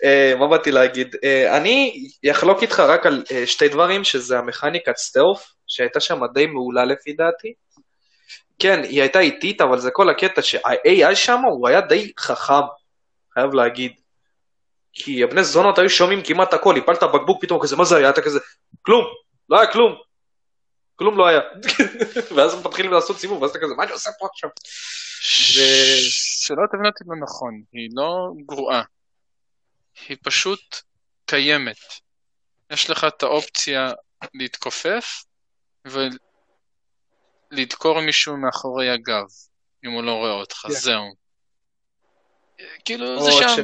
אה, 0.04 0.34
מה 0.38 0.46
באתי 0.48 0.70
להגיד? 0.70 1.16
אני 1.50 2.06
אחלוק 2.30 2.62
איתך 2.62 2.80
רק 2.80 3.06
על 3.06 3.24
שתי 3.46 3.68
דברים, 3.68 4.04
שזה 4.04 4.38
המכניקת 4.38 4.96
סטלף, 4.96 5.52
שהייתה 5.66 6.00
שם 6.00 6.20
די 6.34 6.46
מעולה 6.46 6.84
לפי 6.84 7.12
דעתי. 7.12 7.52
כן, 8.62 8.82
היא 8.84 9.00
הייתה 9.00 9.20
איטית, 9.20 9.60
אבל 9.60 9.78
זה 9.78 9.90
כל 9.90 10.10
הקטע 10.10 10.42
שה-AI 10.42 11.14
שם 11.14 11.40
הוא 11.50 11.68
היה 11.68 11.80
די 11.80 12.12
חכם, 12.18 12.62
חייב 13.34 13.54
להגיד. 13.54 13.92
כי 14.92 15.24
הבני 15.24 15.44
זונות 15.44 15.78
היו 15.78 15.90
שומעים 15.90 16.22
כמעט 16.24 16.54
הכל, 16.54 16.76
הפלת 16.78 17.02
בקבוק 17.02 17.42
פתאום 17.42 17.62
כזה, 17.62 17.76
מה 17.76 17.84
זה 17.84 17.96
היה? 17.96 18.10
אתה 18.10 18.22
כזה, 18.22 18.38
כלום, 18.82 19.04
לא 19.48 19.60
היה 19.60 19.72
כלום. 19.72 19.94
כלום 20.96 21.18
לא 21.18 21.26
היה. 21.26 21.40
ואז 22.36 22.54
הם 22.54 22.60
מתחילים 22.66 22.92
לעשות 22.92 23.18
סיבוב, 23.18 23.42
ואז 23.42 23.50
אתה 23.50 23.58
כזה, 23.58 23.74
מה 23.74 23.84
אני 23.84 23.92
עושה 23.92 24.10
פה 24.18 24.26
עכשיו? 24.32 24.50
שלא 25.20 26.62
תבין 26.72 26.86
אותי 26.86 27.04
לא 27.06 27.16
נכון, 27.22 27.62
היא 27.72 27.88
לא 27.92 28.28
גרועה. 28.46 28.82
היא 30.08 30.16
פשוט 30.22 30.76
קיימת. 31.26 31.76
יש 32.70 32.90
לך 32.90 33.04
את 33.04 33.22
האופציה 33.22 33.92
להתכופף 34.34 35.24
ולדקור 37.52 38.00
מישהו 38.00 38.36
מאחורי 38.36 38.90
הגב, 38.90 39.26
אם 39.84 39.90
הוא 39.90 40.02
לא 40.02 40.12
רואה 40.12 40.32
אותך, 40.32 40.56
כן. 40.56 40.70
זהו. 40.70 41.04
כאילו, 42.84 43.24
זה 43.24 43.30
שם. 43.32 43.62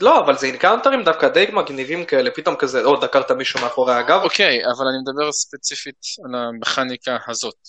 לא, 0.00 0.24
אבל 0.24 0.38
זה 0.38 0.46
אינקאונטרים 0.46 1.04
דווקא 1.04 1.28
די 1.28 1.46
מגניבים 1.52 2.04
כאלה, 2.04 2.30
פתאום 2.30 2.56
כזה, 2.56 2.84
או 2.84 3.00
דקרת 3.00 3.30
מישהו 3.30 3.60
מאחורי 3.60 3.94
הגב. 3.94 4.20
אוקיי, 4.22 4.58
אבל 4.64 4.86
אני 4.86 4.98
מדבר 5.02 5.32
ספציפית 5.32 5.96
על 6.24 6.34
המכניקה 6.34 7.18
הזאת. 7.28 7.68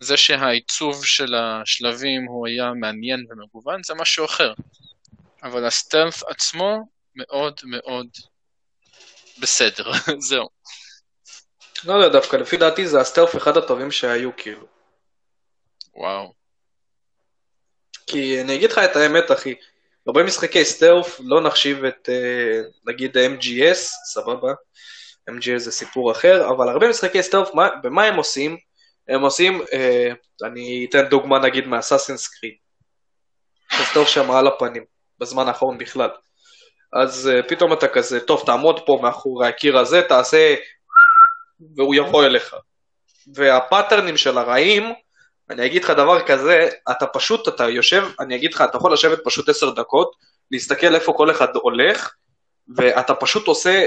זה 0.00 0.16
שהעיצוב 0.16 1.04
של 1.04 1.34
השלבים 1.34 2.24
הוא 2.28 2.46
היה 2.46 2.72
מעניין 2.80 3.26
ומגוון 3.30 3.80
זה 3.82 3.94
משהו 3.94 4.24
אחר. 4.24 4.52
אבל 5.42 5.66
הסטלף 5.66 6.22
עצמו 6.28 6.88
מאוד 7.16 7.60
מאוד 7.64 8.06
בסדר, 9.38 9.92
זהו. 10.28 10.48
לא 11.84 11.92
יודע, 11.92 12.08
דווקא 12.08 12.36
לפי 12.36 12.56
דעתי 12.56 12.86
זה 12.86 13.00
הסטלף 13.00 13.36
אחד 13.36 13.56
הטובים 13.56 13.90
שהיו, 13.90 14.30
כאילו. 14.36 14.66
וואו. 15.94 16.32
כי 18.06 18.40
אני 18.40 18.54
אגיד 18.54 18.72
לך 18.72 18.78
את 18.78 18.96
האמת, 18.96 19.32
אחי, 19.32 19.54
הרבה 20.06 20.22
משחקי 20.22 20.64
סטלף 20.64 21.20
לא 21.24 21.40
נחשיב 21.40 21.84
את, 21.84 22.08
אה, 22.08 22.60
נגיד, 22.86 23.16
ה-MGS, 23.16 23.78
סבבה, 24.12 24.52
MGS 25.30 25.58
זה 25.58 25.72
סיפור 25.72 26.12
אחר, 26.12 26.48
אבל 26.48 26.68
הרבה 26.68 26.88
משחקי 26.88 27.22
סטלף, 27.22 27.54
מה- 27.54 27.70
במה 27.82 28.04
הם 28.04 28.16
עושים? 28.16 28.56
הם 29.08 29.20
עושים, 29.20 29.62
אה, 29.72 30.08
אני 30.42 30.86
אתן 30.90 31.08
דוגמה 31.08 31.38
נגיד 31.38 31.66
מאסאסינס 31.66 32.28
קריד. 32.28 32.54
הסטלף 33.70 34.08
שם 34.08 34.30
על 34.30 34.46
הפנים, 34.46 34.84
בזמן 35.18 35.48
האחרון 35.48 35.78
בכלל. 35.78 36.10
אז 36.92 37.28
אה, 37.28 37.42
פתאום 37.42 37.72
אתה 37.72 37.88
כזה, 37.88 38.20
טוב, 38.20 38.42
תעמוד 38.46 38.86
פה 38.86 38.98
מאחורי 39.02 39.48
הקיר 39.48 39.78
הזה, 39.78 40.02
תעשה... 40.02 40.54
והוא 41.76 41.94
יבוא 41.94 42.24
אליך. 42.24 42.54
והפאטרנים 43.34 44.16
של 44.16 44.38
הרעים, 44.38 44.92
אני 45.50 45.66
אגיד 45.66 45.84
לך 45.84 45.90
דבר 45.90 46.26
כזה, 46.26 46.68
אתה 46.90 47.06
פשוט, 47.06 47.48
אתה 47.48 47.68
יושב, 47.68 48.04
אני 48.20 48.36
אגיד 48.36 48.54
לך, 48.54 48.64
אתה 48.70 48.76
יכול 48.76 48.92
לשבת 48.92 49.18
פשוט 49.24 49.48
עשר 49.48 49.70
דקות, 49.70 50.10
להסתכל 50.50 50.94
איפה 50.94 51.12
כל 51.16 51.30
אחד 51.30 51.48
הולך, 51.62 52.14
ואתה 52.76 53.14
פשוט 53.14 53.46
עושה 53.46 53.86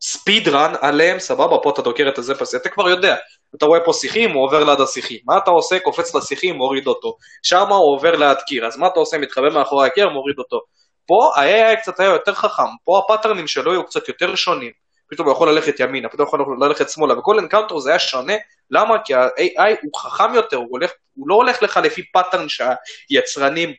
speed 0.00 0.48
run 0.48 0.74
עליהם, 0.80 1.18
סבבה, 1.18 1.56
פה 1.62 1.70
אתה 1.70 1.82
דוקר 1.82 2.08
את 2.08 2.18
הזה 2.18 2.32
אתה 2.56 2.68
כבר 2.68 2.88
יודע, 2.88 3.16
אתה 3.56 3.66
רואה 3.66 3.80
פה 3.84 3.92
שיחים, 3.92 4.30
הוא 4.30 4.44
עובר 4.44 4.64
ליד 4.64 4.80
השיחים, 4.80 5.18
מה 5.24 5.38
אתה 5.38 5.50
עושה? 5.50 5.78
קופץ 5.78 6.14
לשיחים, 6.14 6.56
מוריד 6.56 6.86
אותו, 6.86 7.16
שם 7.42 7.68
הוא 7.68 7.96
עובר 7.96 8.16
ליד 8.16 8.38
קיר, 8.46 8.66
אז 8.66 8.76
מה 8.76 8.86
אתה 8.86 9.00
עושה? 9.00 9.18
מתחבא 9.18 9.48
מאחורי 9.54 9.86
הקיר, 9.86 10.08
מוריד 10.08 10.38
אותו. 10.38 10.60
פה 11.06 11.30
ה-AI 11.36 11.76
קצת 11.76 12.00
היה 12.00 12.08
יותר 12.08 12.34
חכם, 12.34 12.62
פה 12.84 12.98
הפאטרנים 13.04 13.46
שלו 13.46 13.72
היו 13.72 13.86
קצת 13.86 14.08
יותר 14.08 14.34
שונים, 14.34 14.83
פתאום 15.10 15.28
הוא 15.28 15.34
יכול 15.34 15.48
ללכת 15.50 15.80
ימינה, 15.80 16.08
פתאום 16.08 16.28
הוא 16.28 16.40
יכול 16.42 16.66
ללכת 16.68 16.90
שמאלה, 16.90 17.18
וכל 17.18 17.38
encounter 17.38 17.78
זה 17.78 17.90
היה 17.90 17.98
שונה, 17.98 18.34
למה? 18.70 18.94
כי 19.04 19.14
ה-AI 19.14 19.74
הוא 19.82 20.00
חכם 20.00 20.34
יותר, 20.34 20.56
הוא, 20.56 20.66
הולך, 20.70 20.90
הוא 21.14 21.28
לא 21.28 21.34
הולך 21.34 21.62
לך 21.62 21.76
לפי 21.76 22.02
pattern 22.12 22.46
שהיצרנים 22.48 23.74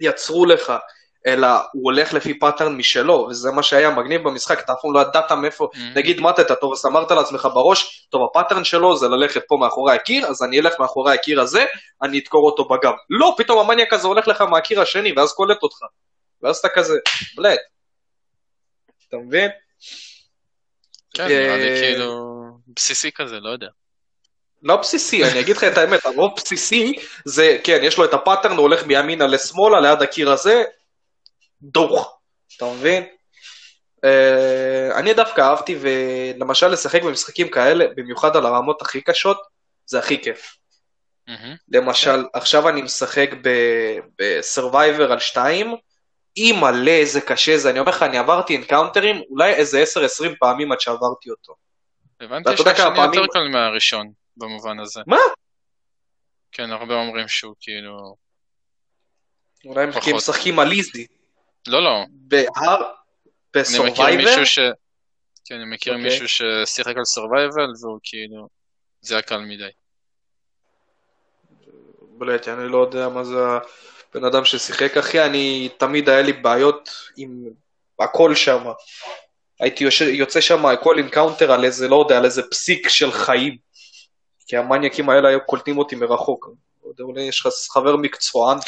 יצרו 0.00 0.46
לך, 0.46 0.72
אלא 1.26 1.46
הוא 1.72 1.82
הולך 1.82 2.12
לפי 2.12 2.38
pattern 2.38 2.76
משלו, 2.76 3.26
וזה 3.30 3.50
מה 3.50 3.62
שהיה 3.62 3.90
מגניב 3.90 4.22
במשחק, 4.22 4.60
אתה 4.60 4.72
אף 4.72 4.78
פעם 4.82 4.94
לא 4.94 5.00
ידעת 5.00 5.32
מאיפה, 5.32 5.68
Mm. 5.74 5.78
נגיד 5.94 6.20
מתת, 6.20 6.60
טוב, 6.60 6.72
אז 6.72 6.86
אמרת 6.86 7.10
לעצמך 7.10 7.48
בראש, 7.54 8.08
טוב, 8.10 8.22
ה 8.30 8.34
pattern 8.34 8.64
שלו 8.64 8.96
זה 8.96 9.08
ללכת 9.08 9.42
פה 9.48 9.56
מאחורי 9.60 9.94
הקיר, 9.94 10.26
אז 10.26 10.42
אני 10.42 10.60
אלך 10.60 10.80
מאחורי 10.80 11.14
הקיר 11.14 11.40
הזה, 11.40 11.64
אני 12.02 12.18
אדקור 12.18 12.46
אותו 12.46 12.64
בגב. 12.64 12.92
לא, 13.10 13.34
פתאום 13.38 13.58
המניאק 13.58 13.92
הזה 13.92 14.06
הולך 14.08 14.28
לך 14.28 14.40
מהקיר 14.40 14.80
השני, 14.80 15.12
ואז 15.16 15.32
קולט 15.32 15.62
אותך. 15.62 15.78
ואז 16.42 16.56
אתה 16.56 16.68
כזה, 16.68 16.98
בלט. 17.36 17.58
אתה 19.08 19.16
מבין? 19.16 19.50
כן, 21.14 21.28
נראה 21.28 21.56
לי 21.56 21.74
אה, 21.74 21.80
כאילו 21.80 22.34
בסיסי 22.76 23.12
כזה, 23.12 23.40
לא 23.40 23.50
יודע. 23.50 23.68
לא 24.62 24.76
בסיסי, 24.76 25.24
אני 25.24 25.40
אגיד 25.40 25.56
לך 25.56 25.64
את 25.64 25.78
האמת, 25.78 26.06
הרוב 26.06 26.32
בסיסי 26.36 26.98
זה, 27.24 27.58
כן, 27.64 27.80
יש 27.82 27.98
לו 27.98 28.04
את 28.04 28.14
הפאטרן, 28.14 28.52
הוא 28.52 28.60
הולך 28.60 28.86
מימינה 28.86 29.26
לשמאלה, 29.26 29.80
ליד 29.80 30.02
הקיר 30.02 30.30
הזה, 30.30 30.62
דוך, 31.62 32.18
אתה 32.56 32.64
מבין? 32.64 33.04
Uh, 33.96 34.94
אני 34.94 35.14
דווקא 35.14 35.40
אהבתי, 35.40 35.78
ולמשל 35.80 36.68
לשחק 36.68 37.02
במשחקים 37.02 37.48
כאלה, 37.48 37.84
במיוחד 37.96 38.36
על 38.36 38.46
הרמות 38.46 38.82
הכי 38.82 39.00
קשות, 39.00 39.42
זה 39.86 39.98
הכי 39.98 40.22
כיף. 40.22 40.56
למשל, 41.68 42.24
עכשיו 42.32 42.68
אני 42.68 42.82
משחק 42.82 43.30
ב 44.18 44.28
survivor 44.28 45.12
על 45.12 45.20
2, 45.20 45.76
אימא'לה 46.36 46.90
איזה 46.90 47.20
קשה 47.20 47.58
זה, 47.58 47.70
אני 47.70 47.78
אומר 47.78 47.90
לך, 47.90 48.02
אני 48.02 48.18
עברתי 48.18 48.56
אנקאונטרים 48.56 49.22
אולי 49.30 49.52
איזה 49.54 49.84
10-20 50.26 50.34
פעמים 50.40 50.72
עד 50.72 50.80
שעברתי 50.80 51.30
אותו. 51.30 51.54
הבנתי 52.20 52.50
שהשני 52.56 52.74
כמה 52.74 52.96
פעמים- 52.96 53.20
יותר 53.20 53.32
קל 53.32 53.48
מהראשון 53.48 54.12
במובן 54.36 54.80
הזה. 54.80 55.00
מה? 55.06 55.16
כן, 56.52 56.70
הרבה 56.70 56.94
אומרים 56.94 57.28
שהוא 57.28 57.54
כאילו... 57.60 58.16
אולי 59.64 59.82
הם. 59.82 59.90
משחקים 60.16 60.58
על 60.58 60.72
easy. 60.72 61.06
לא, 61.66 61.82
לא, 61.82 62.04
ב 62.10 62.22
hard, 62.22 62.82
ב 63.56 63.65
survivor, 63.65 64.44
ש... 64.44 64.58
כן, 65.44 65.54
אני 65.54 65.74
מכיר 65.74 65.94
אוקיי. 65.94 66.04
מישהו 66.20 66.28
ששיחק 66.28 66.96
על 66.96 67.04
survival 67.04 67.72
והוא 67.82 67.98
כאילו... 68.02 68.48
זה 69.00 69.14
היה 69.14 69.22
קל 69.22 69.38
מדי. 69.38 69.68
блядь, 72.18 72.48
אני 72.48 72.68
לא 72.68 72.78
יודע 72.82 73.08
מה 73.08 73.24
זה 73.24 73.34
הבן 74.14 74.24
אדם 74.24 74.44
ששיחק, 74.44 74.96
אחי, 74.96 75.24
אני, 75.24 75.68
תמיד 75.78 76.08
היה 76.08 76.22
לי 76.22 76.32
בעיות 76.32 76.90
עם 77.16 77.44
הכל 77.98 78.34
שם. 78.34 78.64
הייתי 79.60 79.84
יוצא 80.06 80.40
שם 80.40 80.64
כל 80.82 80.98
encounter 80.98 81.52
על 81.52 81.64
איזה, 81.64 81.88
לא 81.88 81.96
יודע, 81.96 82.18
על 82.18 82.24
איזה 82.24 82.42
פסיק 82.50 82.88
של 82.88 83.12
חיים. 83.12 83.56
כי 84.46 84.56
המניאקים 84.56 85.08
האלה 85.10 85.28
היו 85.28 85.46
קולטים 85.46 85.78
אותי 85.78 85.96
מרחוק. 85.96 86.48
לא 86.84 86.88
יודע, 86.88 87.04
אולי 87.04 87.22
יש 87.22 87.40
לך 87.40 87.52
חבר 87.72 87.96
מקצוען. 87.96 88.58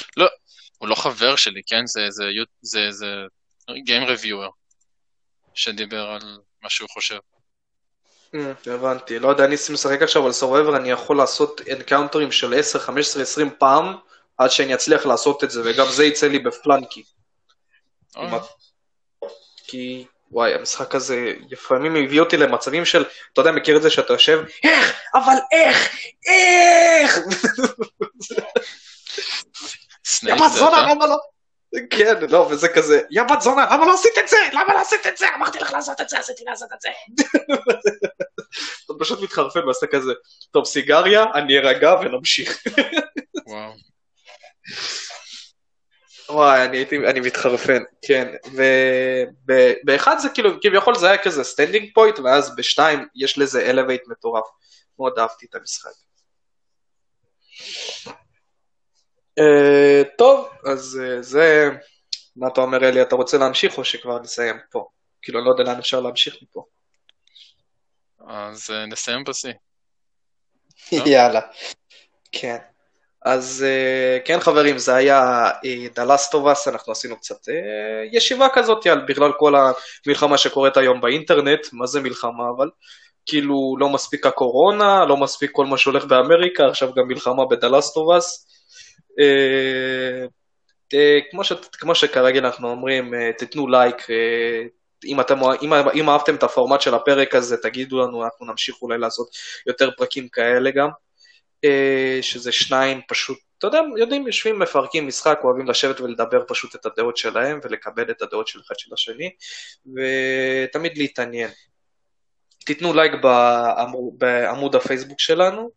הוא 0.79 0.89
לא 0.89 0.95
חבר 0.95 1.37
שלי, 1.37 1.63
כן? 1.67 1.87
זה, 1.87 2.01
זה, 2.11 2.25
זה, 2.63 2.81
זה, 2.91 3.07
זה 3.69 3.73
Game 3.73 4.09
Reviewer 4.09 4.51
שדיבר 5.55 6.03
על 6.03 6.39
מה 6.63 6.71
שהוא 6.71 6.89
חושב. 6.89 7.19
Mm, 8.35 8.39
הבנתי, 8.67 9.19
לא 9.19 9.29
יודע, 9.29 9.45
אני 9.45 9.55
משחק 9.73 10.03
עכשיו 10.03 10.27
על 10.27 10.33
survivor, 10.33 10.77
אני 10.77 10.91
יכול 10.91 11.17
לעשות 11.17 11.61
אנקאונטרים 11.73 12.33
של 12.33 12.55
10, 12.55 12.79
15, 12.79 13.23
20 13.23 13.51
פעם, 13.59 13.97
עד 14.39 14.51
שאני 14.51 14.75
אצליח 14.75 15.07
לעשות 15.07 15.45
את 15.45 15.51
זה, 15.51 15.61
וגם 15.65 15.87
זה 15.91 16.05
יצא 16.05 16.27
לי 16.27 16.39
בפלנקי. 16.39 17.03
אוי. 18.17 18.29
כי, 19.67 20.07
וואי, 20.31 20.55
המשחק 20.55 20.95
הזה 20.95 21.33
לפעמים 21.51 21.97
הביא 21.97 22.21
אותי 22.21 22.37
למצבים 22.37 22.85
של, 22.85 23.05
אתה 23.33 23.41
יודע, 23.41 23.53
מכיר 23.53 23.77
את 23.77 23.83
זה 23.83 23.91
שאתה 23.91 24.13
יושב, 24.13 24.45
איך, 24.65 25.01
אבל 25.15 25.37
איך, 25.53 25.97
איך, 26.27 27.19
יא 30.23 30.35
בת 30.35 30.53
זונה? 30.53 30.83
למה 30.93 31.07
לא? 31.07 31.17
כן, 31.91 32.15
לא, 32.31 32.49
וזה 32.51 32.69
כזה, 32.69 33.01
יא 33.11 33.23
בת 33.23 33.41
זונה, 33.41 33.67
למה 33.73 33.87
לא 33.87 33.95
עשית 33.95 34.19
את 34.19 34.29
זה? 34.29 34.37
למה 34.53 34.75
לא 34.75 34.81
עשית 34.81 35.07
את 35.07 35.17
זה? 35.17 35.27
אמרתי 35.35 35.59
לך 35.59 35.73
לעשות 35.73 36.01
את 36.01 36.09
זה, 36.09 36.19
עשיתי 36.19 36.45
לעשות 36.45 36.69
את 36.75 36.81
זה. 36.81 36.89
אתה 38.85 38.93
פשוט 38.99 39.23
מתחרפן 39.23 39.65
ועושה 39.65 39.87
כזה, 39.87 40.13
טוב, 40.51 40.65
סיגריה, 40.65 41.25
אני 41.35 41.59
ארגע 41.59 41.95
ונמשיך. 42.01 42.63
וואו. 43.47 43.73
וואי, 46.29 46.65
אני 46.65 46.77
הייתי, 46.77 46.97
אני 46.97 47.21
מתחרפן, 47.21 47.83
כן, 48.03 48.35
ובאחד 49.47 50.19
זה 50.19 50.29
כאילו, 50.29 50.51
כביכול 50.63 50.95
זה 50.95 51.07
היה 51.07 51.23
כזה 51.23 51.45
standing 51.45 51.91
point, 51.95 52.19
ואז 52.19 52.57
בשתיים 52.57 53.07
יש 53.15 53.39
לזה 53.39 53.71
elevate 53.71 54.03
מטורף. 54.09 54.47
מאוד 54.99 55.19
אהבתי 55.19 55.47
את 55.47 55.55
המשחק. 55.55 55.91
אה, 59.39 60.03
טוב, 60.19 60.49
אז 60.73 61.01
אה, 61.03 61.23
זה, 61.23 61.69
מה 62.37 62.49
אתה 62.49 62.61
אומר 62.61 62.89
אלי, 62.89 63.03
אתה 63.03 63.15
רוצה 63.17 63.39
להמשיך 63.39 63.79
או 63.79 63.85
שכבר 63.85 64.19
נסיים 64.19 64.57
פה? 64.71 64.89
כאילו, 65.23 65.45
לא 65.45 65.51
יודע 65.51 65.65
לאן 65.65 65.79
אפשר 65.79 66.01
להמשיך 66.01 66.37
מפה. 66.43 66.65
אז 68.29 68.71
אה, 68.71 68.87
נסיים 68.87 69.25
בשיא. 69.25 69.53
יאללה. 71.13 71.41
כן. 72.33 72.59
אז 73.27 73.65
אה, 73.69 74.19
כן 74.25 74.41
חברים, 74.41 74.79
זה 74.79 74.95
היה 74.95 75.51
of 76.33 76.35
Us, 76.35 76.71
אנחנו 76.71 76.93
עשינו 76.93 77.17
קצת 77.17 77.49
אה, 77.49 77.55
ישיבה 78.13 78.49
כזאת 78.55 78.87
על 78.87 79.01
בכלל 79.09 79.33
כל 79.39 79.55
המלחמה 79.57 80.39
שקורית 80.39 80.77
היום 80.77 81.01
באינטרנט, 81.01 81.67
מה 81.73 81.87
זה 81.87 82.01
מלחמה 82.01 82.45
אבל? 82.57 82.71
כאילו 83.27 83.77
לא 83.79 83.89
מספיק 83.89 84.27
הקורונה, 84.27 85.05
לא 85.05 85.17
מספיק 85.17 85.51
כל 85.53 85.67
מה 85.67 85.79
שהולך 85.79 86.05
באמריקה, 86.05 86.67
עכשיו 86.67 86.95
גם 86.95 87.09
מלחמה. 87.09 87.43
אה, 89.21 90.27
אה, 90.95 91.19
כמו, 91.31 91.45
ש, 91.45 91.53
כמו 91.73 91.95
שכרגע 91.95 92.39
אנחנו 92.39 92.71
אומרים, 92.71 93.15
אה, 93.15 93.31
תתנו 93.39 93.69
לייק, 93.69 94.11
אה, 94.11 94.63
אם, 95.05 95.21
אתם, 95.21 95.39
אם, 95.63 95.73
אם 95.73 96.11
אהבתם 96.11 96.35
את 96.35 96.43
הפורמט 96.43 96.81
של 96.81 96.95
הפרק 96.95 97.35
הזה, 97.35 97.57
תגידו 97.57 98.01
לנו, 98.01 98.25
אנחנו 98.25 98.47
נמשיך 98.47 98.83
אולי 98.83 98.99
לעשות 98.99 99.29
יותר 99.67 99.91
פרקים 99.97 100.29
כאלה 100.29 100.71
גם. 100.71 100.89
אה, 101.65 102.19
שזה 102.23 102.53
שניים 102.53 103.01
פשוט, 103.09 103.39
אתה 103.59 103.67
יודע, 103.67 103.81
יודעים, 103.97 104.27
יושבים, 104.27 104.59
מפרקים 104.59 105.07
משחק, 105.07 105.39
אוהבים 105.45 105.69
לשבת 105.69 106.01
ולדבר 106.01 106.45
פשוט 106.49 106.75
את 106.75 106.87
הדעות 106.87 107.17
שלהם 107.17 107.61
ולקבל 107.63 108.11
את 108.11 108.23
הדעות 108.23 108.49
של 108.49 108.61
אחד 108.67 108.79
של 108.79 108.95
השני, 108.95 109.31
ותמיד 109.87 110.99
להתעניין. 110.99 111.51
תיתנו 112.65 112.95
לייק 112.95 113.13
בעמוד, 113.23 114.15
בעמוד 114.19 114.75
הפייסבוק 114.75 115.21
שלנו, 115.21 115.71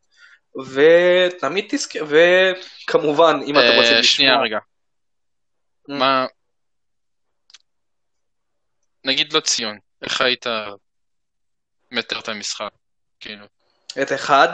ותמיד 0.56 1.66
תזכר, 1.70 2.06
וכמובן, 2.06 3.40
אם 3.46 3.60
אתם 3.60 3.76
רוצים 3.76 3.96
אה, 3.96 4.04
שנייה 4.04 4.32
לשמוע... 4.32 4.46
רגע. 4.46 4.58
Mm. 5.90 5.94
מה... 5.94 6.26
נגיד 9.04 9.34
לא 9.34 9.40
ציון, 9.40 9.78
איך 10.02 10.22
היית 10.22 10.46
מתאר 11.92 12.20
את 12.20 12.30
המשחק? 12.30 12.70
כאילו, 13.20 13.46
את 14.02 14.12
אחד, 14.14 14.54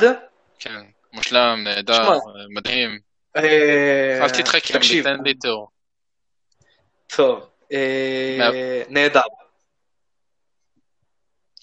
כן, 0.60 0.86
מושלם, 1.16 1.64
נהדר. 1.64 2.10
מדהים. 2.50 3.00
אה, 3.38 4.20
אל 4.24 4.30
תתחכם, 4.30 4.80
תן 5.04 5.24
לי 5.24 5.34
תיאור. 5.34 5.70
טוב, 7.08 7.50
אה, 7.72 8.84
נהדר. 8.90 9.22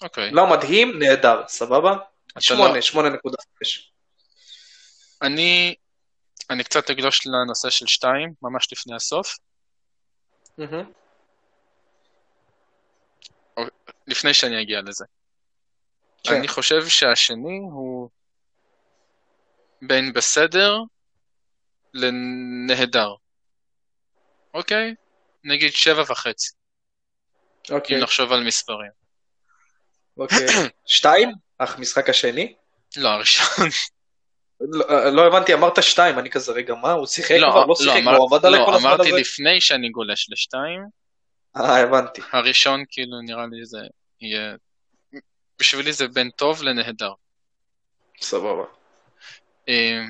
אוקיי. 0.01 0.31
לא 0.31 0.47
מדהים, 0.47 0.99
נהדר, 0.99 1.43
סבבה? 1.47 1.93
אתה 2.31 2.41
שמונה, 2.41 2.73
לא- 2.73 2.81
שמונה 2.81 3.09
נקודה 3.09 3.37
חמש. 3.59 3.91
אני, 5.21 5.75
אני 6.49 6.63
קצת 6.63 6.89
אגלוש 6.89 7.27
לנושא 7.27 7.69
של 7.69 7.87
שתיים, 7.87 8.33
ממש 8.41 8.67
לפני 8.71 8.95
הסוף. 8.95 9.37
לפני 14.07 14.33
שאני 14.33 14.61
אגיע 14.61 14.81
לזה. 14.81 15.05
כן. 16.23 16.35
אני 16.35 16.47
חושב 16.47 16.87
שהשני 16.87 17.57
הוא 17.61 18.09
בין 19.87 20.13
בסדר 20.13 20.77
לנהדר. 21.93 23.09
אוקיי? 24.53 24.93
נגיד 25.43 25.71
שבע 25.73 26.01
וחצי, 26.01 26.51
אוקיי, 27.71 27.97
אם 27.97 28.01
נחשוב 28.03 28.31
על 28.31 28.43
מספרים. 28.43 28.91
אוקיי. 30.17 30.37
שתיים? 30.85 31.31
אך 31.57 31.79
משחק 31.79 32.09
השני? 32.09 32.55
לא, 32.97 33.09
הראשון. 33.09 33.67
לא, 34.61 35.09
לא 35.09 35.27
הבנתי, 35.27 35.53
אמרת 35.53 35.83
שתיים, 35.83 36.19
אני 36.19 36.29
כזה, 36.29 36.51
רגע, 36.51 36.75
מה, 36.75 36.91
הוא 36.91 37.05
שיחק 37.05 37.35
לא, 37.39 37.47
כבר? 37.51 37.61
לא 37.61 37.67
לא, 37.67 37.75
שיחק, 37.75 37.97
אמר- 37.97 38.15
הוא 38.15 38.27
עבד 38.35 38.45
עליי 38.45 38.59
כל 38.65 38.71
לא, 38.71 38.75
הזמן 38.75 38.89
אמרתי 38.89 39.09
הזה? 39.09 39.19
לפני 39.19 39.61
שאני 39.61 39.89
גולש 39.89 40.27
לשתיים, 40.31 40.81
אה, 41.57 41.81
הבנתי. 41.81 42.21
הראשון 42.31 42.83
כאילו 42.89 43.21
נראה 43.21 43.45
לי 43.51 43.65
זה 43.65 43.77
יהיה... 44.21 44.55
בשבילי 45.59 45.93
זה 45.93 46.07
בין 46.07 46.29
טוב 46.29 46.63
לנהדר. 46.63 47.11
סבבה. 48.21 48.63
אה, 49.69 50.01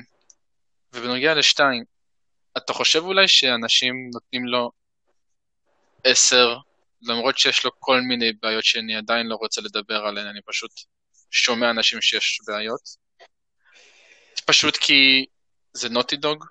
ובנוגע 0.92 1.34
לשתיים, 1.34 1.84
אתה 2.56 2.72
חושב 2.72 3.02
אולי 3.02 3.28
שאנשים 3.28 4.10
נותנים 4.12 4.46
לו 4.46 4.70
עשר, 6.04 6.56
למרות 7.02 7.38
שיש 7.38 7.64
לו 7.64 7.70
כל 7.78 8.00
מיני 8.00 8.32
בעיות 8.42 8.64
שאני 8.64 8.96
עדיין 8.96 9.26
לא 9.26 9.34
רוצה 9.34 9.60
לדבר 9.60 10.06
עליהן, 10.06 10.26
אני 10.26 10.40
פשוט 10.46 10.70
שומע 11.30 11.70
אנשים 11.70 12.02
שיש 12.02 12.38
בעיות? 12.46 12.80
פשוט 14.46 14.76
כי 14.76 15.26
זה 15.72 15.88
נוטי 15.88 16.16
דוג? 16.16 16.44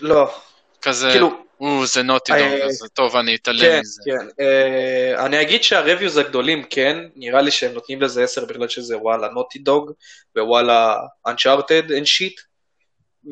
לא, 0.00 0.40
כזה, 0.82 1.08
כאילו, 1.12 1.46
או, 1.60 1.86
זה 1.86 2.02
נוטי 2.02 2.32
דוג, 2.32 2.40
אה, 2.42 2.64
אז 2.64 2.88
טוב, 2.94 3.16
אני 3.16 3.34
אתעלם 3.34 3.58
כן, 3.60 3.80
מזה. 3.80 4.02
כן. 4.06 4.44
אה, 4.44 5.26
אני 5.26 5.40
אגיד 5.40 5.62
שהרוויוז 5.62 6.16
הגדולים, 6.16 6.64
כן, 6.70 6.98
נראה 7.16 7.40
לי 7.42 7.50
שהם 7.50 7.72
נותנים 7.72 8.02
לזה 8.02 8.22
עשר 8.24 8.44
בגלל 8.44 8.68
שזה 8.68 8.98
וואלה 8.98 9.28
נוטי 9.28 9.58
דוג, 9.58 9.92
ווואלה 10.38 10.96
Uncharted 11.28 11.88
and 11.88 12.04
shit, 12.06 12.42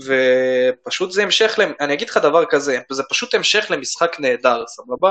ופשוט 0.04 1.10
זה 1.10 1.22
המשך, 1.22 1.54
למ- 1.58 1.72
אני 1.80 1.92
אגיד 1.94 2.08
לך 2.10 2.16
דבר 2.16 2.44
כזה, 2.44 2.78
זה 2.90 3.02
פשוט 3.10 3.34
המשך 3.34 3.66
למשחק 3.70 4.16
נהדר, 4.20 4.64
סבבה? 4.66 5.10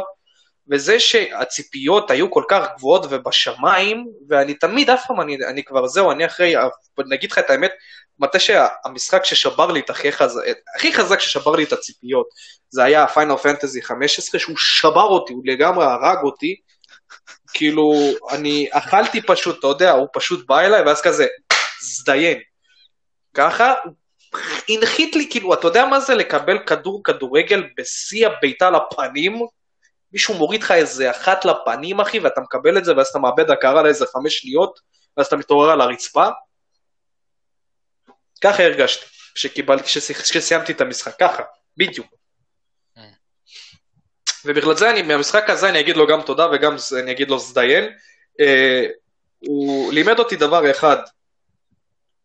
וזה 0.72 1.00
שהציפיות 1.00 2.12
היו 2.12 2.32
כל 2.32 2.44
כך 2.50 2.68
גבוהות 2.78 3.06
ובשמיים, 3.10 4.08
ואני 4.30 4.54
תמיד, 4.54 4.90
אף 4.90 5.08
פעם, 5.08 5.22
אני, 5.22 5.38
אני 5.50 5.64
כבר 5.64 5.88
זהו, 5.88 6.12
אני 6.12 6.26
אחרי, 6.26 6.54
נגיד 7.08 7.32
לך 7.32 7.38
את 7.38 7.50
האמת, 7.50 7.72
מתי 8.20 8.40
שהמשחק 8.40 9.26
ששבר 9.26 9.72
לי 9.72 9.80
את 9.80 9.90
הכי 9.90 10.12
חזק, 10.12 10.42
הכי 10.76 10.94
חזק 10.94 11.20
ששבר 11.20 11.56
לי 11.56 11.64
את 11.64 11.74
הציפיות, 11.74 12.28
זה 12.70 12.84
היה 12.84 13.08
פיינל 13.08 13.38
פנטזי 13.38 13.82
15, 13.82 14.40
שהוא 14.40 14.56
שבר 14.58 15.04
אותי, 15.04 15.34
הוא 15.34 15.44
לגמרי 15.46 15.86
הרג 15.86 16.18
אותי, 16.24 16.56
כאילו, 17.54 17.94
אני 18.32 18.68
אכלתי 18.72 19.22
פשוט, 19.22 19.60
אתה 19.60 19.68
יודע, 19.68 19.92
הוא 19.92 20.08
פשוט 20.14 20.48
בא 20.48 20.60
אליי, 20.60 20.82
ואז 20.82 21.02
כזה, 21.02 21.26
זדיין. 21.82 22.40
ככה, 23.34 23.74
הנחית 24.70 25.16
לי, 25.16 25.28
כאילו, 25.30 25.54
אתה 25.54 25.68
יודע 25.68 25.86
מה 25.86 26.00
זה 26.00 26.16
לקבל 26.16 26.60
כדור 26.60 27.02
כדורגל 27.04 27.64
בשיא 27.78 28.28
הבעיטה 28.28 28.70
לפנים? 28.70 29.40
מישהו 30.14 30.34
מוריד 30.34 30.64
לך 30.64 30.72
איזה 30.72 31.12
אחת 31.12 31.46
לפנים, 31.46 32.00
אחי, 32.00 32.20
ואתה 32.20 32.42
מקבל 32.42 32.78
את 32.78 32.86
זה, 32.86 32.98
ואז 32.98 33.08
אתה 33.08 33.20
מאבד 33.20 33.52
הכרה 33.52 33.84
לאיזה 33.84 34.06
חמש 34.14 34.38
שניות, 34.38 34.80
ואז 35.18 35.28
אתה 35.28 35.36
מתעורר 35.36 35.70
על 35.72 35.82
הרצפה. 35.82 36.28
ככה 38.44 38.64
הרגשתי, 38.64 39.06
כששיח- 39.84 40.22
כשסיימתי 40.22 40.72
את 40.72 40.82
המשחק, 40.82 41.16
ככה, 41.20 41.44
בדיוק. 41.78 42.08
Mm. 42.98 43.02
ובגלל 44.46 44.76
זה 44.76 44.90
אני, 44.90 45.02
מהמשחק 45.02 45.50
הזה 45.50 45.70
אני 45.70 45.80
אגיד 45.80 45.98
לו 45.98 46.08
גם 46.08 46.22
תודה 46.22 46.48
וגם 46.52 46.76
אני 47.04 47.12
אגיד 47.12 47.30
לו 47.30 47.40
זדיין. 47.40 47.98
אה, 48.40 48.86
הוא 49.40 49.94
לימד 49.94 50.20
אותי 50.20 50.36
דבר 50.36 50.72
אחד, 50.72 50.98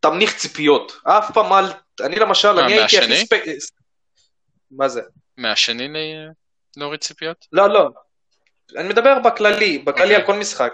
תמניח 0.01 0.33
ציפיות. 0.33 0.93
אף 1.05 1.31
פעם 1.35 1.53
אל, 1.53 1.65
אני 2.07 2.17
למשל, 2.17 2.53
מה, 2.53 2.65
אני 2.65 2.73
הייתי? 2.73 2.99
הכי 2.99 3.27
ספק... 3.27 3.43
מה 4.71 4.89
זה? 4.89 5.01
מהשני 5.37 5.89
ל- 5.89 6.31
להוריד 6.77 7.01
ציפיות? 7.01 7.47
לא, 7.53 7.69
לא. 7.69 7.89
אני 8.77 8.89
מדבר 8.89 9.19
בכללי, 9.19 9.79
בכללי 9.79 10.03
אוקיי. 10.03 10.17
על 10.17 10.27
כל 10.27 10.35
משחק. 10.35 10.73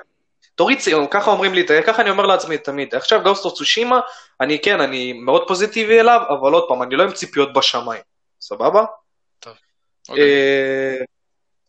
תוריד 0.54 0.78
ציון, 0.78 1.06
ככה 1.10 1.30
אומרים 1.30 1.54
לי, 1.54 1.66
ככה 1.86 2.02
אני 2.02 2.10
אומר 2.10 2.26
לעצמי 2.26 2.58
תמיד. 2.58 2.94
עכשיו 2.94 3.22
גוסט 3.22 3.44
אוף 3.44 3.54
צושימה, 3.54 4.00
אני 4.40 4.58
כן, 4.62 4.80
אני 4.80 5.12
מאוד 5.12 5.48
פוזיטיבי 5.48 6.00
אליו, 6.00 6.20
אבל 6.28 6.52
עוד 6.52 6.64
פעם, 6.68 6.82
אני 6.82 6.96
לא 6.96 7.02
עם 7.02 7.12
ציפיות 7.12 7.52
בשמיים. 7.52 8.02
סבבה? 8.40 8.84
אוקיי. 10.08 10.22
אה, 10.24 11.04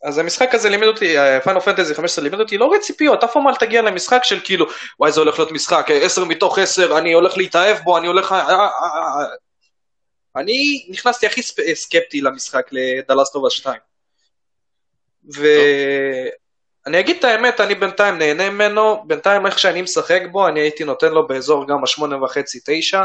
אז 0.02 0.18
המשחק 0.18 0.54
הזה 0.54 0.68
לימד 0.68 0.86
אותי, 0.86 1.14
פיינל 1.44 1.60
פנטזי 1.60 1.94
15 1.94 2.24
לימד 2.24 2.40
אותי, 2.40 2.58
לא 2.58 2.64
רואה 2.64 2.80
ציפיות, 2.80 3.24
אף 3.24 3.32
פעם 3.32 3.48
אל 3.48 3.54
תגיע 3.54 3.82
למשחק 3.82 4.20
של 4.24 4.40
כאילו, 4.44 4.66
וואי 5.00 5.12
זה 5.12 5.20
הולך 5.20 5.38
להיות 5.38 5.52
משחק, 5.52 5.86
10 5.90 6.24
מתוך 6.24 6.58
10, 6.58 6.98
אני 6.98 7.12
הולך 7.12 7.36
להתאהב 7.36 7.78
בו, 7.78 7.98
אני 7.98 8.06
הולך... 8.06 8.32
אה, 8.32 8.38
אה, 8.38 8.66
אה, 8.66 9.26
אני 10.36 10.86
נכנסתי 10.88 11.26
הכי 11.26 11.42
סקפטי 11.74 12.20
למשחק 12.20 12.66
לדלסטובה 12.72 13.50
2. 13.50 13.78
ואני 15.28 17.00
אגיד 17.00 17.16
את 17.16 17.24
האמת, 17.24 17.60
אני 17.60 17.74
בינתיים 17.74 18.18
נהנה 18.18 18.50
ממנו, 18.50 19.04
בינתיים 19.06 19.46
איך 19.46 19.58
שאני 19.58 19.82
משחק 19.82 20.22
בו, 20.32 20.48
אני 20.48 20.60
הייתי 20.60 20.84
נותן 20.84 21.12
לו 21.12 21.26
באזור 21.26 21.68
גם 21.68 21.84
השמונה 21.84 22.24
וחצי, 22.24 22.58
תשע. 22.66 23.04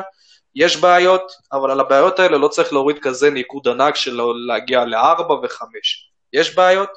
יש 0.55 0.77
בעיות, 0.77 1.31
אבל 1.53 1.71
על 1.71 1.79
הבעיות 1.79 2.19
האלה 2.19 2.37
לא 2.37 2.47
צריך 2.47 2.73
להוריד 2.73 2.99
כזה 2.99 3.29
ניקוד 3.29 3.67
ענק 3.67 3.95
של 3.95 4.21
להגיע 4.47 4.85
לארבע 4.85 5.33
וחמש. 5.33 6.11
יש 6.33 6.55
בעיות, 6.55 6.89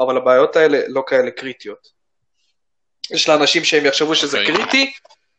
אבל 0.00 0.16
הבעיות 0.16 0.56
האלה 0.56 0.78
לא 0.88 1.02
כאלה 1.06 1.30
קריטיות. 1.30 2.00
יש 3.10 3.28
לאנשים 3.28 3.64
שהם 3.64 3.86
יחשבו 3.86 4.14
שזה 4.14 4.40
אוקיי. 4.40 4.54
קריטי, 4.54 4.92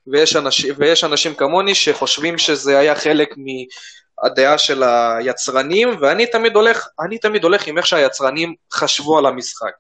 ויש 0.07 0.35
אנשים, 0.35 0.73
ויש 0.77 1.03
אנשים 1.03 1.35
כמוני 1.35 1.75
שחושבים 1.75 2.37
שזה 2.37 2.79
היה 2.79 2.95
חלק 2.95 3.29
מהדעה 4.23 4.57
של 4.57 4.83
היצרנים, 4.83 5.89
ואני 6.01 6.27
תמיד 6.27 6.55
הולך, 6.55 6.87
אני 6.99 7.17
תמיד 7.17 7.43
הולך 7.43 7.67
עם 7.67 7.77
איך 7.77 7.87
שהיצרנים 7.87 8.55
חשבו 8.73 9.17
על 9.17 9.25
המשחק. 9.25 9.73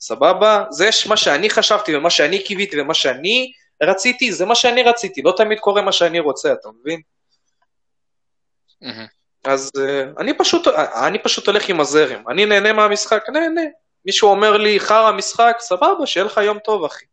סבבה? 0.00 0.64
זה 0.70 0.90
מה 1.08 1.16
שאני 1.16 1.50
חשבתי 1.50 1.96
ומה 1.96 2.10
שאני 2.10 2.44
קיוויתי 2.44 2.80
ומה 2.80 2.94
שאני 2.94 3.52
רציתי, 3.82 4.32
זה 4.32 4.44
מה 4.44 4.54
שאני 4.54 4.82
רציתי, 4.82 5.22
לא 5.22 5.32
תמיד 5.36 5.58
קורה 5.58 5.82
מה 5.82 5.92
שאני 5.92 6.20
רוצה, 6.20 6.52
אתה 6.52 6.68
מבין? 6.80 7.00
אז 9.44 9.70
uh, 9.76 10.20
אני 10.20 10.38
פשוט, 10.38 10.68
אני 11.06 11.18
פשוט 11.18 11.46
הולך 11.46 11.68
עם 11.68 11.80
הזרם, 11.80 12.28
אני 12.28 12.46
נהנה 12.46 12.72
מהמשחק, 12.72 13.24
נהנה. 13.32 13.60
מישהו 14.04 14.28
אומר 14.28 14.56
לי, 14.56 14.80
חרא 14.80 15.12
משחק, 15.12 15.56
סבבה, 15.60 16.06
שיהיה 16.06 16.26
לך 16.26 16.40
יום 16.44 16.58
טוב, 16.58 16.84
אחי. 16.84 17.04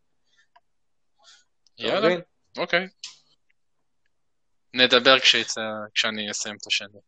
יאללה? 1.77 2.15
אוקיי. 2.57 2.87
נדבר 4.73 5.19
כשיצא, 5.19 5.61
כשאני 5.95 6.31
אסיים 6.31 6.55
את 6.61 6.67
השני. 6.67 6.99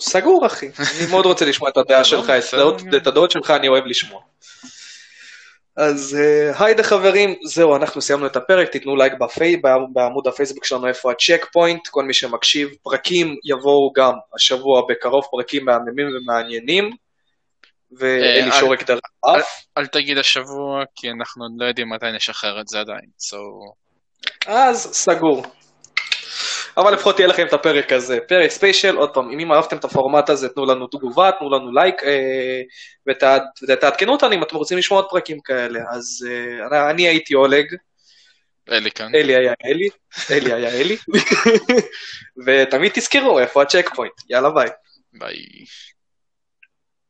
סגור, 0.00 0.46
אחי. 0.46 0.66
אני 0.66 1.10
מאוד 1.10 1.26
רוצה 1.26 1.44
לשמוע 1.44 1.70
את 1.70 1.76
הדעה 1.76 2.04
שלך, 2.04 2.32
את 2.96 3.06
הדעות- 3.06 3.30
שלך 3.30 3.50
אני 3.50 3.68
אוהב 3.68 3.84
לשמוע. 3.86 4.22
אז 5.76 6.16
uh, 6.20 6.64
היידה 6.64 6.82
חברים, 6.82 7.34
זהו, 7.44 7.76
אנחנו 7.76 8.00
סיימנו 8.00 8.26
את 8.26 8.36
הפרק, 8.36 8.68
תיתנו 8.68 8.96
לייק 8.96 9.12
בפי, 9.20 9.56
בעמוד- 9.92 10.26
הפייסבוק 10.26 10.64
שלנו 10.64 10.86
איפה 10.88 11.10
הצ'ק 11.12 11.46
פוינט, 11.52 11.88
כל 11.88 12.04
מי 12.04 12.14
שמקשיב, 12.14 12.68
פרקים 12.82 13.36
יבואו 13.44 13.92
גם 13.96 14.12
השבוע 14.34 14.82
בקרוב, 14.88 15.24
פרקים 15.30 15.64
מהממים 15.64 16.06
ומעניינים, 16.16 16.90
ואלי 17.98 18.50
אה, 18.50 18.60
שורק 18.60 18.82
דרך 18.82 19.00
אף. 19.24 19.62
אל 19.78 19.86
תגיד 19.86 20.18
השבוע, 20.18 20.82
כי 20.94 21.10
אנחנו 21.10 21.44
עוד 21.44 21.52
לא 21.56 21.66
יודעים 21.66 21.88
מתי 21.90 22.06
נשחרר 22.16 22.60
את 22.60 22.68
זה 22.68 22.80
עדיין. 22.80 23.06
So, 23.20 23.36
אז 24.46 24.76
סגור. 24.92 25.42
אבל 26.78 26.92
לפחות 26.94 27.18
יהיה 27.18 27.28
לכם 27.28 27.46
את 27.46 27.52
הפרק 27.52 27.92
הזה. 27.92 28.18
פרק 28.28 28.50
ספיישל, 28.50 28.96
עוד 28.96 29.14
פעם, 29.14 29.30
אם 29.40 29.52
אהבתם 29.52 29.76
את 29.76 29.84
הפורמט 29.84 30.30
הזה, 30.30 30.48
תנו 30.48 30.66
לנו 30.66 30.86
תגובה, 30.86 31.30
תנו 31.38 31.50
לנו 31.50 31.72
לייק, 31.72 32.02
אה, 32.04 32.60
ות- 33.08 33.22
ותעדכנו 33.68 34.12
אותנו 34.12 34.32
אם 34.34 34.42
אתם 34.42 34.56
רוצים 34.56 34.78
לשמוע 34.78 35.00
עוד 35.00 35.10
פרקים 35.10 35.40
כאלה. 35.40 35.80
אז 35.90 36.26
אה, 36.30 36.66
אני- 36.66 36.90
אני 36.90 37.08
הייתי 37.08 37.34
אולג, 37.34 37.66
אלי 38.72 38.90
כאן. 38.90 39.14
אלי 39.14 39.36
היה 39.36 39.52
אלי, 39.64 39.88
אלי 40.30 40.52
היה 40.52 40.70
אלי, 40.80 40.96
ותמיד 42.46 42.92
תזכרו 42.94 43.38
איפה 43.38 43.62
הצ'ק 43.62 43.90
פוינט. 43.94 44.12
יאללה 44.30 44.50
ביי. 44.50 44.68
ביי. 45.12 45.36